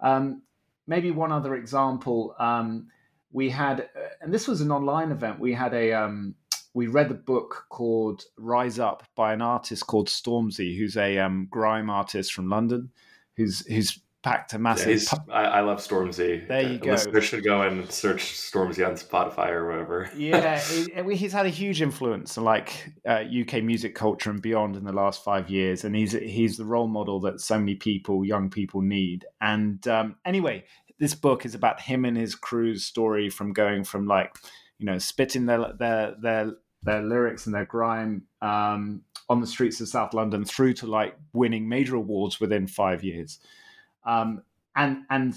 Um, 0.00 0.42
maybe 0.86 1.10
one 1.10 1.32
other 1.32 1.54
example. 1.54 2.34
Um, 2.38 2.88
we 3.32 3.50
had, 3.50 3.80
uh, 3.80 4.08
and 4.20 4.32
this 4.32 4.48
was 4.48 4.60
an 4.60 4.70
online 4.70 5.10
event. 5.10 5.38
We 5.40 5.52
had 5.52 5.74
a, 5.74 5.92
um, 5.92 6.34
we 6.74 6.88
read 6.88 7.10
a 7.10 7.14
book 7.14 7.66
called 7.68 8.24
Rise 8.36 8.78
Up 8.78 9.04
by 9.14 9.32
an 9.32 9.42
artist 9.42 9.86
called 9.86 10.08
Stormzy, 10.08 10.76
who's 10.76 10.96
a 10.96 11.18
um, 11.18 11.46
grime 11.50 11.88
artist 11.88 12.32
from 12.32 12.48
London, 12.48 12.90
who's 13.36 13.64
who's 13.66 14.00
packed 14.24 14.54
a 14.54 14.58
massive. 14.58 15.02
Yeah, 15.12 15.34
I, 15.34 15.42
I, 15.44 15.60
love 15.60 15.78
Stormzy. 15.78 16.48
There 16.48 16.62
you 16.62 16.78
go. 16.78 16.92
Listeners 16.92 17.24
should 17.24 17.44
go 17.44 17.60
and 17.60 17.88
search 17.92 18.32
Stormzy 18.32 18.84
on 18.84 18.94
Spotify 18.94 19.50
or 19.50 19.70
whatever. 19.70 20.10
yeah, 20.16 20.58
he, 20.60 21.14
he's 21.14 21.32
had 21.32 21.44
a 21.44 21.50
huge 21.50 21.82
influence 21.82 22.38
on 22.38 22.44
like 22.44 22.94
uh, 23.06 23.22
UK 23.22 23.62
music 23.62 23.94
culture 23.94 24.30
and 24.30 24.40
beyond 24.40 24.76
in 24.76 24.84
the 24.84 24.92
last 24.92 25.22
five 25.22 25.50
years, 25.50 25.84
and 25.84 25.94
he's 25.94 26.12
he's 26.12 26.56
the 26.56 26.64
role 26.64 26.88
model 26.88 27.20
that 27.20 27.40
so 27.40 27.58
many 27.58 27.74
people, 27.74 28.24
young 28.24 28.48
people, 28.48 28.80
need. 28.80 29.26
And 29.42 29.86
um, 29.86 30.16
anyway, 30.24 30.64
this 30.98 31.14
book 31.14 31.44
is 31.44 31.54
about 31.54 31.82
him 31.82 32.06
and 32.06 32.16
his 32.16 32.34
crew's 32.34 32.86
story 32.86 33.28
from 33.28 33.52
going 33.52 33.84
from 33.84 34.06
like 34.06 34.34
you 34.78 34.86
know 34.86 34.96
spitting 34.96 35.44
their 35.44 35.70
their 35.78 36.14
their 36.20 36.52
their 36.82 37.02
lyrics 37.02 37.44
and 37.44 37.54
their 37.54 37.66
grime 37.66 38.22
um, 38.40 39.02
on 39.28 39.42
the 39.42 39.46
streets 39.46 39.82
of 39.82 39.88
South 39.88 40.14
London 40.14 40.46
through 40.46 40.72
to 40.74 40.86
like 40.86 41.14
winning 41.34 41.68
major 41.68 41.96
awards 41.96 42.40
within 42.40 42.66
five 42.66 43.04
years. 43.04 43.38
Um, 44.04 44.42
and 44.76 45.04
and 45.10 45.34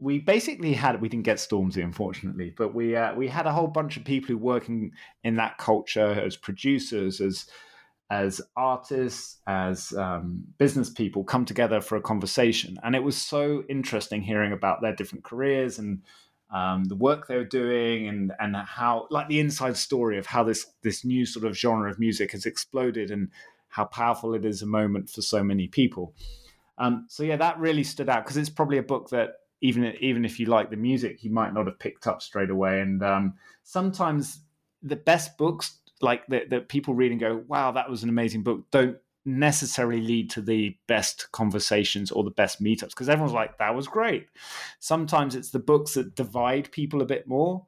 we 0.00 0.20
basically 0.20 0.74
had 0.74 1.00
we 1.00 1.08
didn't 1.08 1.24
get 1.24 1.38
Stormzy 1.38 1.82
unfortunately, 1.82 2.54
but 2.56 2.74
we 2.74 2.96
uh, 2.96 3.14
we 3.14 3.28
had 3.28 3.46
a 3.46 3.52
whole 3.52 3.66
bunch 3.66 3.96
of 3.96 4.04
people 4.04 4.28
who 4.28 4.38
working 4.38 4.92
in 5.24 5.36
that 5.36 5.58
culture 5.58 6.10
as 6.10 6.36
producers, 6.36 7.20
as 7.20 7.46
as 8.10 8.40
artists, 8.56 9.38
as 9.46 9.92
um, 9.92 10.44
business 10.56 10.88
people 10.88 11.24
come 11.24 11.44
together 11.44 11.80
for 11.80 11.96
a 11.96 12.00
conversation, 12.00 12.78
and 12.82 12.94
it 12.94 13.02
was 13.02 13.16
so 13.16 13.64
interesting 13.68 14.22
hearing 14.22 14.52
about 14.52 14.80
their 14.80 14.94
different 14.94 15.24
careers 15.24 15.78
and 15.78 16.02
um, 16.54 16.84
the 16.84 16.96
work 16.96 17.26
they 17.26 17.36
were 17.36 17.44
doing, 17.44 18.08
and 18.08 18.32
and 18.38 18.56
how 18.56 19.08
like 19.10 19.28
the 19.28 19.40
inside 19.40 19.76
story 19.76 20.16
of 20.16 20.26
how 20.26 20.44
this 20.44 20.66
this 20.82 21.04
new 21.04 21.26
sort 21.26 21.44
of 21.44 21.56
genre 21.56 21.90
of 21.90 21.98
music 21.98 22.32
has 22.32 22.46
exploded 22.46 23.10
and 23.10 23.30
how 23.68 23.84
powerful 23.84 24.32
it 24.32 24.44
is 24.44 24.62
a 24.62 24.66
moment 24.66 25.10
for 25.10 25.22
so 25.22 25.42
many 25.42 25.66
people. 25.66 26.14
Um, 26.78 27.06
so 27.08 27.22
yeah, 27.22 27.36
that 27.36 27.58
really 27.58 27.84
stood 27.84 28.08
out 28.08 28.24
because 28.24 28.36
it's 28.36 28.48
probably 28.48 28.78
a 28.78 28.82
book 28.82 29.10
that 29.10 29.34
even 29.60 29.94
even 30.00 30.24
if 30.24 30.38
you 30.38 30.46
like 30.46 30.70
the 30.70 30.76
music, 30.76 31.24
you 31.24 31.30
might 31.30 31.52
not 31.52 31.66
have 31.66 31.78
picked 31.78 32.06
up 32.06 32.22
straight 32.22 32.50
away. 32.50 32.80
And 32.80 33.02
um, 33.02 33.34
sometimes 33.64 34.40
the 34.82 34.96
best 34.96 35.36
books, 35.36 35.78
like 36.00 36.26
that, 36.28 36.50
that 36.50 36.68
people 36.68 36.94
read 36.94 37.10
and 37.10 37.20
go, 37.20 37.42
"Wow, 37.48 37.72
that 37.72 37.90
was 37.90 38.02
an 38.02 38.08
amazing 38.08 38.42
book," 38.42 38.64
don't 38.70 38.96
necessarily 39.24 40.00
lead 40.00 40.30
to 40.30 40.40
the 40.40 40.76
best 40.86 41.30
conversations 41.32 42.10
or 42.10 42.24
the 42.24 42.30
best 42.30 42.62
meetups 42.62 42.90
because 42.90 43.08
everyone's 43.08 43.34
like, 43.34 43.58
"That 43.58 43.74
was 43.74 43.88
great." 43.88 44.28
Sometimes 44.78 45.34
it's 45.34 45.50
the 45.50 45.58
books 45.58 45.94
that 45.94 46.14
divide 46.14 46.70
people 46.70 47.02
a 47.02 47.06
bit 47.06 47.26
more. 47.26 47.66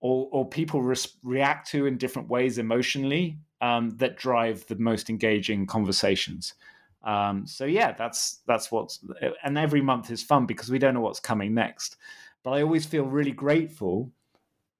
Or, 0.00 0.28
or 0.30 0.48
people 0.48 0.80
res- 0.80 1.16
react 1.24 1.68
to 1.70 1.86
in 1.86 1.98
different 1.98 2.28
ways 2.28 2.58
emotionally 2.58 3.40
um, 3.60 3.90
that 3.96 4.16
drive 4.16 4.64
the 4.68 4.76
most 4.76 5.10
engaging 5.10 5.66
conversations. 5.66 6.54
Um, 7.02 7.46
so 7.46 7.64
yeah, 7.64 7.92
that's 7.92 8.40
that's 8.46 8.72
what's 8.72 9.04
and 9.44 9.56
every 9.56 9.80
month 9.80 10.10
is 10.10 10.22
fun 10.22 10.46
because 10.46 10.70
we 10.70 10.78
don't 10.78 10.94
know 10.94 11.00
what's 11.00 11.20
coming 11.20 11.54
next. 11.54 11.96
But 12.42 12.52
I 12.52 12.62
always 12.62 12.86
feel 12.86 13.04
really 13.04 13.32
grateful 13.32 14.12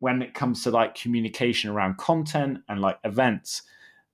when 0.00 0.22
it 0.22 0.34
comes 0.34 0.62
to 0.62 0.70
like 0.70 0.94
communication 0.94 1.70
around 1.70 1.98
content 1.98 2.58
and 2.68 2.80
like 2.80 2.98
events 3.04 3.62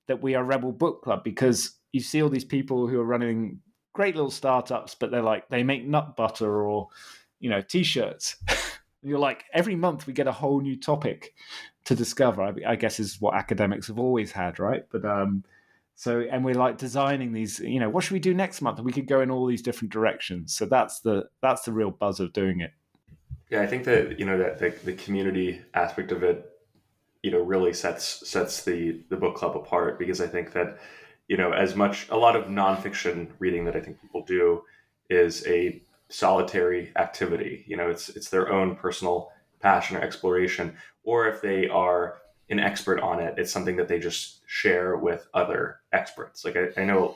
that 0.07 0.21
we 0.21 0.35
are 0.35 0.43
Rebel 0.43 0.71
Book 0.71 1.03
Club 1.03 1.23
because 1.23 1.77
you 1.91 1.99
see 1.99 2.21
all 2.21 2.29
these 2.29 2.45
people 2.45 2.87
who 2.87 2.99
are 2.99 3.05
running 3.05 3.59
great 3.93 4.15
little 4.15 4.31
startups, 4.31 4.95
but 4.95 5.09
they're 5.09 5.21
like 5.21 5.47
they 5.49 5.63
make 5.63 5.85
nut 5.85 6.15
butter 6.15 6.63
or 6.63 6.89
you 7.39 7.49
know 7.49 7.61
t-shirts. 7.61 8.35
you're 9.01 9.19
like 9.19 9.45
every 9.53 9.75
month 9.75 10.07
we 10.07 10.13
get 10.13 10.27
a 10.27 10.31
whole 10.31 10.61
new 10.61 10.75
topic 10.75 11.33
to 11.85 11.95
discover. 11.95 12.41
I, 12.41 12.53
I 12.67 12.75
guess 12.75 12.99
is 12.99 13.21
what 13.21 13.35
academics 13.35 13.87
have 13.87 13.99
always 13.99 14.31
had, 14.31 14.59
right? 14.59 14.83
But 14.91 15.05
um, 15.05 15.43
So, 15.95 16.25
and 16.29 16.43
we're 16.43 16.55
like 16.55 16.77
designing 16.77 17.31
these, 17.31 17.59
you 17.59 17.79
know, 17.79 17.89
what 17.89 18.03
should 18.03 18.13
we 18.13 18.19
do 18.19 18.33
next 18.33 18.61
month? 18.61 18.77
And 18.77 18.85
we 18.85 18.91
could 18.91 19.07
go 19.07 19.21
in 19.21 19.31
all 19.31 19.45
these 19.45 19.61
different 19.61 19.93
directions. 19.93 20.53
So 20.53 20.65
that's 20.65 20.99
the 20.99 21.23
that's 21.41 21.63
the 21.63 21.71
real 21.71 21.91
buzz 21.91 22.19
of 22.19 22.33
doing 22.33 22.59
it. 22.59 22.71
Yeah, 23.49 23.61
I 23.61 23.67
think 23.67 23.85
that 23.85 24.19
you 24.19 24.25
know 24.25 24.37
that 24.37 24.59
the, 24.59 24.73
the 24.83 24.93
community 24.93 25.61
aspect 25.73 26.11
of 26.11 26.23
it, 26.23 26.49
you 27.23 27.31
know, 27.31 27.39
really 27.39 27.73
sets 27.73 28.27
sets 28.27 28.63
the 28.63 29.01
the 29.09 29.15
book 29.15 29.35
club 29.35 29.55
apart 29.55 29.97
because 29.97 30.19
I 30.19 30.27
think 30.27 30.51
that 30.51 30.79
you 31.29 31.37
know 31.37 31.53
as 31.53 31.75
much 31.75 32.09
a 32.09 32.17
lot 32.17 32.35
of 32.35 32.45
nonfiction 32.45 33.29
reading 33.39 33.63
that 33.65 33.75
I 33.75 33.81
think 33.81 34.01
people 34.01 34.23
do 34.23 34.63
is 35.09 35.47
a 35.47 35.81
solitary 36.09 36.91
activity. 36.97 37.63
You 37.67 37.77
know, 37.77 37.89
it's 37.89 38.09
it's 38.09 38.29
their 38.29 38.51
own 38.51 38.75
personal 38.75 39.31
passion 39.61 39.95
or 39.95 40.01
exploration, 40.01 40.75
or 41.03 41.27
if 41.27 41.41
they 41.41 41.69
are 41.69 42.17
an 42.49 42.59
expert 42.59 42.99
on 42.99 43.19
it, 43.19 43.35
it's 43.37 43.51
something 43.51 43.75
that 43.77 43.87
they 43.87 43.99
just 43.99 44.41
share 44.47 44.97
with 44.97 45.27
other 45.33 45.79
experts. 45.91 46.45
Like 46.45 46.55
I, 46.55 46.81
I 46.81 46.85
know, 46.85 47.15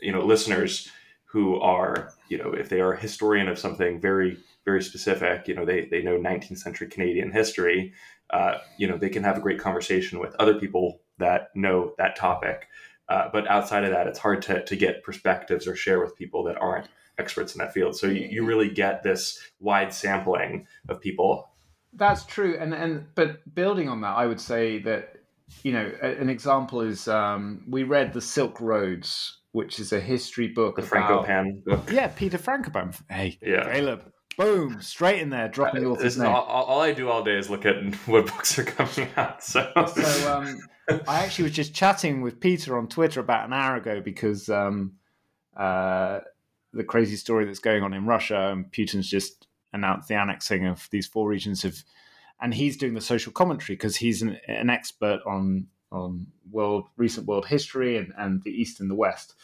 you 0.00 0.12
know, 0.12 0.24
listeners 0.24 0.90
who 1.24 1.58
are, 1.60 2.12
you 2.28 2.38
know, 2.38 2.52
if 2.52 2.68
they 2.68 2.80
are 2.80 2.92
a 2.92 3.00
historian 3.00 3.48
of 3.48 3.58
something 3.58 4.00
very, 4.00 4.38
very 4.64 4.82
specific, 4.82 5.48
you 5.48 5.54
know, 5.54 5.64
they, 5.64 5.86
they 5.86 6.02
know 6.02 6.18
19th 6.18 6.58
century 6.58 6.88
Canadian 6.88 7.32
history, 7.32 7.92
uh, 8.30 8.58
you 8.78 8.86
know, 8.86 8.96
they 8.96 9.08
can 9.08 9.22
have 9.22 9.36
a 9.36 9.40
great 9.40 9.60
conversation 9.60 10.18
with 10.18 10.34
other 10.38 10.54
people 10.54 11.00
that 11.18 11.48
know 11.54 11.92
that 11.98 12.16
topic. 12.16 12.68
Uh, 13.08 13.28
but 13.32 13.46
outside 13.48 13.84
of 13.84 13.90
that, 13.90 14.06
it's 14.06 14.18
hard 14.18 14.42
to, 14.42 14.64
to 14.64 14.76
get 14.76 15.02
perspectives 15.04 15.66
or 15.66 15.76
share 15.76 16.00
with 16.00 16.16
people 16.16 16.42
that 16.44 16.56
aren't 16.56 16.88
experts 17.18 17.54
in 17.54 17.58
that 17.58 17.72
field. 17.72 17.96
So 17.96 18.08
you, 18.08 18.26
you 18.30 18.44
really 18.44 18.68
get 18.68 19.02
this 19.02 19.40
wide 19.60 19.92
sampling 19.92 20.66
of 20.88 21.00
people 21.00 21.48
that's 21.96 22.24
true, 22.24 22.56
and 22.58 22.74
and 22.74 23.06
but 23.14 23.54
building 23.54 23.88
on 23.88 24.00
that, 24.02 24.16
I 24.16 24.26
would 24.26 24.40
say 24.40 24.78
that 24.80 25.16
you 25.62 25.72
know 25.72 25.90
an 26.02 26.28
example 26.28 26.80
is 26.80 27.08
um, 27.08 27.64
we 27.68 27.82
read 27.82 28.12
the 28.12 28.20
Silk 28.20 28.60
Roads, 28.60 29.38
which 29.52 29.80
is 29.80 29.92
a 29.92 30.00
history 30.00 30.48
book. 30.48 30.76
The 30.76 30.82
Frankopan 30.82 31.64
book. 31.64 31.90
Yeah, 31.90 32.08
Peter 32.08 32.38
Frankopan. 32.38 32.98
Hey, 33.10 33.38
yeah. 33.42 33.72
Caleb. 33.72 34.12
Boom! 34.36 34.82
Straight 34.82 35.22
in 35.22 35.30
there, 35.30 35.48
dropping 35.48 35.82
the 35.82 35.88
author's 35.88 36.18
name. 36.18 36.26
All, 36.26 36.42
all, 36.44 36.80
I 36.82 36.92
do 36.92 37.08
all 37.08 37.22
day 37.22 37.38
is 37.38 37.48
look 37.48 37.64
at 37.64 37.94
what 38.06 38.26
books 38.26 38.58
are 38.58 38.64
coming 38.64 39.10
out. 39.16 39.42
So, 39.42 39.72
so 39.94 40.36
um, 40.36 40.60
I 41.08 41.24
actually 41.24 41.44
was 41.44 41.52
just 41.52 41.74
chatting 41.74 42.20
with 42.20 42.38
Peter 42.38 42.76
on 42.76 42.86
Twitter 42.86 43.20
about 43.20 43.46
an 43.46 43.54
hour 43.54 43.76
ago 43.76 44.02
because 44.02 44.50
um, 44.50 44.96
uh, 45.56 46.20
the 46.74 46.84
crazy 46.84 47.16
story 47.16 47.46
that's 47.46 47.60
going 47.60 47.82
on 47.82 47.94
in 47.94 48.04
Russia, 48.04 48.50
and 48.52 48.70
Putin's 48.70 49.08
just 49.08 49.45
announced 49.76 50.08
the 50.08 50.14
annexing 50.14 50.66
of 50.66 50.88
these 50.90 51.06
four 51.06 51.28
regions 51.28 51.64
of, 51.64 51.82
and 52.40 52.52
he's 52.52 52.76
doing 52.76 52.94
the 52.94 53.00
social 53.00 53.32
commentary 53.32 53.76
because 53.76 53.96
he's 53.96 54.22
an, 54.22 54.38
an, 54.48 54.68
expert 54.68 55.20
on 55.24 55.68
on 55.92 56.26
world 56.50 56.88
recent 56.96 57.26
world 57.26 57.46
history 57.46 57.96
and, 57.96 58.12
and 58.18 58.42
the 58.42 58.50
East 58.50 58.80
and 58.80 58.90
the 58.90 58.94
West, 58.94 59.34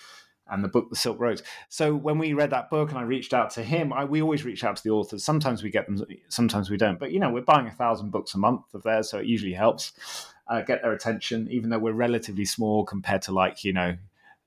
and 0.51 0.65
the 0.65 0.69
book 0.69 0.91
The 0.91 0.97
Silk 0.97 1.19
Roads. 1.21 1.43
So 1.69 1.95
when 1.95 2.19
we 2.19 2.33
read 2.35 2.51
that 2.51 2.71
book 2.71 2.91
and 2.91 2.99
I 2.99 3.03
reached 3.03 3.33
out 3.33 3.51
to 3.51 3.63
him, 3.63 3.93
I, 3.93 4.05
we 4.05 4.21
always 4.21 4.45
reach 4.45 4.65
out 4.65 4.77
to 4.77 4.83
the 4.83 4.91
authors. 4.91 5.25
Sometimes 5.25 5.63
we 5.63 5.71
get 5.71 5.87
them, 5.87 6.05
sometimes 6.29 6.71
we 6.71 6.77
don't. 6.77 6.99
But 6.99 7.13
you 7.13 7.21
know, 7.21 7.31
we're 7.31 7.43
buying 7.43 7.67
a 7.67 7.73
thousand 7.73 8.11
books 8.11 8.35
a 8.35 8.39
month 8.39 8.75
of 8.75 8.83
theirs, 8.83 9.11
so 9.11 9.19
it 9.19 9.27
usually 9.27 9.55
helps 9.55 9.93
uh, 10.49 10.63
get 10.63 10.83
their 10.83 10.93
attention, 10.93 11.49
even 11.51 11.71
though 11.71 11.79
we're 11.79 11.93
relatively 11.93 12.45
small 12.45 12.85
compared 12.85 13.23
to 13.23 13.33
like 13.33 13.65
you 13.65 13.73
know. 13.73 13.97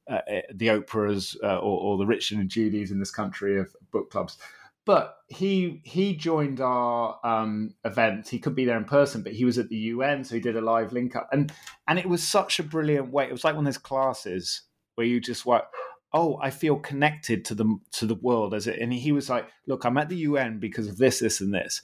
Uh, 0.08 0.20
the 0.54 0.68
Oprahs 0.68 1.36
uh, 1.44 1.58
or, 1.58 1.82
or, 1.82 1.98
the 1.98 2.06
Richard 2.06 2.38
and 2.38 2.48
Judy's 2.48 2.92
in 2.92 3.00
this 3.00 3.10
country 3.10 3.58
of 3.58 3.76
book 3.90 4.12
clubs 4.12 4.38
but 4.86 5.18
he 5.28 5.82
he 5.84 6.16
joined 6.16 6.62
our 6.62 7.20
um, 7.24 7.74
event. 7.84 8.30
He 8.30 8.40
could 8.40 8.56
be 8.56 8.66
there 8.66 8.78
in 8.78 8.86
person, 8.86 9.24
but 9.24 9.34
he 9.34 9.46
was 9.46 9.58
at 9.58 9.70
the 9.70 9.76
UN, 9.76 10.24
so 10.24 10.36
he 10.36 10.42
did 10.42 10.56
a 10.56 10.62
live 10.62 10.94
link 10.94 11.16
up, 11.16 11.28
and 11.32 11.52
and 11.88 11.98
it 11.98 12.08
was 12.08 12.24
such 12.24 12.60
a 12.60 12.64
brilliant 12.64 13.12
way. 13.12 13.26
It 13.26 13.32
was 13.32 13.44
like 13.44 13.56
one 13.56 13.66
of 13.66 13.74
those 13.74 13.80
classes 13.80 14.62
where 14.96 15.08
you 15.08 15.20
just 15.20 15.46
like, 15.46 15.64
oh, 16.14 16.40
I 16.42 16.50
feel 16.50 16.78
connected 16.78 17.44
to 17.46 17.56
the 17.56 17.78
to 17.94 18.06
the 18.06 18.16
world 18.16 18.54
as 18.54 18.68
it. 18.68 18.80
And 18.80 18.94
he 18.94 19.12
was 19.12 19.30
like, 19.30 19.48
look, 19.68 19.86
I'm 19.86 19.98
at 19.98 20.10
the 20.10 20.18
UN 20.18 20.60
because 20.60 20.88
of 20.88 20.98
this, 20.98 21.20
this, 21.20 21.42
and 21.42 21.54
this. 21.54 21.82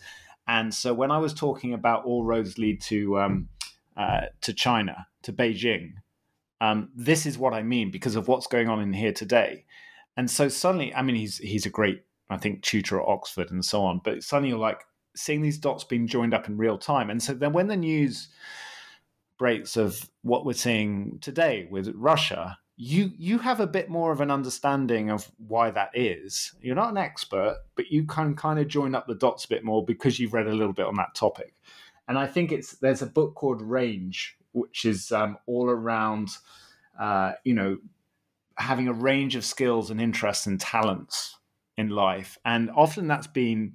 And 0.47 0.73
so 0.73 0.93
when 0.93 1.11
I 1.11 1.17
was 1.17 1.33
talking 1.33 1.73
about 1.73 2.05
all 2.05 2.23
roads 2.23 2.57
lead 2.57 2.81
to 2.83 3.19
um, 3.19 3.49
uh, 3.97 4.21
to 4.41 4.53
China, 4.53 5.07
to 5.23 5.33
Beijing, 5.33 5.93
um, 6.61 6.89
this 6.95 7.25
is 7.25 7.37
what 7.37 7.53
I 7.53 7.63
mean 7.63 7.91
because 7.91 8.15
of 8.15 8.27
what's 8.27 8.47
going 8.47 8.69
on 8.69 8.81
in 8.81 8.93
here 8.93 9.13
today. 9.13 9.65
And 10.15 10.29
so 10.29 10.47
suddenly, 10.47 10.93
I 10.95 11.01
mean, 11.01 11.15
he's 11.15 11.37
he's 11.37 11.65
a 11.65 11.69
great 11.69 12.03
I 12.33 12.37
think 12.37 12.61
tutor 12.61 13.01
at 13.01 13.07
Oxford 13.07 13.51
and 13.51 13.63
so 13.63 13.83
on. 13.83 14.01
But 14.03 14.23
suddenly 14.23 14.49
you're 14.49 14.59
like 14.59 14.83
seeing 15.15 15.41
these 15.41 15.57
dots 15.57 15.83
being 15.83 16.07
joined 16.07 16.33
up 16.33 16.47
in 16.47 16.57
real 16.57 16.77
time. 16.77 17.09
And 17.09 17.21
so 17.21 17.33
then 17.33 17.53
when 17.53 17.67
the 17.67 17.77
news 17.77 18.29
breaks 19.37 19.75
of 19.75 20.09
what 20.21 20.45
we're 20.45 20.53
seeing 20.53 21.17
today 21.19 21.67
with 21.69 21.91
Russia, 21.95 22.57
you 22.77 23.11
you 23.17 23.37
have 23.39 23.59
a 23.59 23.67
bit 23.67 23.89
more 23.89 24.11
of 24.11 24.21
an 24.21 24.31
understanding 24.31 25.11
of 25.11 25.31
why 25.47 25.71
that 25.71 25.91
is. 25.93 26.53
You're 26.61 26.75
not 26.75 26.91
an 26.91 26.97
expert, 26.97 27.57
but 27.75 27.91
you 27.91 28.05
can 28.05 28.35
kind 28.35 28.59
of 28.59 28.67
join 28.67 28.95
up 28.95 29.07
the 29.07 29.15
dots 29.15 29.45
a 29.45 29.49
bit 29.49 29.63
more 29.63 29.85
because 29.85 30.19
you've 30.19 30.33
read 30.33 30.47
a 30.47 30.53
little 30.53 30.73
bit 30.73 30.85
on 30.85 30.95
that 30.95 31.13
topic. 31.13 31.53
And 32.07 32.17
I 32.17 32.27
think 32.27 32.51
it's 32.51 32.73
there's 32.77 33.01
a 33.01 33.07
book 33.07 33.35
called 33.35 33.61
Range, 33.61 34.37
which 34.53 34.85
is 34.85 35.11
um, 35.11 35.37
all 35.45 35.69
around, 35.69 36.29
uh, 36.99 37.33
you 37.43 37.53
know, 37.53 37.77
having 38.55 38.87
a 38.87 38.93
range 38.93 39.35
of 39.35 39.45
skills 39.45 39.91
and 39.91 40.01
interests 40.01 40.47
and 40.47 40.59
talents 40.59 41.37
in 41.77 41.89
life. 41.89 42.37
And 42.45 42.69
often 42.75 43.07
that's 43.07 43.27
been 43.27 43.73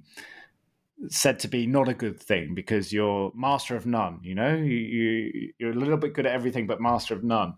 said 1.09 1.39
to 1.39 1.47
be 1.47 1.67
not 1.67 1.87
a 1.87 1.93
good 1.93 2.19
thing 2.19 2.55
because 2.55 2.91
you're 2.91 3.31
master 3.35 3.75
of 3.75 3.85
none, 3.85 4.19
you 4.23 4.33
know, 4.33 4.55
you, 4.55 4.75
you, 4.75 5.53
you're 5.59 5.71
a 5.71 5.75
little 5.75 5.97
bit 5.97 6.13
good 6.13 6.25
at 6.25 6.33
everything, 6.33 6.65
but 6.65 6.81
master 6.81 7.13
of 7.13 7.23
none. 7.23 7.55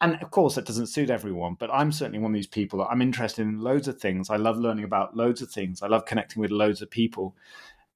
And 0.00 0.20
of 0.22 0.30
course, 0.30 0.56
that 0.56 0.66
doesn't 0.66 0.88
suit 0.88 1.08
everyone, 1.08 1.56
but 1.58 1.70
I'm 1.72 1.90
certainly 1.90 2.18
one 2.18 2.32
of 2.32 2.34
these 2.34 2.46
people 2.46 2.80
that 2.80 2.88
I'm 2.90 3.00
interested 3.00 3.42
in 3.42 3.60
loads 3.60 3.88
of 3.88 3.98
things. 3.98 4.28
I 4.28 4.36
love 4.36 4.58
learning 4.58 4.84
about 4.84 5.16
loads 5.16 5.40
of 5.40 5.50
things. 5.50 5.82
I 5.82 5.86
love 5.86 6.04
connecting 6.04 6.42
with 6.42 6.50
loads 6.50 6.82
of 6.82 6.90
people. 6.90 7.34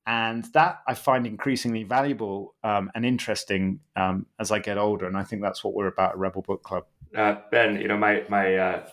And 0.06 0.46
that 0.54 0.80
I 0.88 0.94
find 0.94 1.26
increasingly 1.26 1.82
valuable 1.82 2.54
um, 2.64 2.90
and 2.94 3.04
interesting 3.04 3.80
um, 3.96 4.24
as 4.38 4.50
I 4.50 4.60
get 4.60 4.78
older. 4.78 5.06
And 5.06 5.16
I 5.16 5.24
think 5.24 5.42
that's 5.42 5.62
what 5.62 5.74
we're 5.74 5.88
about 5.88 6.12
at 6.12 6.18
Rebel 6.18 6.40
Book 6.40 6.62
Club. 6.62 6.84
Uh, 7.14 7.36
ben, 7.50 7.78
you 7.78 7.86
know, 7.86 7.98
my, 7.98 8.24
my, 8.30 8.56
uh, 8.56 8.88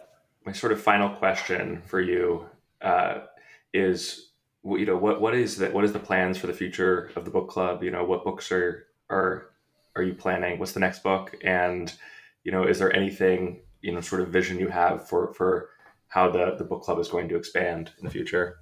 my 0.45 0.51
sort 0.51 0.73
of 0.73 0.81
final 0.81 1.09
question 1.09 1.81
for 1.85 2.01
you 2.01 2.45
uh, 2.81 3.19
is 3.73 4.29
you 4.63 4.85
know 4.85 4.97
what 4.97 5.21
what 5.21 5.35
is 5.35 5.57
that 5.57 5.73
what 5.73 5.83
is 5.83 5.93
the 5.93 5.99
plans 5.99 6.37
for 6.37 6.47
the 6.47 6.53
future 6.53 7.11
of 7.15 7.25
the 7.25 7.31
book 7.31 7.49
club? 7.49 7.83
You 7.83 7.91
know 7.91 8.03
what 8.03 8.23
books 8.23 8.51
are 8.51 8.87
are 9.09 9.49
are 9.95 10.03
you 10.03 10.13
planning? 10.13 10.59
What's 10.59 10.73
the 10.73 10.79
next 10.79 11.03
book? 11.03 11.35
And 11.43 11.93
you 12.43 12.51
know 12.51 12.63
is 12.63 12.79
there 12.79 12.95
anything 12.95 13.61
you 13.81 13.93
know 13.93 14.01
sort 14.01 14.21
of 14.21 14.29
vision 14.29 14.59
you 14.59 14.69
have 14.69 15.07
for 15.07 15.33
for 15.33 15.69
how 16.07 16.29
the 16.29 16.55
the 16.57 16.63
book 16.63 16.83
club 16.83 16.99
is 16.99 17.07
going 17.07 17.29
to 17.29 17.35
expand 17.35 17.91
in 17.99 18.05
the 18.05 18.11
future? 18.11 18.57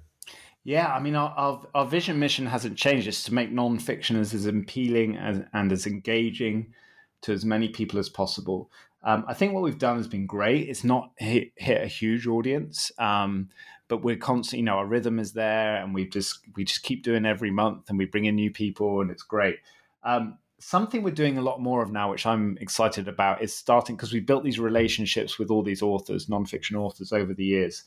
Yeah 0.64 0.92
i 0.92 0.98
mean 0.98 1.14
our 1.14 1.30
our, 1.36 1.62
our 1.74 1.86
vision 1.86 2.18
mission 2.18 2.46
hasn't 2.46 2.76
changed. 2.76 3.06
It's 3.06 3.24
to 3.24 3.34
make 3.34 3.52
nonfiction 3.52 4.18
as, 4.18 4.34
as 4.34 4.46
appealing 4.46 5.16
as, 5.16 5.42
and 5.52 5.72
as 5.72 5.86
engaging 5.86 6.74
to 7.22 7.32
as 7.32 7.44
many 7.44 7.68
people 7.68 7.98
as 7.98 8.08
possible. 8.08 8.70
Um, 9.02 9.24
I 9.28 9.34
think 9.34 9.52
what 9.52 9.62
we've 9.62 9.78
done 9.78 9.98
has 9.98 10.08
been 10.08 10.26
great. 10.26 10.68
It's 10.68 10.82
not 10.82 11.12
hit, 11.16 11.52
hit 11.56 11.82
a 11.82 11.86
huge 11.86 12.26
audience, 12.26 12.90
um, 12.98 13.50
but 13.88 14.02
we're 14.02 14.16
constantly, 14.16 14.60
you 14.60 14.64
know, 14.64 14.78
our 14.78 14.86
rhythm 14.86 15.18
is 15.18 15.32
there, 15.32 15.76
and 15.76 15.94
we 15.94 16.08
just 16.08 16.40
we 16.56 16.64
just 16.64 16.82
keep 16.82 17.02
doing 17.02 17.24
every 17.24 17.50
month, 17.50 17.88
and 17.88 17.98
we 17.98 18.04
bring 18.04 18.24
in 18.24 18.34
new 18.34 18.50
people, 18.50 19.00
and 19.00 19.10
it's 19.10 19.22
great. 19.22 19.58
Um, 20.02 20.38
something 20.58 21.02
we're 21.02 21.10
doing 21.10 21.38
a 21.38 21.42
lot 21.42 21.60
more 21.60 21.82
of 21.82 21.92
now, 21.92 22.10
which 22.10 22.26
I'm 22.26 22.56
excited 22.60 23.08
about, 23.08 23.42
is 23.42 23.54
starting 23.54 23.96
because 23.96 24.12
we 24.12 24.20
built 24.20 24.44
these 24.44 24.58
relationships 24.58 25.38
with 25.38 25.50
all 25.50 25.62
these 25.62 25.82
authors, 25.82 26.26
nonfiction 26.26 26.76
authors, 26.76 27.12
over 27.12 27.34
the 27.34 27.44
years, 27.44 27.84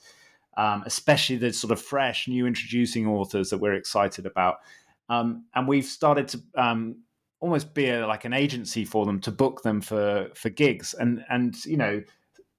um, 0.58 0.84
especially 0.86 1.38
the 1.38 1.52
sort 1.52 1.72
of 1.72 1.82
fresh, 1.82 2.28
new, 2.28 2.46
introducing 2.46 3.08
authors 3.08 3.50
that 3.50 3.58
we're 3.58 3.74
excited 3.74 4.26
about. 4.26 4.58
Um, 5.10 5.46
and 5.56 5.68
we've 5.68 5.86
started 5.86 6.28
to 6.30 6.42
um, 6.56 6.98
almost 7.40 7.74
be 7.74 7.90
a, 7.90 8.06
like 8.06 8.26
an 8.26 8.34
agency 8.34 8.86
for 8.86 9.06
them 9.06 9.20
to 9.22 9.32
book 9.32 9.64
them 9.64 9.82
for 9.82 10.30
for 10.36 10.50
gigs 10.50 10.94
and 10.94 11.24
and 11.30 11.66
you 11.66 11.78
know 11.78 12.02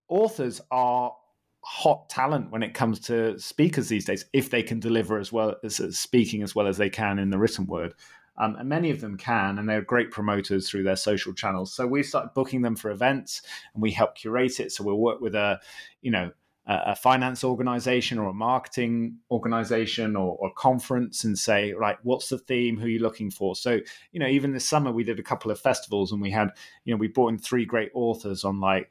authors 0.08 0.60
are 0.70 1.14
hot 1.62 2.08
talent 2.08 2.50
when 2.50 2.62
it 2.62 2.74
comes 2.74 2.98
to 2.98 3.38
speakers 3.38 3.88
these 3.88 4.04
days 4.04 4.24
if 4.32 4.50
they 4.50 4.62
can 4.62 4.80
deliver 4.80 5.18
as 5.18 5.32
well 5.32 5.54
as 5.62 5.76
speaking 5.98 6.42
as 6.42 6.54
well 6.54 6.66
as 6.66 6.76
they 6.76 6.90
can 6.90 7.18
in 7.18 7.30
the 7.30 7.38
written 7.38 7.66
word 7.66 7.94
um, 8.38 8.56
and 8.56 8.68
many 8.68 8.90
of 8.90 9.00
them 9.00 9.16
can 9.16 9.58
and 9.58 9.68
they're 9.68 9.82
great 9.82 10.10
promoters 10.10 10.68
through 10.68 10.82
their 10.82 10.96
social 10.96 11.34
channels 11.34 11.72
so 11.72 11.86
we 11.86 12.02
started 12.02 12.32
booking 12.34 12.62
them 12.62 12.76
for 12.76 12.90
events 12.90 13.42
and 13.74 13.82
we 13.82 13.90
help 13.90 14.14
curate 14.14 14.58
it 14.58 14.72
so 14.72 14.82
we'll 14.82 14.96
work 14.96 15.20
with 15.20 15.34
a 15.34 15.60
you 16.00 16.10
know 16.10 16.30
a 16.66 16.94
finance 16.94 17.42
organization 17.42 18.18
or 18.18 18.28
a 18.28 18.34
marketing 18.34 19.16
organization 19.30 20.14
or, 20.14 20.36
or 20.38 20.52
conference 20.52 21.24
and 21.24 21.36
say, 21.36 21.72
right, 21.72 21.96
what's 22.04 22.28
the 22.28 22.38
theme? 22.38 22.78
Who 22.78 22.86
are 22.86 22.90
you 22.90 23.00
looking 23.00 23.30
for? 23.30 23.56
So, 23.56 23.80
you 24.12 24.20
know, 24.20 24.28
even 24.28 24.52
this 24.52 24.68
summer 24.68 24.92
we 24.92 25.02
did 25.02 25.18
a 25.18 25.22
couple 25.22 25.50
of 25.50 25.58
festivals 25.58 26.12
and 26.12 26.22
we 26.22 26.30
had, 26.30 26.50
you 26.84 26.94
know, 26.94 26.98
we 26.98 27.08
brought 27.08 27.32
in 27.32 27.38
three 27.38 27.64
great 27.64 27.90
authors 27.92 28.44
on 28.44 28.60
like 28.60 28.88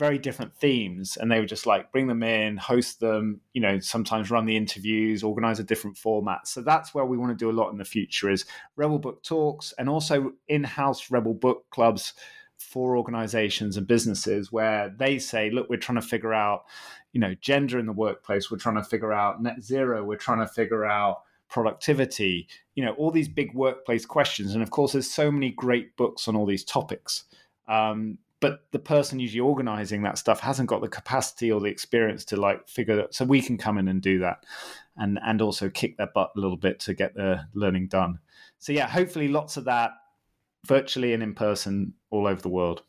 very 0.00 0.18
different 0.18 0.52
themes 0.56 1.16
and 1.16 1.30
they 1.30 1.38
would 1.38 1.48
just 1.48 1.66
like 1.66 1.92
bring 1.92 2.08
them 2.08 2.22
in 2.22 2.56
host 2.56 2.98
them 3.00 3.40
you 3.52 3.60
know 3.60 3.78
sometimes 3.78 4.30
run 4.30 4.46
the 4.46 4.56
interviews 4.56 5.22
organize 5.22 5.60
a 5.60 5.64
different 5.64 5.96
format 5.96 6.48
so 6.48 6.62
that's 6.62 6.94
where 6.94 7.04
we 7.04 7.18
want 7.18 7.30
to 7.30 7.44
do 7.44 7.50
a 7.50 7.52
lot 7.52 7.70
in 7.70 7.78
the 7.78 7.84
future 7.84 8.30
is 8.30 8.46
rebel 8.76 8.98
book 8.98 9.22
talks 9.22 9.72
and 9.78 9.88
also 9.88 10.32
in-house 10.48 11.10
rebel 11.10 11.34
book 11.34 11.66
clubs 11.70 12.14
for 12.60 12.96
organizations 12.96 13.76
and 13.76 13.86
businesses 13.86 14.52
where 14.52 14.94
they 14.98 15.18
say, 15.18 15.50
look, 15.50 15.68
we're 15.70 15.78
trying 15.78 16.00
to 16.00 16.06
figure 16.06 16.34
out, 16.34 16.64
you 17.12 17.20
know, 17.20 17.34
gender 17.40 17.78
in 17.78 17.86
the 17.86 17.92
workplace, 17.92 18.50
we're 18.50 18.58
trying 18.58 18.76
to 18.76 18.84
figure 18.84 19.12
out 19.12 19.42
net 19.42 19.62
zero, 19.62 20.04
we're 20.04 20.16
trying 20.16 20.38
to 20.40 20.46
figure 20.46 20.84
out 20.84 21.22
productivity, 21.48 22.46
you 22.74 22.84
know, 22.84 22.92
all 22.92 23.10
these 23.10 23.28
big 23.28 23.54
workplace 23.54 24.04
questions. 24.04 24.54
And 24.54 24.62
of 24.62 24.70
course, 24.70 24.92
there's 24.92 25.10
so 25.10 25.30
many 25.30 25.50
great 25.50 25.96
books 25.96 26.28
on 26.28 26.36
all 26.36 26.46
these 26.46 26.64
topics. 26.64 27.24
Um, 27.66 28.18
but 28.40 28.64
the 28.72 28.78
person 28.78 29.20
usually 29.20 29.40
organizing 29.40 30.02
that 30.02 30.18
stuff 30.18 30.40
hasn't 30.40 30.68
got 30.68 30.80
the 30.80 30.88
capacity 30.88 31.52
or 31.52 31.60
the 31.60 31.66
experience 31.66 32.24
to 32.26 32.36
like 32.36 32.66
figure 32.68 32.96
that. 32.96 33.14
So 33.14 33.24
we 33.24 33.42
can 33.42 33.58
come 33.58 33.78
in 33.78 33.86
and 33.88 34.00
do 34.00 34.18
that 34.20 34.44
and, 34.96 35.18
and 35.24 35.42
also 35.42 35.68
kick 35.68 35.96
their 35.98 36.10
butt 36.14 36.32
a 36.36 36.40
little 36.40 36.56
bit 36.56 36.80
to 36.80 36.94
get 36.94 37.14
the 37.14 37.46
learning 37.54 37.88
done. 37.88 38.18
So 38.58 38.72
yeah, 38.72 38.88
hopefully 38.88 39.28
lots 39.28 39.56
of 39.56 39.64
that 39.64 39.92
virtually 40.66 41.12
and 41.12 41.22
in 41.22 41.34
person 41.34 41.94
all 42.10 42.26
over 42.26 42.40
the 42.40 42.48
world. 42.48 42.82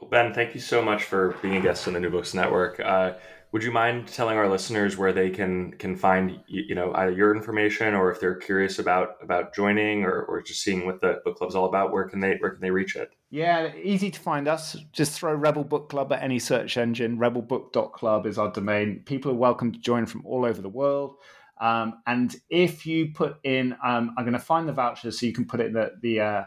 Well, 0.00 0.10
ben, 0.10 0.32
thank 0.32 0.54
you 0.54 0.60
so 0.60 0.82
much 0.82 1.04
for 1.04 1.36
being 1.42 1.56
a 1.56 1.60
guest 1.60 1.86
on 1.88 1.94
the 1.94 2.00
New 2.00 2.10
Books 2.10 2.34
Network. 2.34 2.78
Uh, 2.80 3.14
would 3.52 3.62
you 3.62 3.70
mind 3.70 4.08
telling 4.08 4.36
our 4.36 4.48
listeners 4.48 4.96
where 4.96 5.12
they 5.12 5.30
can 5.30 5.72
can 5.72 5.96
find 5.96 6.40
you 6.46 6.74
know 6.74 6.92
either 6.94 7.12
your 7.12 7.34
information 7.34 7.94
or 7.94 8.10
if 8.10 8.20
they're 8.20 8.34
curious 8.34 8.78
about 8.78 9.16
about 9.22 9.54
joining 9.54 10.04
or, 10.04 10.22
or 10.22 10.42
just 10.42 10.62
seeing 10.62 10.84
what 10.84 11.00
the 11.00 11.20
book 11.24 11.36
club's 11.36 11.54
all 11.54 11.64
about 11.64 11.92
where 11.92 12.08
can 12.08 12.20
they 12.20 12.36
where 12.36 12.50
can 12.50 12.60
they 12.60 12.70
reach 12.70 12.96
it? 12.96 13.10
Yeah 13.30 13.74
easy 13.74 14.10
to 14.10 14.20
find 14.20 14.48
us. 14.48 14.76
Just 14.92 15.18
throw 15.18 15.34
rebel 15.34 15.64
book 15.64 15.88
club 15.88 16.12
at 16.12 16.22
any 16.22 16.38
search 16.38 16.76
engine. 16.76 17.18
rebelbook.club 17.18 18.26
is 18.26 18.38
our 18.38 18.52
domain. 18.52 19.02
People 19.06 19.32
are 19.32 19.36
welcome 19.36 19.72
to 19.72 19.78
join 19.78 20.06
from 20.06 20.24
all 20.26 20.44
over 20.44 20.60
the 20.60 20.68
world. 20.68 21.16
Um, 21.60 22.02
and 22.06 22.36
if 22.50 22.86
you 22.86 23.12
put 23.12 23.38
in 23.42 23.72
um, 23.84 24.14
i'm 24.16 24.24
going 24.24 24.32
to 24.32 24.38
find 24.38 24.68
the 24.68 24.72
voucher 24.72 25.10
so 25.10 25.26
you 25.26 25.32
can 25.32 25.44
put 25.44 25.58
it 25.58 25.66
in 25.66 25.72
the, 25.72 25.90
the 26.00 26.20
uh, 26.20 26.44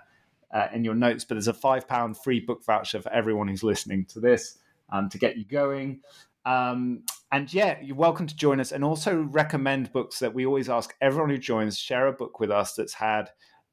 uh, 0.54 0.68
in 0.74 0.86
your 0.86 0.96
notes 0.96 1.26
but 1.26 1.36
there's 1.36 1.50
a 1.50 1.54
five 1.54 1.86
pound 1.86 2.16
free 2.18 2.40
book 2.40 2.64
voucher 2.66 3.02
for 3.02 3.12
everyone 3.12 3.50
who's 3.50 3.62
listening 3.62 4.06
to 4.06 4.22
this 4.22 4.60
um, 4.90 5.10
to 5.10 5.18
get 5.18 5.36
you 5.36 5.44
going 5.44 6.00
um, 6.46 7.04
and 7.32 7.54
yeah, 7.54 7.78
you're 7.82 7.96
welcome 7.96 8.28
to 8.28 8.36
join 8.36 8.60
us 8.60 8.72
and 8.72 8.84
also 8.84 9.22
recommend 9.22 9.92
books 9.94 10.20
that 10.20 10.34
we 10.34 10.46
always 10.46 10.70
ask 10.70 10.94
everyone 11.02 11.30
who 11.30 11.38
joins 11.38 11.78
share 11.78 12.08
a 12.08 12.14
book 12.14 12.40
with 12.40 12.52
us 12.52 12.74
that's 12.74 12.94
had 12.94 13.30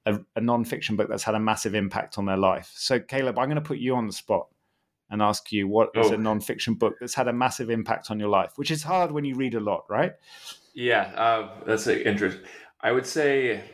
a, 0.07 0.21
a 0.37 0.41
non-fiction 0.41 0.97
book 0.97 1.09
that's 1.09 1.25
had 1.25 1.35
a 1.35 1.41
massive 1.41 1.75
impact 1.75 2.19
on 2.19 2.27
their 2.27 2.37
life. 2.37 2.73
So 2.75 3.01
Caleb, 3.01 3.39
I'm 3.39 3.47
going 3.47 3.57
to 3.57 3.61
put 3.61 3.79
you 3.79 3.97
on 3.97 4.07
the 4.07 4.13
spot 4.13 4.47
and 5.11 5.23
ask 5.23 5.51
you 5.51 5.67
what 5.67 5.91
is 5.95 6.11
oh. 6.11 6.15
a 6.15 6.19
non-fiction 6.19 6.75
book 6.75 6.95
that's 7.01 7.15
had 7.15 7.29
a 7.29 7.33
massive 7.33 7.71
impact 7.71 8.11
on 8.11 8.21
your 8.21 8.29
life, 8.29 8.53
which 8.57 8.71
is 8.71 8.83
hard 8.83 9.11
when 9.11 9.25
you 9.25 9.35
read 9.35 9.55
a 9.55 9.61
lot, 9.61 9.85
right? 9.89 10.13
Yeah, 10.75 11.13
uh, 11.17 11.65
that's 11.67 11.87
interesting. 11.87 12.45
I 12.81 12.93
would 12.93 13.07
say 13.07 13.65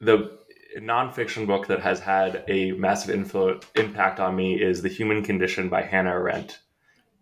the 0.00 0.38
nonfiction 0.78 1.46
book 1.46 1.66
that 1.66 1.80
has 1.80 1.98
had 1.98 2.44
a 2.48 2.72
massive 2.72 3.14
influ- 3.14 3.64
impact 3.74 4.20
on 4.20 4.36
me 4.36 4.60
is 4.60 4.82
The 4.82 4.88
Human 4.88 5.24
Condition 5.24 5.68
by 5.68 5.82
Hannah 5.82 6.10
Arendt. 6.10 6.60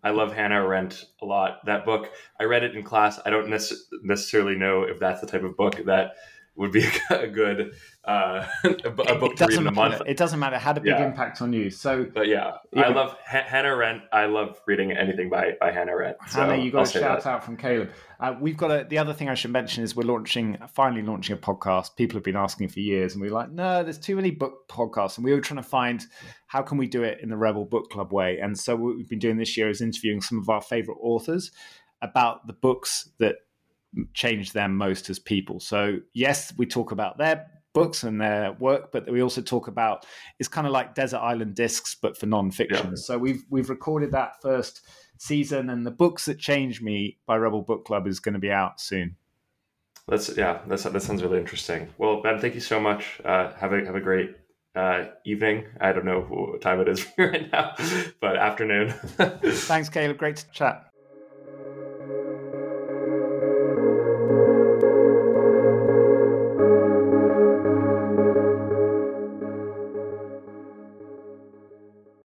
I 0.03 0.11
love 0.11 0.33
Hannah 0.33 0.63
Arendt 0.63 1.05
a 1.21 1.25
lot. 1.25 1.65
That 1.65 1.85
book, 1.85 2.09
I 2.39 2.45
read 2.45 2.63
it 2.63 2.75
in 2.75 2.83
class. 2.83 3.19
I 3.25 3.29
don't 3.29 3.49
necessarily 3.49 4.55
know 4.55 4.83
if 4.83 4.99
that's 4.99 5.21
the 5.21 5.27
type 5.27 5.43
of 5.43 5.57
book 5.57 5.83
that 5.85 6.13
would 6.59 6.73
be 6.73 6.85
a 7.09 7.25
good 7.25 7.73
uh, 8.03 8.45
a 8.63 8.89
book 8.89 9.35
to 9.37 9.47
read 9.47 9.59
in 9.59 9.67
a 9.67 9.71
month. 9.71 10.01
It 10.05 10.17
doesn't 10.17 10.39
matter. 10.39 10.57
It 10.57 10.61
had 10.61 10.77
a 10.77 10.81
big 10.81 10.91
yeah. 10.91 11.05
impact 11.05 11.41
on 11.41 11.53
you. 11.53 11.69
So, 11.69 12.05
but 12.13 12.27
yeah, 12.27 12.57
I 12.75 12.89
love 12.89 13.15
H- 13.33 13.45
Hannah 13.47 13.69
Arendt. 13.69 14.03
I 14.11 14.25
love 14.25 14.59
reading 14.67 14.91
anything 14.91 15.29
by 15.29 15.53
by 15.59 15.71
Hannah 15.71 15.93
Arendt. 15.93 16.17
So 16.27 16.41
Hannah, 16.41 16.61
you 16.61 16.69
got 16.69 16.93
a 16.93 16.99
shout 16.99 17.25
out 17.25 17.43
from 17.45 17.55
Caleb. 17.55 17.91
Uh, 18.19 18.35
we've 18.39 18.57
got 18.57 18.71
a, 18.71 18.83
the 18.83 18.97
other 18.97 19.13
thing 19.13 19.29
I 19.29 19.35
should 19.35 19.51
mention 19.51 19.83
is 19.83 19.95
we're 19.95 20.03
launching, 20.03 20.57
finally 20.73 21.01
launching 21.01 21.33
a 21.33 21.39
podcast. 21.39 21.95
People 21.95 22.17
have 22.17 22.23
been 22.25 22.35
asking 22.35 22.67
for 22.67 22.81
years, 22.81 23.13
and 23.13 23.21
we 23.21 23.29
are 23.29 23.33
like, 23.33 23.51
no, 23.51 23.81
there's 23.81 23.97
too 23.97 24.17
many 24.17 24.29
book 24.29 24.67
podcasts, 24.67 25.17
and 25.17 25.23
we 25.23 25.31
were 25.31 25.39
trying 25.39 25.63
to 25.63 25.69
find 25.69 26.05
how 26.47 26.61
can 26.61 26.77
we 26.77 26.87
do 26.87 27.03
it 27.03 27.19
in 27.21 27.29
the 27.29 27.37
Rebel 27.37 27.63
Book 27.63 27.89
Club 27.89 28.11
way. 28.11 28.37
And 28.39 28.59
so 28.59 28.75
what 28.75 28.97
we've 28.97 29.07
been 29.07 29.19
doing 29.19 29.37
this 29.37 29.55
year 29.55 29.69
is 29.69 29.79
interviewing 29.79 30.19
some 30.19 30.39
of 30.39 30.49
our 30.49 30.61
favorite 30.61 30.97
authors 31.01 31.51
about 32.01 32.47
the 32.47 32.53
books 32.53 33.09
that 33.19 33.35
changed 34.13 34.53
them 34.53 34.75
most 34.75 35.09
as 35.09 35.19
people. 35.19 35.59
So 35.59 35.99
yes, 36.13 36.53
we 36.57 36.65
talk 36.65 36.91
about 36.91 37.17
their 37.17 37.47
books 37.73 38.03
and 38.03 38.19
their 38.19 38.53
work, 38.53 38.91
but 38.91 39.09
we 39.09 39.21
also 39.21 39.41
talk 39.41 39.67
about 39.67 40.05
it's 40.39 40.49
kind 40.49 40.67
of 40.67 40.73
like 40.73 40.95
Desert 40.95 41.19
Island 41.19 41.55
Discs, 41.55 41.95
but 41.95 42.17
for 42.17 42.25
non-fiction. 42.25 42.89
Yeah. 42.89 42.95
So 42.95 43.17
we've 43.17 43.43
we've 43.49 43.69
recorded 43.69 44.11
that 44.11 44.41
first 44.41 44.81
season, 45.17 45.69
and 45.69 45.85
the 45.85 45.91
books 45.91 46.25
that 46.25 46.39
changed 46.39 46.81
me 46.81 47.17
by 47.25 47.37
Rebel 47.37 47.61
Book 47.61 47.85
Club 47.85 48.07
is 48.07 48.19
going 48.19 48.33
to 48.33 48.39
be 48.39 48.51
out 48.51 48.79
soon. 48.81 49.15
That's 50.07 50.35
yeah, 50.35 50.59
that's 50.67 50.83
that 50.83 51.01
sounds 51.01 51.21
really 51.21 51.39
interesting. 51.39 51.89
Well, 51.97 52.21
Ben, 52.21 52.39
thank 52.39 52.55
you 52.55 52.61
so 52.61 52.79
much. 52.79 53.21
Uh, 53.23 53.53
have 53.53 53.73
a 53.73 53.85
have 53.85 53.95
a 53.95 54.01
great 54.01 54.35
uh, 54.75 55.05
evening. 55.25 55.65
I 55.79 55.91
don't 55.91 56.05
know 56.05 56.21
what 56.21 56.61
time 56.61 56.79
it 56.79 56.87
is 56.87 57.05
right 57.17 57.51
now, 57.51 57.75
but 58.19 58.35
afternoon. 58.37 58.91
Thanks, 59.43 59.89
Caleb. 59.89 60.17
Great 60.17 60.37
to 60.37 60.51
chat. 60.51 60.88